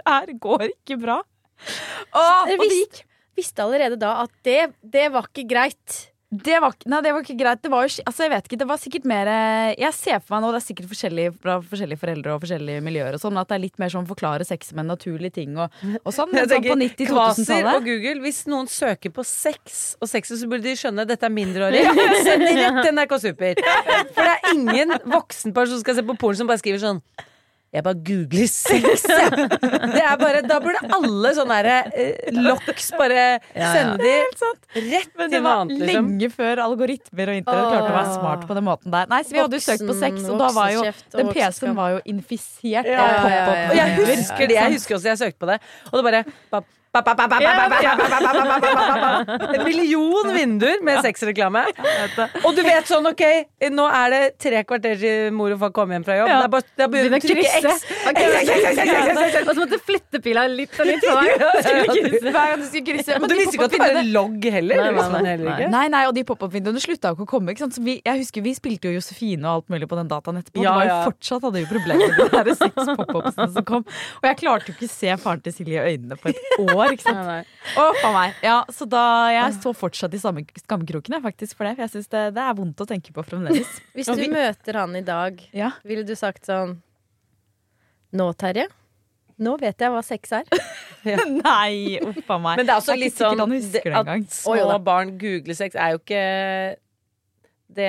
Det 0.00 0.04
her 0.06 0.30
går 0.40 0.62
ikke 0.68 0.96
bra. 1.00 1.16
Åh, 1.20 2.20
og 2.20 2.46
Dere 2.48 2.56
det 2.56 2.68
visste, 2.70 3.02
visste 3.36 3.62
allerede 3.64 3.96
da 4.00 4.10
at 4.22 4.32
det, 4.46 4.60
det 4.80 5.12
var 5.12 5.24
ikke 5.28 5.44
greit. 5.50 6.09
Det 6.30 6.60
var, 6.62 6.74
nei, 6.86 7.00
det 7.02 7.10
var 7.10 7.24
ikke 7.24 7.34
greit. 7.40 7.58
Det 7.58 7.70
var 7.72 7.88
jo, 7.88 8.02
altså, 8.06 8.22
jeg 8.22 8.30
vet 8.30 8.44
ikke, 8.46 8.58
det 8.60 8.66
var 8.70 8.78
sikkert 8.78 9.06
mer 9.10 9.26
eh, 9.26 9.70
Jeg 9.80 9.90
ser 9.96 10.20
for 10.22 10.36
meg 10.36 10.44
nå, 10.44 10.50
det 10.54 10.60
er 10.60 10.64
sikkert 10.68 10.90
forskjellig 10.92 11.24
fra 11.42 11.56
forskjellige 11.72 11.98
foreldre 11.98 12.36
og 12.36 12.44
forskjellige 12.44 12.84
miljøer, 12.86 13.16
og 13.18 13.22
sånn, 13.24 13.40
at 13.40 13.50
det 13.50 13.56
er 13.56 13.62
litt 13.64 13.80
mer 13.82 13.90
sånn 13.90 14.06
forklare 14.06 14.46
sex 14.46 14.70
med 14.70 14.84
en 14.84 14.92
naturlig 14.92 15.32
ting 15.34 15.58
og, 15.58 15.74
og 16.04 16.14
sånn. 16.14 16.30
Men 16.36 16.46
sånn 16.46 16.62
på 16.62 16.76
tenker, 16.76 17.10
90-2000-tallet 17.10 17.80
og 17.80 17.88
Google, 17.90 18.22
hvis 18.22 18.44
noen 18.52 18.70
søker 18.70 19.14
på 19.16 19.26
sex 19.26 19.80
og 19.98 20.12
sex, 20.12 20.30
så 20.38 20.50
burde 20.52 20.68
de 20.68 20.76
skjønne 20.78 21.02
at 21.02 21.10
dette 21.10 21.26
er 21.26 21.34
mindreårig. 21.34 21.82
Send 22.28 22.46
rett 22.46 22.78
til 22.84 22.94
NRK 22.94 23.16
Super. 23.26 23.64
For 24.14 24.22
det 24.22 24.36
er 24.36 24.54
ingen 24.54 24.94
voksen 25.10 25.56
person 25.56 25.80
som 25.80 25.82
skal 25.82 25.98
se 25.98 26.06
på 26.06 26.18
porn 26.22 26.38
som 26.38 26.50
bare 26.50 26.62
skriver 26.62 26.84
sånn 26.84 27.02
jeg 27.70 27.84
bare 27.86 27.98
googler 28.02 28.48
sex, 28.50 29.04
jeg. 29.06 29.48
Det 29.94 30.06
bare, 30.18 30.40
da 30.42 30.56
burde 30.62 30.80
alle 30.96 31.30
sånne 31.36 31.58
der 31.62 31.92
eh, 31.94 32.32
locks 32.34 32.88
bare 32.98 33.26
sende 33.54 34.00
de 34.02 34.14
rett 34.90 35.12
Men 35.14 35.30
til 35.30 35.36
det 35.36 35.38
noe 35.38 35.44
var 35.44 35.62
annet, 35.62 35.76
liksom. 35.78 36.08
lenge 36.10 36.30
før 36.34 36.62
algoritmer 36.64 37.30
og 37.30 37.38
internett 37.38 37.70
klarte 37.70 37.92
å 37.92 37.94
være 37.94 38.16
smart 38.16 38.44
på 38.48 38.58
den 38.58 38.66
måten 38.66 38.96
der. 38.96 39.06
Nei, 39.12 39.22
så 39.22 39.36
Vi 39.36 39.42
hadde 39.44 39.60
jo 39.60 39.66
søkt 39.68 39.86
på 39.86 39.96
sex, 40.00 40.26
og 40.26 40.42
da 40.42 40.50
var 40.56 40.74
jo 40.74 40.84
den 41.14 41.30
PC-en 41.30 41.78
var 41.78 41.94
jo 41.94 42.02
infisert 42.10 42.90
Ja, 42.90 43.06
av 43.06 43.14
ja, 43.14 43.22
ja, 43.22 43.30
ja, 43.30 43.38
ja. 43.38 43.64
Og 43.70 43.78
jeg 43.78 43.96
husker 44.16 44.44
det. 44.50 44.58
Jeg 44.58 44.76
husker 44.76 44.98
også 44.98 45.12
jeg 45.12 45.22
søkte 45.22 45.42
på 45.44 45.50
det. 45.52 45.60
Og 45.92 46.00
det 46.00 46.06
bare 46.10 46.24
en 49.54 49.62
million 49.62 50.30
vinduer 50.34 50.80
med 50.82 50.98
sexreklame. 51.04 51.62
Og 52.42 52.56
du 52.56 52.62
vet 52.66 52.88
sånn, 52.90 53.06
ok, 53.06 53.22
nå 53.70 53.84
er 53.94 54.10
det 54.10 54.22
tre 54.42 54.62
kvarter 54.66 54.96
til 54.98 55.30
mor 55.36 55.54
og 55.54 55.60
far 55.62 55.70
kommer 55.76 55.94
hjem 55.98 56.06
fra 56.08 56.16
jobb. 56.18 56.30
Da 56.80 56.88
begynner 56.90 57.14
du 57.14 57.16
å 57.16 57.22
krysse 57.22 57.70
Og 59.44 59.52
så 59.54 59.58
måtte 59.60 59.76
du 59.78 59.84
flytte 59.86 60.18
pila 60.24 60.46
litt 60.50 60.74
og 60.82 60.86
litt 60.90 61.04
du. 61.04 61.08
Og 63.20 63.28
du 63.30 63.36
visste 63.38 63.54
ikke 63.54 63.68
at 63.68 63.76
det 63.76 63.80
var 63.84 64.00
en 64.02 64.10
logg 64.16 64.48
heller? 64.56 64.82
Nei, 65.70 65.84
nei, 65.94 66.02
og 66.10 66.14
de 66.18 66.24
pop-opp-vinduene 66.26 66.82
slutta 66.82 67.12
jo 67.14 67.20
ikke 67.20 67.28
å 67.28 67.32
komme. 67.36 67.54
Jeg 67.54 68.16
husker 68.24 68.42
vi 68.44 68.52
spilte 68.58 68.90
jo 68.90 68.96
Josefine 68.98 69.46
og 69.46 69.52
alt 69.60 69.68
mulig 69.76 69.86
på 69.90 69.94
den 70.00 70.10
dataen 70.10 70.36
etterpå. 70.42 70.58
Det 70.58 70.66
var 70.74 70.90
jo 70.90 70.98
fortsatt 71.12 71.46
hadde 71.46 71.62
jo 71.62 71.70
problemer 71.70 72.08
med 72.34 72.50
de 72.50 72.54
seks 72.58 72.82
pop-opsene 72.98 73.48
som 73.54 73.64
kom. 73.70 73.86
Og 74.20 74.26
jeg 74.32 74.36
klarte 74.42 74.66
jo 74.66 74.74
ikke 74.74 74.90
å 74.90 74.94
se 74.96 75.16
faren 75.22 75.46
til 75.46 75.52
Silje 75.54 75.78
i 75.78 75.94
øynene 75.94 76.18
på 76.18 76.26
et 76.34 76.38
år 76.66 76.79
ikke 76.94 77.04
sant? 77.04 77.20
Nei, 77.26 77.38
nei. 77.40 78.12
Meg. 78.16 78.34
Ja, 78.44 78.56
så 78.72 78.86
da, 78.90 79.02
Jeg 79.34 79.56
står 79.58 79.76
fortsatt 79.78 80.14
i 80.16 80.20
samme 80.22 80.44
skammekroken 80.62 81.16
faktisk 81.22 81.58
for 81.58 81.68
det. 81.68 81.76
For 81.76 81.84
jeg 81.86 81.92
synes 81.94 82.10
det, 82.12 82.24
det 82.36 82.44
er 82.46 82.56
vondt 82.58 82.80
å 82.82 82.88
tenke 82.88 83.14
på 83.16 83.24
fremdeles. 83.26 83.70
Hvis 83.96 84.10
du 84.10 84.24
møter 84.32 84.80
han 84.80 84.96
i 84.96 85.04
dag, 85.06 85.40
Ja. 85.56 85.72
ville 85.84 86.04
du 86.08 86.14
sagt 86.18 86.48
sånn 86.48 86.78
Nå, 88.16 88.32
Terje. 88.34 88.66
Nå 89.40 89.54
vet 89.60 89.80
jeg 89.80 89.92
hva 89.92 90.00
sex 90.04 90.32
er. 90.36 90.48
Nei, 91.46 91.96
uff 92.02 92.28
a 92.28 92.36
meg. 92.42 92.58
Men 92.60 92.66
det 92.66 92.74
er 92.74 92.80
også 92.80 92.92
Det 92.92 92.96
er 92.96 93.02
litt 93.04 93.20
sånn. 93.20 93.40
At 94.00 94.34
små 94.34 94.78
barn 94.84 95.14
googler 95.20 95.56
sex 95.56 95.78
er 95.78 95.94
jo 95.94 96.00
ikke 96.02 96.24
det 97.74 97.88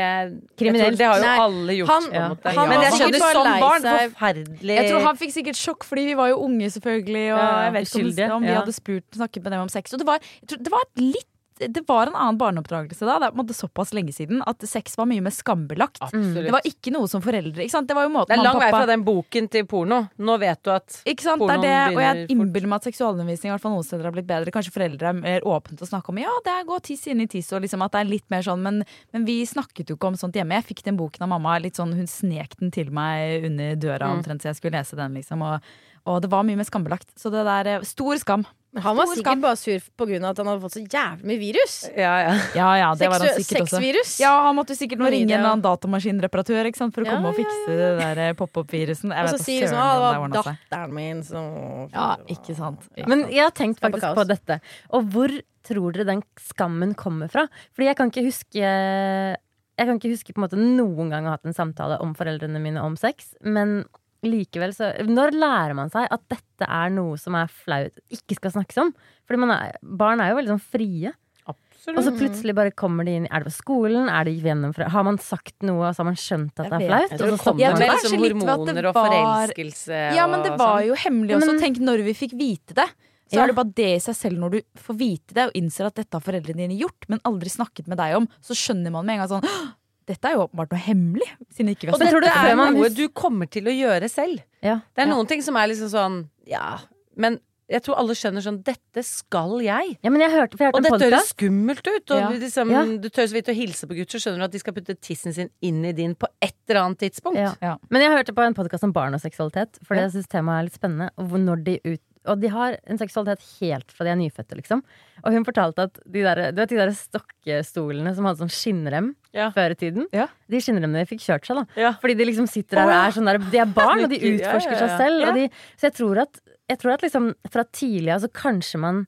Kriminelt. 0.57 0.97
Det 0.97 1.07
har 1.07 1.17
jo 1.17 1.25
Nei, 1.25 1.37
alle 1.39 1.73
gjort. 1.79 1.87
han- 1.89 2.09
på 2.11 2.15
en 2.21 2.29
måte. 2.35 2.53
han 2.55 2.69
Men 2.69 2.81
jeg 2.81 2.91
skjønner 2.93 3.19
sånn 3.19 3.33
som 3.33 3.59
barn 3.59 3.81
forferdelig 3.81 4.75
Jeg 4.77 4.89
tror 4.91 5.01
han 5.07 5.17
fikk 5.17 5.33
sikkert 5.33 5.57
sjokk, 5.57 5.83
fordi 5.83 6.05
vi 6.05 6.13
var 6.15 6.27
jo 6.29 6.37
unge, 6.45 6.69
selvfølgelig. 6.69 7.25
Og 7.33 7.39
Ja, 7.41 7.63
jeg 7.65 7.73
vet 7.73 7.95
ikke 7.95 8.25
om, 8.31 8.31
om 8.37 8.43
vi 8.43 8.55
hadde 8.55 8.73
spurt 8.73 9.03
snakket 9.11 9.43
med 9.43 9.51
dem 9.51 9.61
om 9.61 9.69
sex. 9.69 9.93
Og 9.93 9.99
det 9.99 10.07
var, 10.07 10.19
jeg 10.41 10.47
tror, 10.49 10.63
det 10.63 10.71
var 10.71 10.83
litt 10.97 11.27
det 11.69 11.83
var 11.87 12.07
en 12.09 12.15
annen 12.15 12.37
barneoppdragelse 12.41 13.05
da. 13.05 13.19
Det 13.21 13.27
er 13.27 13.33
på 13.33 13.37
en 13.37 13.41
måte 13.45 13.55
såpass 13.57 13.93
lenge 13.93 14.13
siden 14.15 14.41
at 14.47 14.63
sex 14.67 14.97
var 14.97 15.05
mye 15.09 15.21
mer 15.21 15.33
skambelagt. 15.35 16.01
Absolutt. 16.01 16.45
Det 16.47 16.53
var 16.55 16.65
ikke 16.65 16.93
noe 16.95 17.07
som 17.11 17.21
foreldre 17.21 17.61
ikke 17.65 17.75
sant? 17.75 17.87
Det 17.91 17.97
var 17.97 18.07
jo 18.07 18.13
måten 18.15 18.33
Det 18.33 18.39
er 18.39 18.43
lang 18.47 18.59
vei 18.61 18.69
fra 18.73 18.85
den 18.89 19.03
boken 19.05 19.49
til 19.53 19.65
porno. 19.69 19.99
Nå 20.17 20.37
vet 20.41 20.63
du 20.63 20.71
at 20.73 21.01
Ikke 21.05 21.25
sant, 21.27 21.41
det 21.45 21.53
er 21.53 21.61
Pornoen 21.61 21.67
det, 21.67 21.97
og 21.97 22.01
jeg 22.05 22.29
innbiller 22.35 22.71
meg 22.71 22.81
at 22.81 22.87
seksualundervisning 22.89 23.51
i 23.51 23.53
hvert 23.53 23.65
fall 23.65 23.75
noen 23.75 23.87
steder 23.87 24.09
har 24.09 24.15
blitt 24.15 24.29
bedre. 24.29 24.51
Kanskje 24.55 24.73
foreldre 24.75 25.11
er 25.11 25.19
mer 25.21 25.41
åpne 25.47 25.77
til 25.77 25.85
å 25.85 25.91
snakke 25.91 26.09
om 26.13 26.21
ja, 26.23 26.31
det 26.45 26.55
er 26.55 26.65
gå 26.69 26.79
tiss 26.87 27.05
inn 27.11 27.21
i 27.21 27.27
tiss, 27.31 27.51
og 27.53 27.61
liksom 27.65 27.81
at 27.85 27.91
det 27.93 28.01
er 28.05 28.09
litt 28.11 28.27
mer 28.33 28.41
sånn, 28.45 28.61
men, 28.65 28.81
men 29.13 29.25
vi 29.27 29.41
snakket 29.45 29.89
jo 29.91 29.95
ikke 29.99 30.11
om 30.13 30.17
sånt 30.19 30.35
hjemme. 30.35 30.57
Jeg 30.61 30.69
fikk 30.71 30.83
den 30.87 30.97
boken 30.99 31.27
av 31.27 31.31
mamma, 31.35 31.57
litt 31.59 31.75
sånn, 31.79 31.93
hun 31.97 32.07
snek 32.09 32.57
den 32.59 32.71
til 32.71 32.89
meg 32.91 33.45
under 33.51 33.75
døra 33.75 34.07
Mm. 34.11 34.17
omtrent, 34.19 34.41
så 34.41 34.49
jeg 34.51 34.55
skulle 34.57 34.79
lese 34.79 34.95
den, 34.97 35.13
liksom. 35.15 35.41
Og, 35.45 35.61
og 36.09 36.21
det 36.23 36.29
var 36.31 36.43
mye 36.43 36.57
mer 36.57 36.65
skambelagt. 36.67 37.07
Så 37.19 37.29
det 37.31 37.43
der 37.45 37.67
eh, 37.77 37.81
Stor 37.87 38.17
skam. 38.17 38.45
Men 38.71 38.83
han 38.85 38.95
var 38.95 39.05
Stor 39.09 39.17
sikkert 39.19 39.31
skam. 39.33 39.41
bare 39.43 39.57
sur 39.59 39.79
pga. 39.99 40.29
at 40.29 40.37
han 40.39 40.47
hadde 40.47 40.61
fått 40.63 40.75
så 40.77 40.81
jævlig 40.87 41.25
mye 41.27 41.39
virus. 41.41 41.73
Ja, 41.91 42.11
ja. 42.23 42.35
Ja 42.55 42.69
ja, 42.79 42.89
det 42.95 43.09
var 43.11 43.19
han 43.19 43.33
sikkert 43.35 43.65
også. 43.65 43.79
Sexvirus. 43.81 44.13
Ja, 44.23 44.31
han 44.45 44.55
måtte 44.55 44.77
sikkert 44.79 45.01
nå 45.03 45.09
ringe 45.11 45.27
en 45.27 45.39
eller 45.41 45.49
annen 45.51 45.65
datamaskinreparatør 45.65 46.69
ikke 46.69 46.79
sant, 46.79 46.95
for 46.95 47.03
å 47.03 47.09
Ja, 47.09 47.17
komme 47.17 47.33
og 47.33 47.35
ja, 47.35 47.43
fikse 47.43 47.75
det 47.81 47.89
der 47.99 48.21
eh, 48.29 48.33
pop-up-virusen. 48.39 49.11
Og 49.11 49.29
så 49.33 49.41
sier 49.43 49.65
de 49.65 49.71
sånn 49.73 49.75
søren 49.75 49.91
ah, 49.91 50.15
hvordan 50.21 50.31
det 50.31 50.39
var 50.45 50.55
datteren 50.55 50.95
min 50.95 51.21
som 51.27 51.45
Ja, 51.91 52.07
ikke 52.31 52.55
sant. 52.55 52.87
Men 53.11 53.25
jeg 53.27 53.43
har 53.43 53.51
tenkt 53.59 53.83
faktisk 53.83 54.15
på 54.15 54.27
dette. 54.31 54.61
Og 54.95 55.11
hvor 55.11 55.35
tror 55.67 55.91
dere 55.93 56.07
den 56.13 56.23
skammen 56.39 56.95
kommer 56.95 57.27
fra? 57.29 57.49
Fordi 57.75 57.91
jeg 57.91 57.99
kan 57.99 58.09
ikke 58.09 58.23
huske 58.31 58.55
Jeg 58.63 59.87
kan 59.87 59.97
ikke 59.99 60.13
huske 60.15 60.33
på 60.33 60.39
en 60.41 60.45
måte 60.47 60.59
noen 60.61 61.09
gang 61.11 61.25
å 61.27 61.33
ha 61.33 61.37
hatt 61.39 61.47
en 61.49 61.55
samtale 61.57 61.99
om 62.03 62.15
foreldrene 62.15 62.59
mine 62.61 62.81
om 62.83 62.95
sex, 62.99 63.33
men 63.43 63.81
likevel 64.23 64.73
så 64.75 64.91
Når 65.07 65.31
lærer 65.33 65.73
man 65.77 65.89
seg 65.89 66.07
at 66.11 66.21
dette 66.29 66.67
er 66.67 66.89
noe 66.93 67.17
som 67.17 67.35
er 67.35 67.47
flaut, 67.47 67.97
ikke 68.13 68.35
skal 68.37 68.51
snakkes 68.51 68.77
om? 68.83 68.93
Fordi 69.27 69.49
er, 69.55 69.75
barn 69.81 70.21
er 70.21 70.31
jo 70.31 70.39
veldig 70.41 70.53
sånn 70.55 70.65
frie. 70.71 71.11
Absolutt. 71.49 71.97
Og 71.97 72.03
så 72.05 72.11
plutselig 72.13 72.53
bare 72.53 72.71
kommer 72.77 73.03
de 73.07 73.15
inn 73.17 73.23
Er 73.25 73.41
det 73.41 73.49
på 73.49 73.55
skolen? 73.57 74.09
Er 74.13 74.25
det 74.25 74.35
gjennom 74.43 74.75
Har 74.77 75.03
man 75.07 75.17
sagt 75.17 75.55
noe, 75.65 75.87
og 75.89 75.95
så 75.95 76.03
har 76.03 76.09
man 76.11 76.19
skjønt 76.21 76.59
at 76.61 76.69
det 76.69 76.77
er 76.77 76.87
flaut? 76.87 77.13
Og 77.13 77.17
så 77.17 77.43
kommer 77.43 77.71
man 77.71 77.79
det? 77.81 77.87
liksom 77.89 78.11
kanskje 78.11 78.19
litt 78.21 78.35
ved 78.35 78.41
at 78.41 78.45
det 78.45 78.51
hormoner 78.51 78.85
og 78.85 78.93
var- 78.93 79.07
forelskelse 79.09 80.01
Ja, 80.15 80.27
men 80.27 80.43
det 80.43 80.51
var 80.57 80.81
sånn. 80.81 80.87
jo 80.87 80.93
hemmelig 80.95 81.29
Ja, 81.31 81.37
også. 81.37 81.51
men- 81.53 81.61
Tenk 81.61 81.77
når 81.79 82.03
vi 82.05 82.13
fikk 82.13 82.33
vite 82.37 82.73
det. 82.77 82.87
Så 83.31 83.37
Ja. 83.37 83.43
er 83.43 83.47
det 83.47 83.55
bare 83.55 83.73
det 83.73 83.95
i 83.95 83.99
seg 83.99 84.15
selv 84.15 84.37
når 84.37 84.51
du 84.51 84.61
får 84.75 84.95
vite 84.97 85.33
det 85.33 85.45
og 85.47 85.53
innser 85.55 85.85
at 85.87 85.95
dette 85.95 86.13
har 86.13 86.19
foreldrene 86.21 86.67
dine 86.67 86.77
gjort, 86.77 87.07
men 87.07 87.19
aldri 87.23 87.47
snakket 87.49 87.87
med 87.87 87.97
deg 87.97 88.15
om, 88.17 88.27
så 88.43 88.51
skjønner 88.53 88.91
man 88.91 89.05
med 89.05 89.13
en 89.19 89.27
gang 89.27 89.41
sånn 89.41 89.47
«Åh, 89.47 89.71
Dette 90.09 90.25
er 90.27 90.33
jo 90.33 90.47
åpenbart 90.47 90.71
noe 90.73 90.81
hemmelig. 90.81 91.27
Siden 91.53 91.69
ikke 91.75 91.87
vi 91.87 91.91
har 91.91 91.93
Og 91.93 91.99
dette 91.99 92.21
du 92.21 92.27
er 92.27 92.55
noe 92.73 92.89
du 92.89 93.07
kommer 93.09 93.49
til 93.49 93.63
å 93.69 93.73
gjøre 93.75 94.09
selv. 94.09 94.41
Ja. 94.61 94.79
Det 94.95 95.03
er 95.03 95.07
Ja. 95.07 95.13
noen 95.13 95.27
ting 95.27 95.41
som 95.41 95.55
er 95.55 95.67
liksom 95.67 95.89
sånn 95.89 96.29
Ja, 96.47 96.79
men 97.15 97.39
jeg 97.69 97.83
tror 97.83 97.95
alle 97.97 98.11
skjønner 98.13 98.41
sånn 98.43 98.63
Dette 98.63 99.01
skal 99.05 99.61
jeg. 99.61 99.97
Ja, 100.03 100.09
men 100.09 100.19
jeg 100.19 100.31
hørte, 100.31 100.57
for 100.57 100.65
jeg 100.65 100.75
Og 100.75 100.83
dette 100.83 101.07
høres 101.07 101.29
skummelt 101.31 101.87
ut. 101.87 102.11
Og 102.11 102.17
Ja. 102.19 102.29
liksom, 102.29 102.69
Ja. 102.71 102.83
Du 102.97 103.07
tør 103.09 103.27
så 103.29 103.33
vidt 103.33 103.47
å 103.47 103.55
hilse 103.55 103.87
på 103.87 103.95
gutter, 103.95 104.19
så 104.19 104.27
skjønner 104.27 104.39
du 104.39 104.43
at 104.43 104.51
de 104.51 104.59
skal 104.59 104.73
putte 104.73 104.95
tissen 104.99 105.33
sin 105.33 105.49
inn 105.61 105.85
i 105.85 105.93
din 105.93 106.13
på 106.15 106.27
et 106.41 106.53
eller 106.67 106.81
annet 106.81 106.97
tidspunkt. 106.99 107.37
Ja. 107.37 107.53
Ja. 107.61 107.77
Men 107.89 108.01
jeg 108.01 108.11
hørte 108.11 108.33
på 108.35 108.43
en 108.45 108.53
podkast 108.53 108.83
om 108.83 108.91
barn 108.91 109.13
og 109.13 109.21
seksualitet, 109.21 109.79
for 109.85 109.95
Ja. 109.95 110.01
jeg 110.09 110.11
syns 110.11 110.27
temaet 110.27 110.59
er 110.59 110.63
litt 110.63 110.73
spennende. 110.81 111.09
Og, 111.17 111.29
når 111.39 111.63
de 111.63 111.79
ut, 111.85 112.01
og 112.27 112.39
de 112.41 112.47
har 112.53 112.77
en 112.85 112.97
seksualitet 112.99 113.41
helt 113.61 113.91
fra 113.91 114.05
de 114.05 114.11
er 114.11 114.19
nyfødte, 114.19 114.57
liksom. 114.59 114.83
Og 115.23 115.33
hun 115.33 115.45
fortalte 115.45 115.87
at 115.87 115.99
de 116.05 116.21
der, 116.25 116.51
du 116.51 116.61
vet 116.61 116.69
de 116.69 116.77
der 116.77 116.91
stokkestolene 116.93 118.13
som 118.15 118.25
hadde 118.27 118.41
sånn 118.43 118.53
skinnrem 118.53 119.11
Ja. 119.33 119.49
før 119.51 119.71
i 119.71 119.75
tiden, 119.75 120.07
Ja. 120.11 120.27
de 120.49 120.57
skinnremmene 120.57 121.07
fikk 121.07 121.21
kjørt 121.21 121.45
seg, 121.45 121.55
da. 121.57 121.65
Ja. 121.75 121.91
Fordi 121.93 122.15
de 122.17 122.25
liksom 122.25 122.47
sitter 122.47 122.77
der 122.77 122.83
og 122.85 122.91
er 122.91 123.11
sånn 123.11 123.25
der 123.25 123.37
De 123.39 123.57
er 123.57 123.65
barn, 123.65 124.03
og 124.03 124.09
de 124.09 124.19
utforsker 124.19 124.77
seg 124.77 124.97
selv. 124.97 125.33
De, 125.33 125.49
så 125.77 125.89
jeg 125.89 125.93
tror 125.93 126.21
at, 126.21 126.39
jeg 126.69 126.77
tror 126.79 126.93
at 126.93 127.01
liksom 127.01 127.33
fra 127.49 127.63
tidlig 127.63 128.13
av 128.13 128.21
så 128.21 128.29
kanskje 128.31 128.79
man 128.79 129.07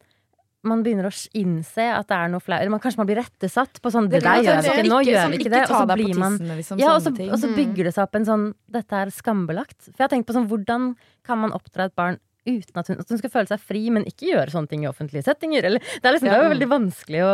man 0.66 0.82
begynner 0.82 1.10
å 1.10 1.28
innse 1.36 1.84
at 1.92 2.08
det 2.08 2.16
er 2.16 2.30
noe 2.30 2.40
flaut. 2.40 2.62
Kanskje 2.80 2.98
man 2.98 3.08
blir 3.10 3.18
rettesatt 3.20 3.82
på 3.84 3.92
sånn 3.92 4.08
Det, 4.10 4.22
der 4.24 4.44
gjør 4.46 4.62
vi 4.64 4.70
ikke, 4.70 4.88
nå 4.88 5.00
gjør 5.04 5.30
vi 5.34 5.38
ikke 5.42 5.52
det. 5.52 5.64
Og 5.70 5.76
så 5.76 5.88
blir 5.94 6.16
man 6.18 6.38
liksom, 6.40 6.80
ja, 6.80 6.94
og 6.96 7.02
så, 7.04 7.12
og 7.12 7.38
så 7.38 7.50
bygger 7.54 7.84
det 7.84 7.94
seg 7.94 8.04
opp 8.06 8.16
en 8.16 8.24
sånn 8.26 8.46
Dette 8.72 8.94
er 8.94 9.12
skambelagt. 9.12 9.76
For 9.92 9.98
jeg 10.00 10.08
har 10.08 10.14
tenkt 10.14 10.26
på 10.26 10.32
sånn 10.38 10.48
Hvordan 10.48 10.96
kan 11.28 11.38
man 11.44 11.52
oppdra 11.52 11.90
et 11.90 11.96
barn 12.00 12.18
uten 12.48 12.80
at 12.80 12.90
hun, 12.92 13.00
at 13.00 13.14
hun 13.14 13.20
skal 13.22 13.32
føle 13.34 13.50
seg 13.50 13.62
fri, 13.64 13.82
men 13.94 14.06
ikke 14.10 14.28
gjøre 14.32 14.54
sånne 14.54 14.72
ting 14.72 14.84
i 14.84 14.90
offentlige 14.90 15.26
settinger? 15.26 15.68
Eller, 15.70 15.84
det, 15.84 16.04
er 16.04 16.16
liksom, 16.16 16.30
det 16.30 16.36
er 16.36 16.44
jo 16.44 16.54
veldig 16.54 16.70
vanskelig 16.74 17.24
å 17.24 17.32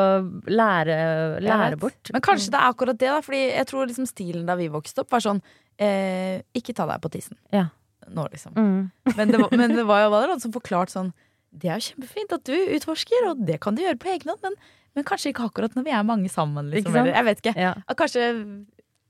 lære, 0.60 1.00
lære 1.45 1.80
bort. 1.82 2.13
Men 2.13 2.26
kanskje 2.26 2.54
det 2.54 2.62
er 2.62 2.74
akkurat 2.74 3.02
det, 3.02 3.10
da. 3.10 3.19
Fordi 3.26 3.41
jeg 3.48 3.69
tror 3.72 3.89
liksom 3.89 4.10
stilen 4.10 4.48
da 4.50 4.58
vi 4.60 4.69
vokste 4.74 5.04
opp, 5.04 5.12
var 5.13 5.26
sånn 5.26 5.41
eh, 5.82 6.41
Ikke 6.58 6.76
ta 6.78 6.88
deg 6.89 7.02
på 7.04 7.12
tissen. 7.13 7.39
Ja. 7.56 7.67
Nå, 8.10 8.26
liksom. 8.32 8.56
Mm. 8.58 9.15
Men 9.15 9.34
det 9.34 9.41
var, 9.41 9.54
men 9.54 9.76
det 9.78 9.86
var 9.86 10.04
jo 10.06 10.12
var 10.13 10.26
det 10.26 10.32
noen 10.32 10.41
som 10.41 10.54
forklarte 10.56 10.95
sånn 10.95 11.12
Det 11.52 11.69
er 11.69 11.78
jo 11.78 11.91
kjempefint 11.91 12.34
at 12.34 12.45
du 12.48 12.56
utforsker, 12.78 13.30
og 13.32 13.45
det 13.45 13.60
kan 13.63 13.78
du 13.78 13.84
gjøre 13.84 14.00
på 14.02 14.12
egen 14.13 14.32
hånd, 14.32 14.41
men, 14.45 14.58
men 14.98 15.06
kanskje 15.08 15.34
ikke 15.34 15.50
akkurat 15.50 15.78
når 15.78 15.86
vi 15.86 15.93
er 15.93 16.06
mange 16.08 16.30
sammen. 16.32 16.69
Liksom, 16.74 16.93
eller, 16.95 17.13
jeg 17.17 17.28
vet 17.28 17.43
ikke. 17.43 17.56
Ja. 17.58 17.74
Ja, 17.82 17.98
Kanskje 17.98 18.26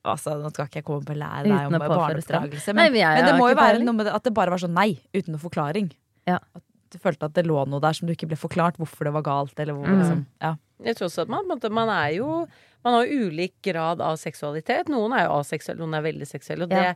Altså, 0.05 0.37
Nå 0.41 0.49
skal 0.53 0.65
ikke 0.69 0.79
jeg 0.79 0.85
komme 0.87 1.03
på 1.03 1.11
å 1.11 1.17
lære 1.19 1.43
deg 1.43 1.51
Uten 1.51 1.75
om 1.75 1.81
barneoppdragelse, 1.83 2.73
Nei, 2.73 2.89
men, 2.89 2.93
men 2.93 3.15
men 3.19 3.25
det 3.25 3.33
må 3.39 3.49
jo 3.49 3.55
være 3.59 3.83
noe 3.83 3.93
med 3.97 4.05
det 4.07 4.13
at 4.15 4.23
det 4.23 4.33
bare 4.33 4.49
var 4.49 4.57
sånn 4.63 4.73
nei, 4.73 4.97
uten 5.13 5.33
noe 5.35 5.41
forklaring. 5.43 5.91
Ja. 6.25 6.37
At 6.55 6.63
du 6.89 6.97
følte 7.03 7.25
at 7.27 7.33
det 7.35 7.45
lå 7.45 7.67
noe 7.67 7.81
der 7.83 7.93
som 7.93 8.07
du 8.07 8.13
ikke 8.15 8.27
ble 8.31 8.37
forklart 8.39 8.77
hvorfor 8.79 9.03
det 9.09 9.13
var 9.13 9.21
galt, 9.27 9.59
eller 9.59 9.73
hvor 9.75 9.85
Mm. 9.87 9.99
liksom 9.99 10.25
Ja. 10.41 10.55
Jeg 10.83 10.95
tror 10.95 11.07
også 11.09 11.21
at 11.23 11.27
man, 11.27 11.45
man 11.71 11.89
er 11.89 12.11
jo 12.15 12.47
Man 12.83 12.93
har 12.93 13.05
jo 13.05 13.27
ulik 13.27 13.53
grad 13.61 13.99
av 13.99 14.15
seksualitet. 14.15 14.87
Noen 14.87 15.11
er 15.11 15.25
jo 15.25 15.31
aseksuelle, 15.41 15.79
noen 15.83 15.95
er 15.95 16.01
veldig 16.01 16.25
seksuelle. 16.25 16.63
Og 16.63 16.69
det, 16.69 16.77
Ja. 16.81 16.93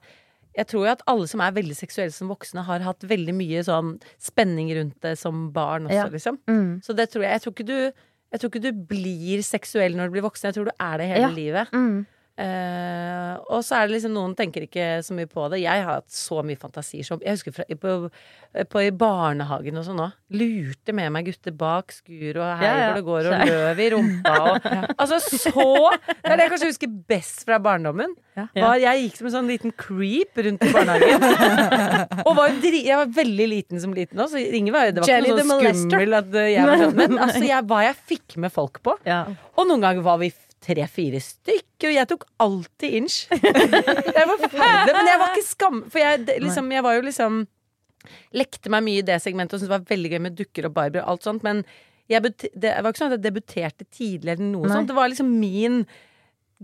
jeg 0.55 0.67
tror 0.67 0.85
jo 0.85 0.91
at 0.93 1.01
alle 1.05 1.27
som 1.27 1.41
er 1.41 1.51
veldig 1.51 1.75
seksuelle 1.75 2.13
som 2.13 2.29
voksne, 2.29 2.63
har 2.63 2.79
hatt 2.79 3.01
veldig 3.01 3.33
mye 3.35 3.59
sånn 3.67 3.99
spenning 4.17 4.71
rundt 4.77 5.01
det 5.01 5.17
som 5.19 5.51
barn 5.51 5.87
også, 5.89 5.93
Ja. 5.93 6.07
liksom. 6.07 6.39
Mm. 6.47 6.81
Så 6.81 6.95
det 6.95 7.11
tror 7.11 7.23
jeg 7.23 7.31
Jeg 7.33 7.41
tror 7.41 7.53
ikke 7.53 7.65
du 7.65 7.91
jeg 8.31 8.39
tror 8.39 8.49
ikke 8.49 8.61
du 8.61 8.71
blir 8.71 9.43
seksuell 9.43 9.93
når 9.93 10.05
du 10.09 10.11
blir 10.21 10.23
voksen. 10.29 10.43
Jeg 10.49 10.55
tror 10.55 10.65
du 10.65 10.71
er 10.79 10.97
det 10.97 11.07
hele 11.07 11.19
Ja. 11.19 11.29
livet. 11.29 11.67
Mm. 11.71 12.05
Eh, 12.33 13.33
og 13.53 13.61
så 13.61 13.77
er 13.77 13.85
det 13.85 13.99
liksom 13.99 14.15
noen 14.15 14.31
tenker 14.33 14.63
ikke 14.65 14.87
så 15.05 15.13
mye 15.13 15.29
på 15.29 15.45
det. 15.53 15.59
Jeg 15.61 15.83
har 15.85 15.99
hatt 15.99 16.09
så 16.09 16.41
mye 16.41 16.57
fantasier 16.57 17.05
som 17.05 17.21
Jeg 17.21 17.37
husker 17.37 17.53
fra, 17.53 17.65
på, 17.69 17.91
på 18.73 18.81
i 18.81 18.89
barnehagen 18.89 19.77
og 19.77 19.85
sånn 19.85 20.01
òg. 20.01 20.15
Lurte 20.33 20.95
med 20.97 21.11
meg 21.13 21.27
gutter 21.29 21.53
bak 21.53 21.93
skur 21.93 22.39
og 22.41 22.47
her 22.57 22.65
Ja, 22.65 22.71
ja. 22.73 22.87
hvor 22.87 22.97
det 22.97 23.05
går 23.05 23.29
og 23.29 23.51
løv 23.51 23.81
i 23.83 23.89
rumpa 23.93 24.33
og 24.41 24.65
Altså 25.03 25.19
så 25.21 25.43
Det 25.43 26.31
er 26.31 26.39
det 26.39 26.47
jeg 26.47 26.53
kanskje 26.55 26.71
husker 26.71 26.95
best 27.13 27.43
fra 27.45 27.59
barndommen. 27.61 28.15
Ja. 28.33 28.47
Var, 28.55 28.79
jeg 28.81 29.03
gikk 29.03 29.19
som 29.19 29.29
en 29.29 29.35
sånn 29.35 29.51
liten 29.51 29.75
creep 29.77 30.39
rundt 30.47 30.65
i 30.65 30.71
barnehagen. 30.73 31.27
og 32.27 32.33
var 32.39 32.55
dri 32.63 32.81
jeg 32.87 32.97
var 32.97 33.11
veldig 33.13 33.47
liten 33.51 33.83
som 33.83 33.93
liten 33.93 34.17
òg, 34.17 34.31
så 34.31 34.41
ingen 34.41 34.73
var, 34.73 34.89
det 34.89 35.03
var 35.03 35.11
Jelly 35.11 35.29
ikke 35.29 35.45
noe 35.45 35.59
sånn 35.59 35.83
skummel 35.83 36.17
at 36.17 36.33
uh, 36.33 36.47
jeg 36.49 36.65
var 36.71 36.81
sånn. 36.81 36.97
Men 36.97 37.19
altså, 37.27 37.43
jeg, 37.45 37.67
hva 37.69 37.83
jeg 37.85 37.99
fikk 38.09 38.39
med 38.41 38.53
folk 38.55 38.81
på. 38.85 38.97
Ja. 39.05 39.21
Og 39.53 39.69
noen 39.69 39.85
ganger 39.85 40.05
var 40.05 40.17
vi 40.23 40.31
tre-fire 40.63 41.19
stykk, 41.23 41.87
og 41.87 41.93
jeg 41.93 42.09
tok 42.13 42.23
alltid 42.45 42.97
inch. 42.99 43.17
Jeg 44.17 44.27
var 44.29 44.37
forferdelig, 44.39 44.93
men 44.95 45.09
jeg 45.11 45.19
var 45.19 45.33
ikke 45.33 45.47
skam... 45.47 45.81
For 45.91 45.99
jeg, 45.99 46.21
liksom, 46.43 46.69
jeg 46.71 46.83
var 46.85 46.95
jo 46.97 47.01
liksom 47.09 47.41
Lekte 48.35 48.71
meg 48.71 48.83
mye 48.83 48.99
i 48.99 49.05
det 49.07 49.15
segmentet 49.23 49.55
og 49.55 49.61
syntes 49.61 49.69
det 49.69 49.75
var 49.77 49.85
veldig 49.91 50.09
gøy 50.11 50.21
med 50.25 50.33
dukker 50.35 50.65
og 50.67 50.73
Barbie 50.75 51.03
og 51.03 51.13
alt 51.13 51.27
sånt, 51.27 51.43
men 51.45 51.61
det 52.11 52.19
var 52.19 52.89
ikke 52.91 52.99
sånn 52.99 53.13
at 53.13 53.15
jeg 53.15 53.23
debuterte 53.23 53.85
tidlig 53.87 54.33
eller 54.33 54.43
noe 54.49 54.67
Nei. 54.67 54.73
sånt. 54.75 54.89
Det 54.91 54.97
var 54.97 55.07
liksom 55.11 55.29
min 55.39 55.83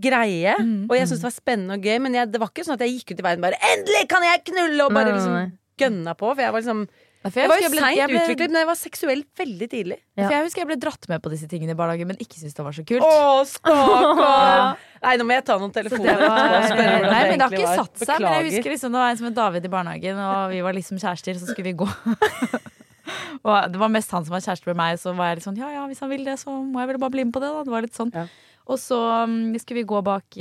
greie, 0.00 0.52
Mm, 0.60 0.84
og 0.88 0.94
jeg 0.96 1.08
syntes 1.08 1.22
det 1.22 1.28
var 1.28 1.36
spennende 1.36 1.76
og 1.76 1.84
gøy, 1.84 1.96
men 2.04 2.14
jeg, 2.16 2.28
det 2.32 2.40
var 2.40 2.52
ikke 2.52 2.64
sånn 2.64 2.76
at 2.76 2.84
jeg 2.84 2.98
gikk 2.98 3.12
ut 3.14 3.22
i 3.22 3.24
verden 3.24 3.44
bare 3.44 3.58
'Endelig 3.60 4.04
kan 4.08 4.22
jeg 4.24 4.44
knulle!' 4.50 4.84
og 4.84 4.92
bare 4.96 5.12
liksom 5.16 5.52
gønna 5.80 6.14
på, 6.14 6.34
for 6.34 6.40
jeg 6.44 6.52
var 6.52 6.60
liksom 6.60 6.84
For 7.20 7.36
Jeg 7.36 7.50
var 7.50 7.58
jo 7.60 7.68
ble- 7.68 7.80
seint 7.84 7.98
jeg 7.98 8.08
ble- 8.08 8.20
utviklet, 8.24 8.48
men 8.54 8.60
jeg 8.62 8.68
var 8.70 8.76
seksuell 8.80 9.22
veldig 9.36 9.66
tidlig. 9.68 9.96
Ja. 10.16 10.22
For 10.24 10.32
jeg 10.38 10.44
husker 10.46 10.60
jeg 10.62 10.68
ble 10.70 10.76
dratt 10.80 11.08
med 11.10 11.20
på 11.20 11.32
disse 11.34 11.48
tingene 11.50 11.74
i 11.74 11.76
barnehagen, 11.76 12.08
men 12.08 12.16
ikke 12.16 12.38
syntes 12.40 12.56
det 12.56 12.64
var 12.64 12.72
så 12.72 12.84
kult. 12.88 13.04
Å, 13.04 13.42
stakkar! 13.50 14.78
Nei, 15.04 15.12
nå 15.20 15.26
må 15.28 15.36
jeg 15.36 15.44
ta 15.44 15.58
noen 15.60 15.74
telefoner. 15.74 16.16
det 16.16 16.28
var, 16.32 16.64
nei, 16.76 17.20
men 17.28 17.36
det 17.36 17.44
har 17.44 17.52
ikke 17.58 17.68
var. 17.68 17.82
satt 17.84 18.00
seg. 18.06 18.24
Men 18.24 18.32
jeg 18.38 18.46
husker 18.54 18.72
liksom, 18.72 18.92
det 18.96 19.02
var 19.04 19.12
en 19.12 19.20
som 19.20 19.28
het 19.28 19.36
David 19.36 19.68
i 19.68 19.72
barnehagen, 19.72 20.16
og 20.24 20.50
vi 20.54 20.60
var 20.64 20.76
liksom 20.76 21.00
kjærester, 21.00 21.36
så 21.40 21.48
skulle 21.52 21.68
vi 21.68 21.76
gå. 21.84 21.88
og 23.48 23.72
det 23.72 23.80
var 23.80 23.92
mest 23.92 24.12
han 24.16 24.24
som 24.24 24.34
var 24.36 24.44
kjæreste 24.44 24.68
med 24.72 24.80
meg, 24.80 25.00
så 25.00 25.12
var 25.16 25.30
jeg 25.32 25.40
litt 25.40 25.46
sånn 25.48 25.60
ja 25.60 25.70
ja, 25.76 25.84
hvis 25.90 26.00
han 26.04 26.10
vil 26.12 26.24
det, 26.26 26.36
så 26.40 26.52
må 26.52 26.82
jeg 26.82 26.92
vel 26.92 27.00
bare 27.02 27.14
bli 27.16 27.24
med 27.28 27.34
på 27.36 27.42
det, 27.44 27.52
da. 27.52 27.64
Det 27.68 27.72
var 27.74 27.84
litt 27.86 27.96
sånn. 27.96 28.12
Ja. 28.16 28.26
Og 28.70 28.78
så 28.78 28.98
um, 29.26 29.52
skulle 29.58 29.82
vi 29.82 29.88
gå 29.90 30.00
bak, 30.06 30.36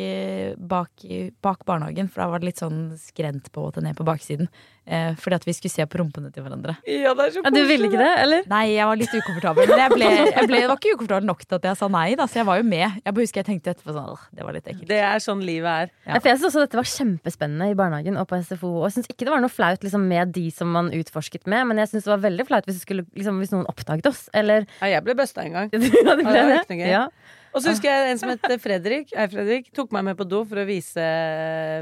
bak, 0.69 1.05
bak 1.41 1.63
barnehagen, 1.65 2.11
for 2.11 2.23
da 2.23 2.29
var 2.29 2.43
det 2.43 2.51
litt 2.51 2.61
sånn 2.61 2.91
skrent 3.01 3.49
på 3.49 3.63
en 3.63 3.71
måte 3.71 3.83
ned 3.85 3.97
på 3.97 4.05
baksiden. 4.07 4.51
Eh, 4.89 5.13
fordi 5.21 5.37
at 5.37 5.43
vi 5.45 5.53
skulle 5.53 5.69
se 5.69 5.85
på 5.85 5.99
rumpene 6.01 6.31
til 6.33 6.41
hverandre. 6.41 6.73
Ja, 6.89 7.11
det 7.13 7.25
er 7.27 7.33
så 7.35 7.43
Ja, 7.45 7.51
du 7.53 7.59
ville 7.69 7.89
ikke 7.91 7.99
det, 8.01 8.13
eller? 8.23 8.47
Nei, 8.49 8.63
jeg 8.73 8.87
var 8.89 8.97
litt 8.97 9.11
ukomfortabel. 9.13 9.69
Men 9.69 9.81
jeg 9.83 9.93
ble, 9.93 10.07
jeg 10.25 10.49
ble, 10.49 10.61
var 10.71 10.79
ikke 10.79 10.93
ukomfortabel 10.95 11.27
nok 11.29 11.43
til 11.45 11.57
at 11.59 11.67
jeg 11.69 11.77
sa 11.77 11.89
nei, 11.93 12.07
da, 12.17 12.25
så 12.25 12.39
jeg 12.39 12.47
var 12.49 12.57
jo 12.57 12.65
med. 12.65 12.97
Jeg 13.03 13.13
bare 13.13 13.27
husker 13.27 13.43
jeg 13.43 13.47
tenkte 13.51 13.73
etterpå 13.75 13.93
sånn, 13.93 14.23
det 14.33 14.47
var 14.47 14.57
litt 14.57 14.71
ekkelt. 14.71 14.87
Det 14.89 15.01
er 15.11 15.21
sånn 15.21 15.43
livet 15.45 15.69
er. 15.69 15.93
Ja. 16.07 16.15
Ja. 16.15 16.21
For 16.23 16.31
jeg 16.31 16.39
synes 16.39 16.49
også 16.49 16.63
dette 16.65 16.79
var 16.79 16.89
kjempespennende 16.89 17.69
i 17.69 17.77
barnehagen 17.77 18.17
og 18.17 18.25
på 18.31 18.39
SFO. 18.41 18.71
Og 18.79 18.87
jeg 18.87 18.97
syns 18.97 19.11
ikke 19.13 19.27
det 19.27 19.35
var 19.35 19.43
noe 19.45 19.53
flaut 19.53 19.85
liksom, 19.85 20.07
med 20.09 20.33
de 20.39 20.47
som 20.57 20.73
man 20.73 20.89
utforsket 20.97 21.45
med, 21.45 21.69
men 21.69 21.83
jeg 21.83 21.93
syns 21.93 22.09
det 22.09 22.13
var 22.15 22.23
veldig 22.25 22.47
flaut 22.49 22.69
hvis, 22.69 22.81
skulle, 22.87 23.05
liksom, 23.13 23.43
hvis 23.43 23.53
noen 23.53 23.69
oppdaget 23.69 24.09
oss. 24.09 24.25
Eller 24.33 24.65
Ja, 24.79 24.95
jeg 24.95 25.05
ble 25.05 25.17
busta 25.21 25.45
en 25.45 25.59
gang. 25.59 25.69
Ja, 26.09 26.15
det 26.15 26.25
ble 26.25 26.33
det 26.33 26.79
Ja, 26.79 27.05
det. 27.11 27.37
Og 27.53 27.63
så 27.63 27.73
husker 27.73 27.89
jeg 27.89 28.13
en 28.13 28.19
som 28.21 28.31
het 28.31 28.61
Fredrik. 28.61 29.13
Hei, 29.15 29.27
Fredrik. 29.31 29.69
Tok 29.75 29.93
meg 29.95 30.05
med 30.11 30.17
på 30.19 30.27
do 30.29 30.43
for 30.47 30.61
å 30.61 30.67
vise 30.69 31.05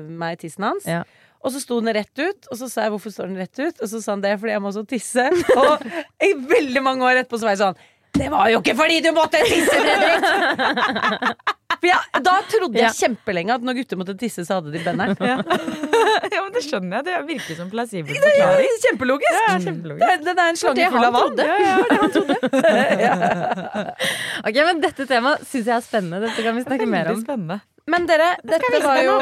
meg 0.08 0.40
tissen 0.42 0.68
hans. 0.68 0.88
Ja. 0.88 1.04
Og 1.46 1.54
så 1.54 1.62
sto 1.62 1.78
den 1.84 1.94
rett 1.96 2.18
ut, 2.18 2.48
og 2.50 2.58
så 2.60 2.68
sa 2.72 2.86
jeg 2.86 2.94
hvorfor 2.96 3.14
står 3.14 3.30
den 3.30 3.40
rett 3.40 3.60
ut? 3.60 3.78
Og 3.84 3.92
så 3.92 4.02
sa 4.02 4.16
han 4.16 4.24
det 4.24 4.34
fordi 4.40 4.56
jeg 4.56 4.64
må 4.64 4.72
også 4.72 4.84
tisse. 4.90 5.28
Og 5.62 5.86
i 6.24 6.32
veldig 6.50 6.84
mange 6.84 7.06
år 7.06 7.22
etterpå 7.22 7.40
så 7.40 7.48
var 7.48 7.56
jeg 7.56 7.62
sånn 7.62 7.86
Det 8.18 8.30
var 8.34 8.46
jo 8.52 8.58
ikke 8.64 8.74
fordi 8.80 8.98
du 9.06 9.12
måtte 9.16 9.38
tisse, 9.46 9.78
Fredrik! 9.78 10.24
For 11.78 11.86
jeg, 11.86 12.00
da 12.26 12.32
trodde 12.50 12.74
jeg 12.80 12.88
Ja. 12.88 12.90
kjempelenge 12.96 13.54
at 13.54 13.62
når 13.68 13.76
gutter 13.78 13.98
måtte 14.00 14.14
tisse, 14.18 14.42
så 14.48 14.56
hadde 14.58 14.72
de 14.74 14.80
benneren. 14.82 15.14
ja, 15.22 15.38
men 16.42 16.50
det 16.56 16.64
skjønner 16.66 16.96
jeg. 16.98 17.04
Det 17.06 17.14
virker 17.28 17.54
som 17.60 17.68
plassibel 17.70 18.10
Det 18.16 18.18
er 18.18 18.24
forklaring. 18.32 18.72
kjempelogisk! 18.86 19.36
Ja, 19.38 19.42
Det 19.60 19.66
kjempelogisk. 19.68 20.08
er, 20.08 20.18
det 20.26 20.34
er 20.34 20.42
en 20.48 20.58
slange 20.58 20.88
full 20.96 21.06
av 21.06 21.14
vann. 21.20 21.36
Det 21.38 21.46
han 22.02 22.10
trodde. 22.16 22.36
Ok, 24.48 24.56
men 24.64 24.80
Dette 24.82 25.06
temaet 25.10 25.44
syns 25.46 25.68
jeg 25.70 25.76
er 25.76 25.84
spennende. 25.86 26.22
Dette 26.26 26.42
kan 26.48 26.56
vi 26.58 26.64
snakke 26.66 26.88
mer 26.90 27.12
om. 27.14 27.22
spennende. 27.22 27.60
Men 27.88 28.06
dere, 28.10 28.32
dette 28.44 28.82
var 28.84 28.98
jo 29.04 29.14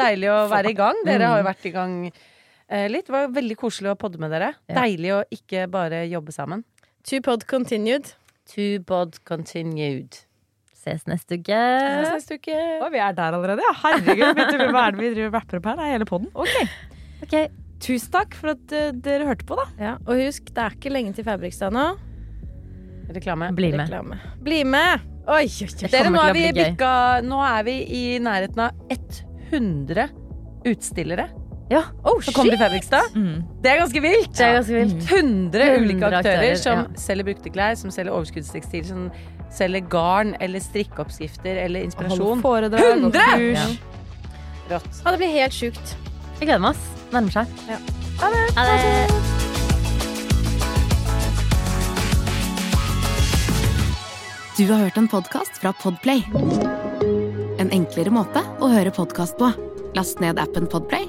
deilig 0.00 0.28
å 0.32 0.38
være 0.50 0.70
i 0.72 0.76
gang. 0.80 0.96
Dere 1.06 1.28
har 1.34 1.38
jo 1.42 1.46
vært 1.50 1.66
i 1.68 1.72
gang 1.74 1.92
eh, 2.08 2.86
litt. 2.90 3.06
Det 3.06 3.12
var 3.14 3.22
jo 3.28 3.34
veldig 3.36 3.56
koselig 3.60 3.92
å 3.92 3.98
podde 4.00 4.18
med 4.22 4.30
dere. 4.34 4.48
Ja. 4.70 4.74
Deilig 4.80 5.10
å 5.14 5.20
ikke 5.36 5.66
bare 5.70 6.00
jobbe 6.10 6.32
sammen. 6.34 6.64
Two 7.06 7.20
pod 7.22 7.46
continued. 7.46 8.14
To 8.54 8.80
pod 8.82 9.20
continued. 9.24 10.16
Ses 10.74 11.04
neste 11.06 11.38
uke. 11.38 11.54
Ses 11.54 12.08
neste 12.16 12.38
uke. 12.40 12.56
Å, 12.82 12.88
vi 12.90 12.98
er 12.98 13.14
der 13.14 13.36
allerede, 13.36 13.62
ja. 13.62 13.74
Herregud, 13.84 14.32
vet 14.34 14.50
du 14.50 14.64
hva 14.74 14.88
er 14.88 14.96
det 14.96 15.04
vi 15.04 15.12
driver 15.14 15.36
rapper 15.38 15.60
opp 15.60 15.68
her? 15.70 15.78
Det 15.78 15.86
er 15.86 15.94
hele 15.94 16.08
poden. 16.10 16.32
Ok. 16.34 16.56
Ok, 17.22 17.36
Tusen 17.86 18.10
takk 18.10 18.34
for 18.34 18.56
at 18.56 18.74
uh, 18.74 18.90
dere 19.06 19.28
hørte 19.28 19.46
på, 19.46 19.54
da. 19.58 19.68
Ja, 19.78 19.94
og 20.02 20.18
husk, 20.18 20.50
det 20.50 20.64
er 20.64 20.74
ikke 20.74 20.90
lenge 20.90 21.14
til 21.14 21.26
Fabrikstad 21.28 21.74
nå. 21.76 21.86
Reklame. 23.14 23.52
Bli 23.54 23.70
med. 23.76 23.86
Reklame. 23.86 24.20
Bli 24.42 24.60
med! 24.66 25.06
Oi, 25.26 25.44
oi, 25.46 25.70
oi. 25.70 25.90
Dere, 25.90 26.10
nå 26.10 26.22
er, 26.22 26.34
vi 26.34 26.44
bikka, 26.58 26.92
nå 27.26 27.38
er 27.46 27.66
vi 27.66 27.80
i 27.86 28.04
nærheten 28.22 28.66
av 28.66 28.94
100 29.52 30.10
utstillere 30.66 31.30
Ja. 31.70 31.82
Oh, 32.06 32.20
så 32.22 32.30
kom 32.32 32.46
til 32.46 32.58
Fredrikstad. 32.60 33.10
Mm. 33.18 33.42
Det 33.62 33.70
er 33.72 33.80
ganske 33.80 34.02
vilt! 34.04 34.30
Det 34.38 34.44
er 34.46 34.54
ganske 34.60 34.74
vilt. 34.74 35.08
100 35.10 35.64
ulike 35.80 36.06
aktører 36.06 36.18
aktører, 36.20 36.60
som 36.62 36.84
ja. 36.84 37.00
selger 37.02 37.26
brukte 37.26 37.50
klær, 37.50 37.74
som 37.80 37.90
selger 37.94 38.14
overskuddstekstil, 38.14 38.84
som 38.86 39.08
selger 39.50 39.82
garn 39.90 40.34
eller 40.40 40.62
strikkeoppskrifter 40.62 41.58
eller 41.64 41.86
inspirasjon. 41.88 42.42
Foredrag 42.44 42.86
100! 42.92 43.18
kurs. 43.34 43.58
Ja. 43.58 44.76
Rått. 44.76 45.02
Ja, 45.04 45.10
det 45.10 45.18
blir 45.22 45.34
helt 45.34 45.54
sjukt. 45.54 45.96
Jeg 46.38 46.46
gleder 46.48 46.62
meg. 46.62 46.76
ass. 46.76 47.10
Nærmer 47.14 47.34
seg. 47.34 47.58
Ja. 47.70 47.82
Ha 48.22 48.30
det. 48.34 48.44
Ha 48.56 48.62
det. 48.70 49.34
Du 54.56 54.64
har 54.70 54.86
hørt 54.86 54.96
en 54.96 55.08
podkast 55.08 55.58
fra 55.60 55.74
Podplay. 55.82 56.22
En 57.60 57.68
enklere 57.74 58.14
måte 58.14 58.40
å 58.62 58.70
høre 58.72 58.94
podkast 58.94 59.36
på. 59.40 59.50
Last 59.96 60.20
ned 60.20 60.40
appen 60.40 60.66
Podplay, 60.68 61.08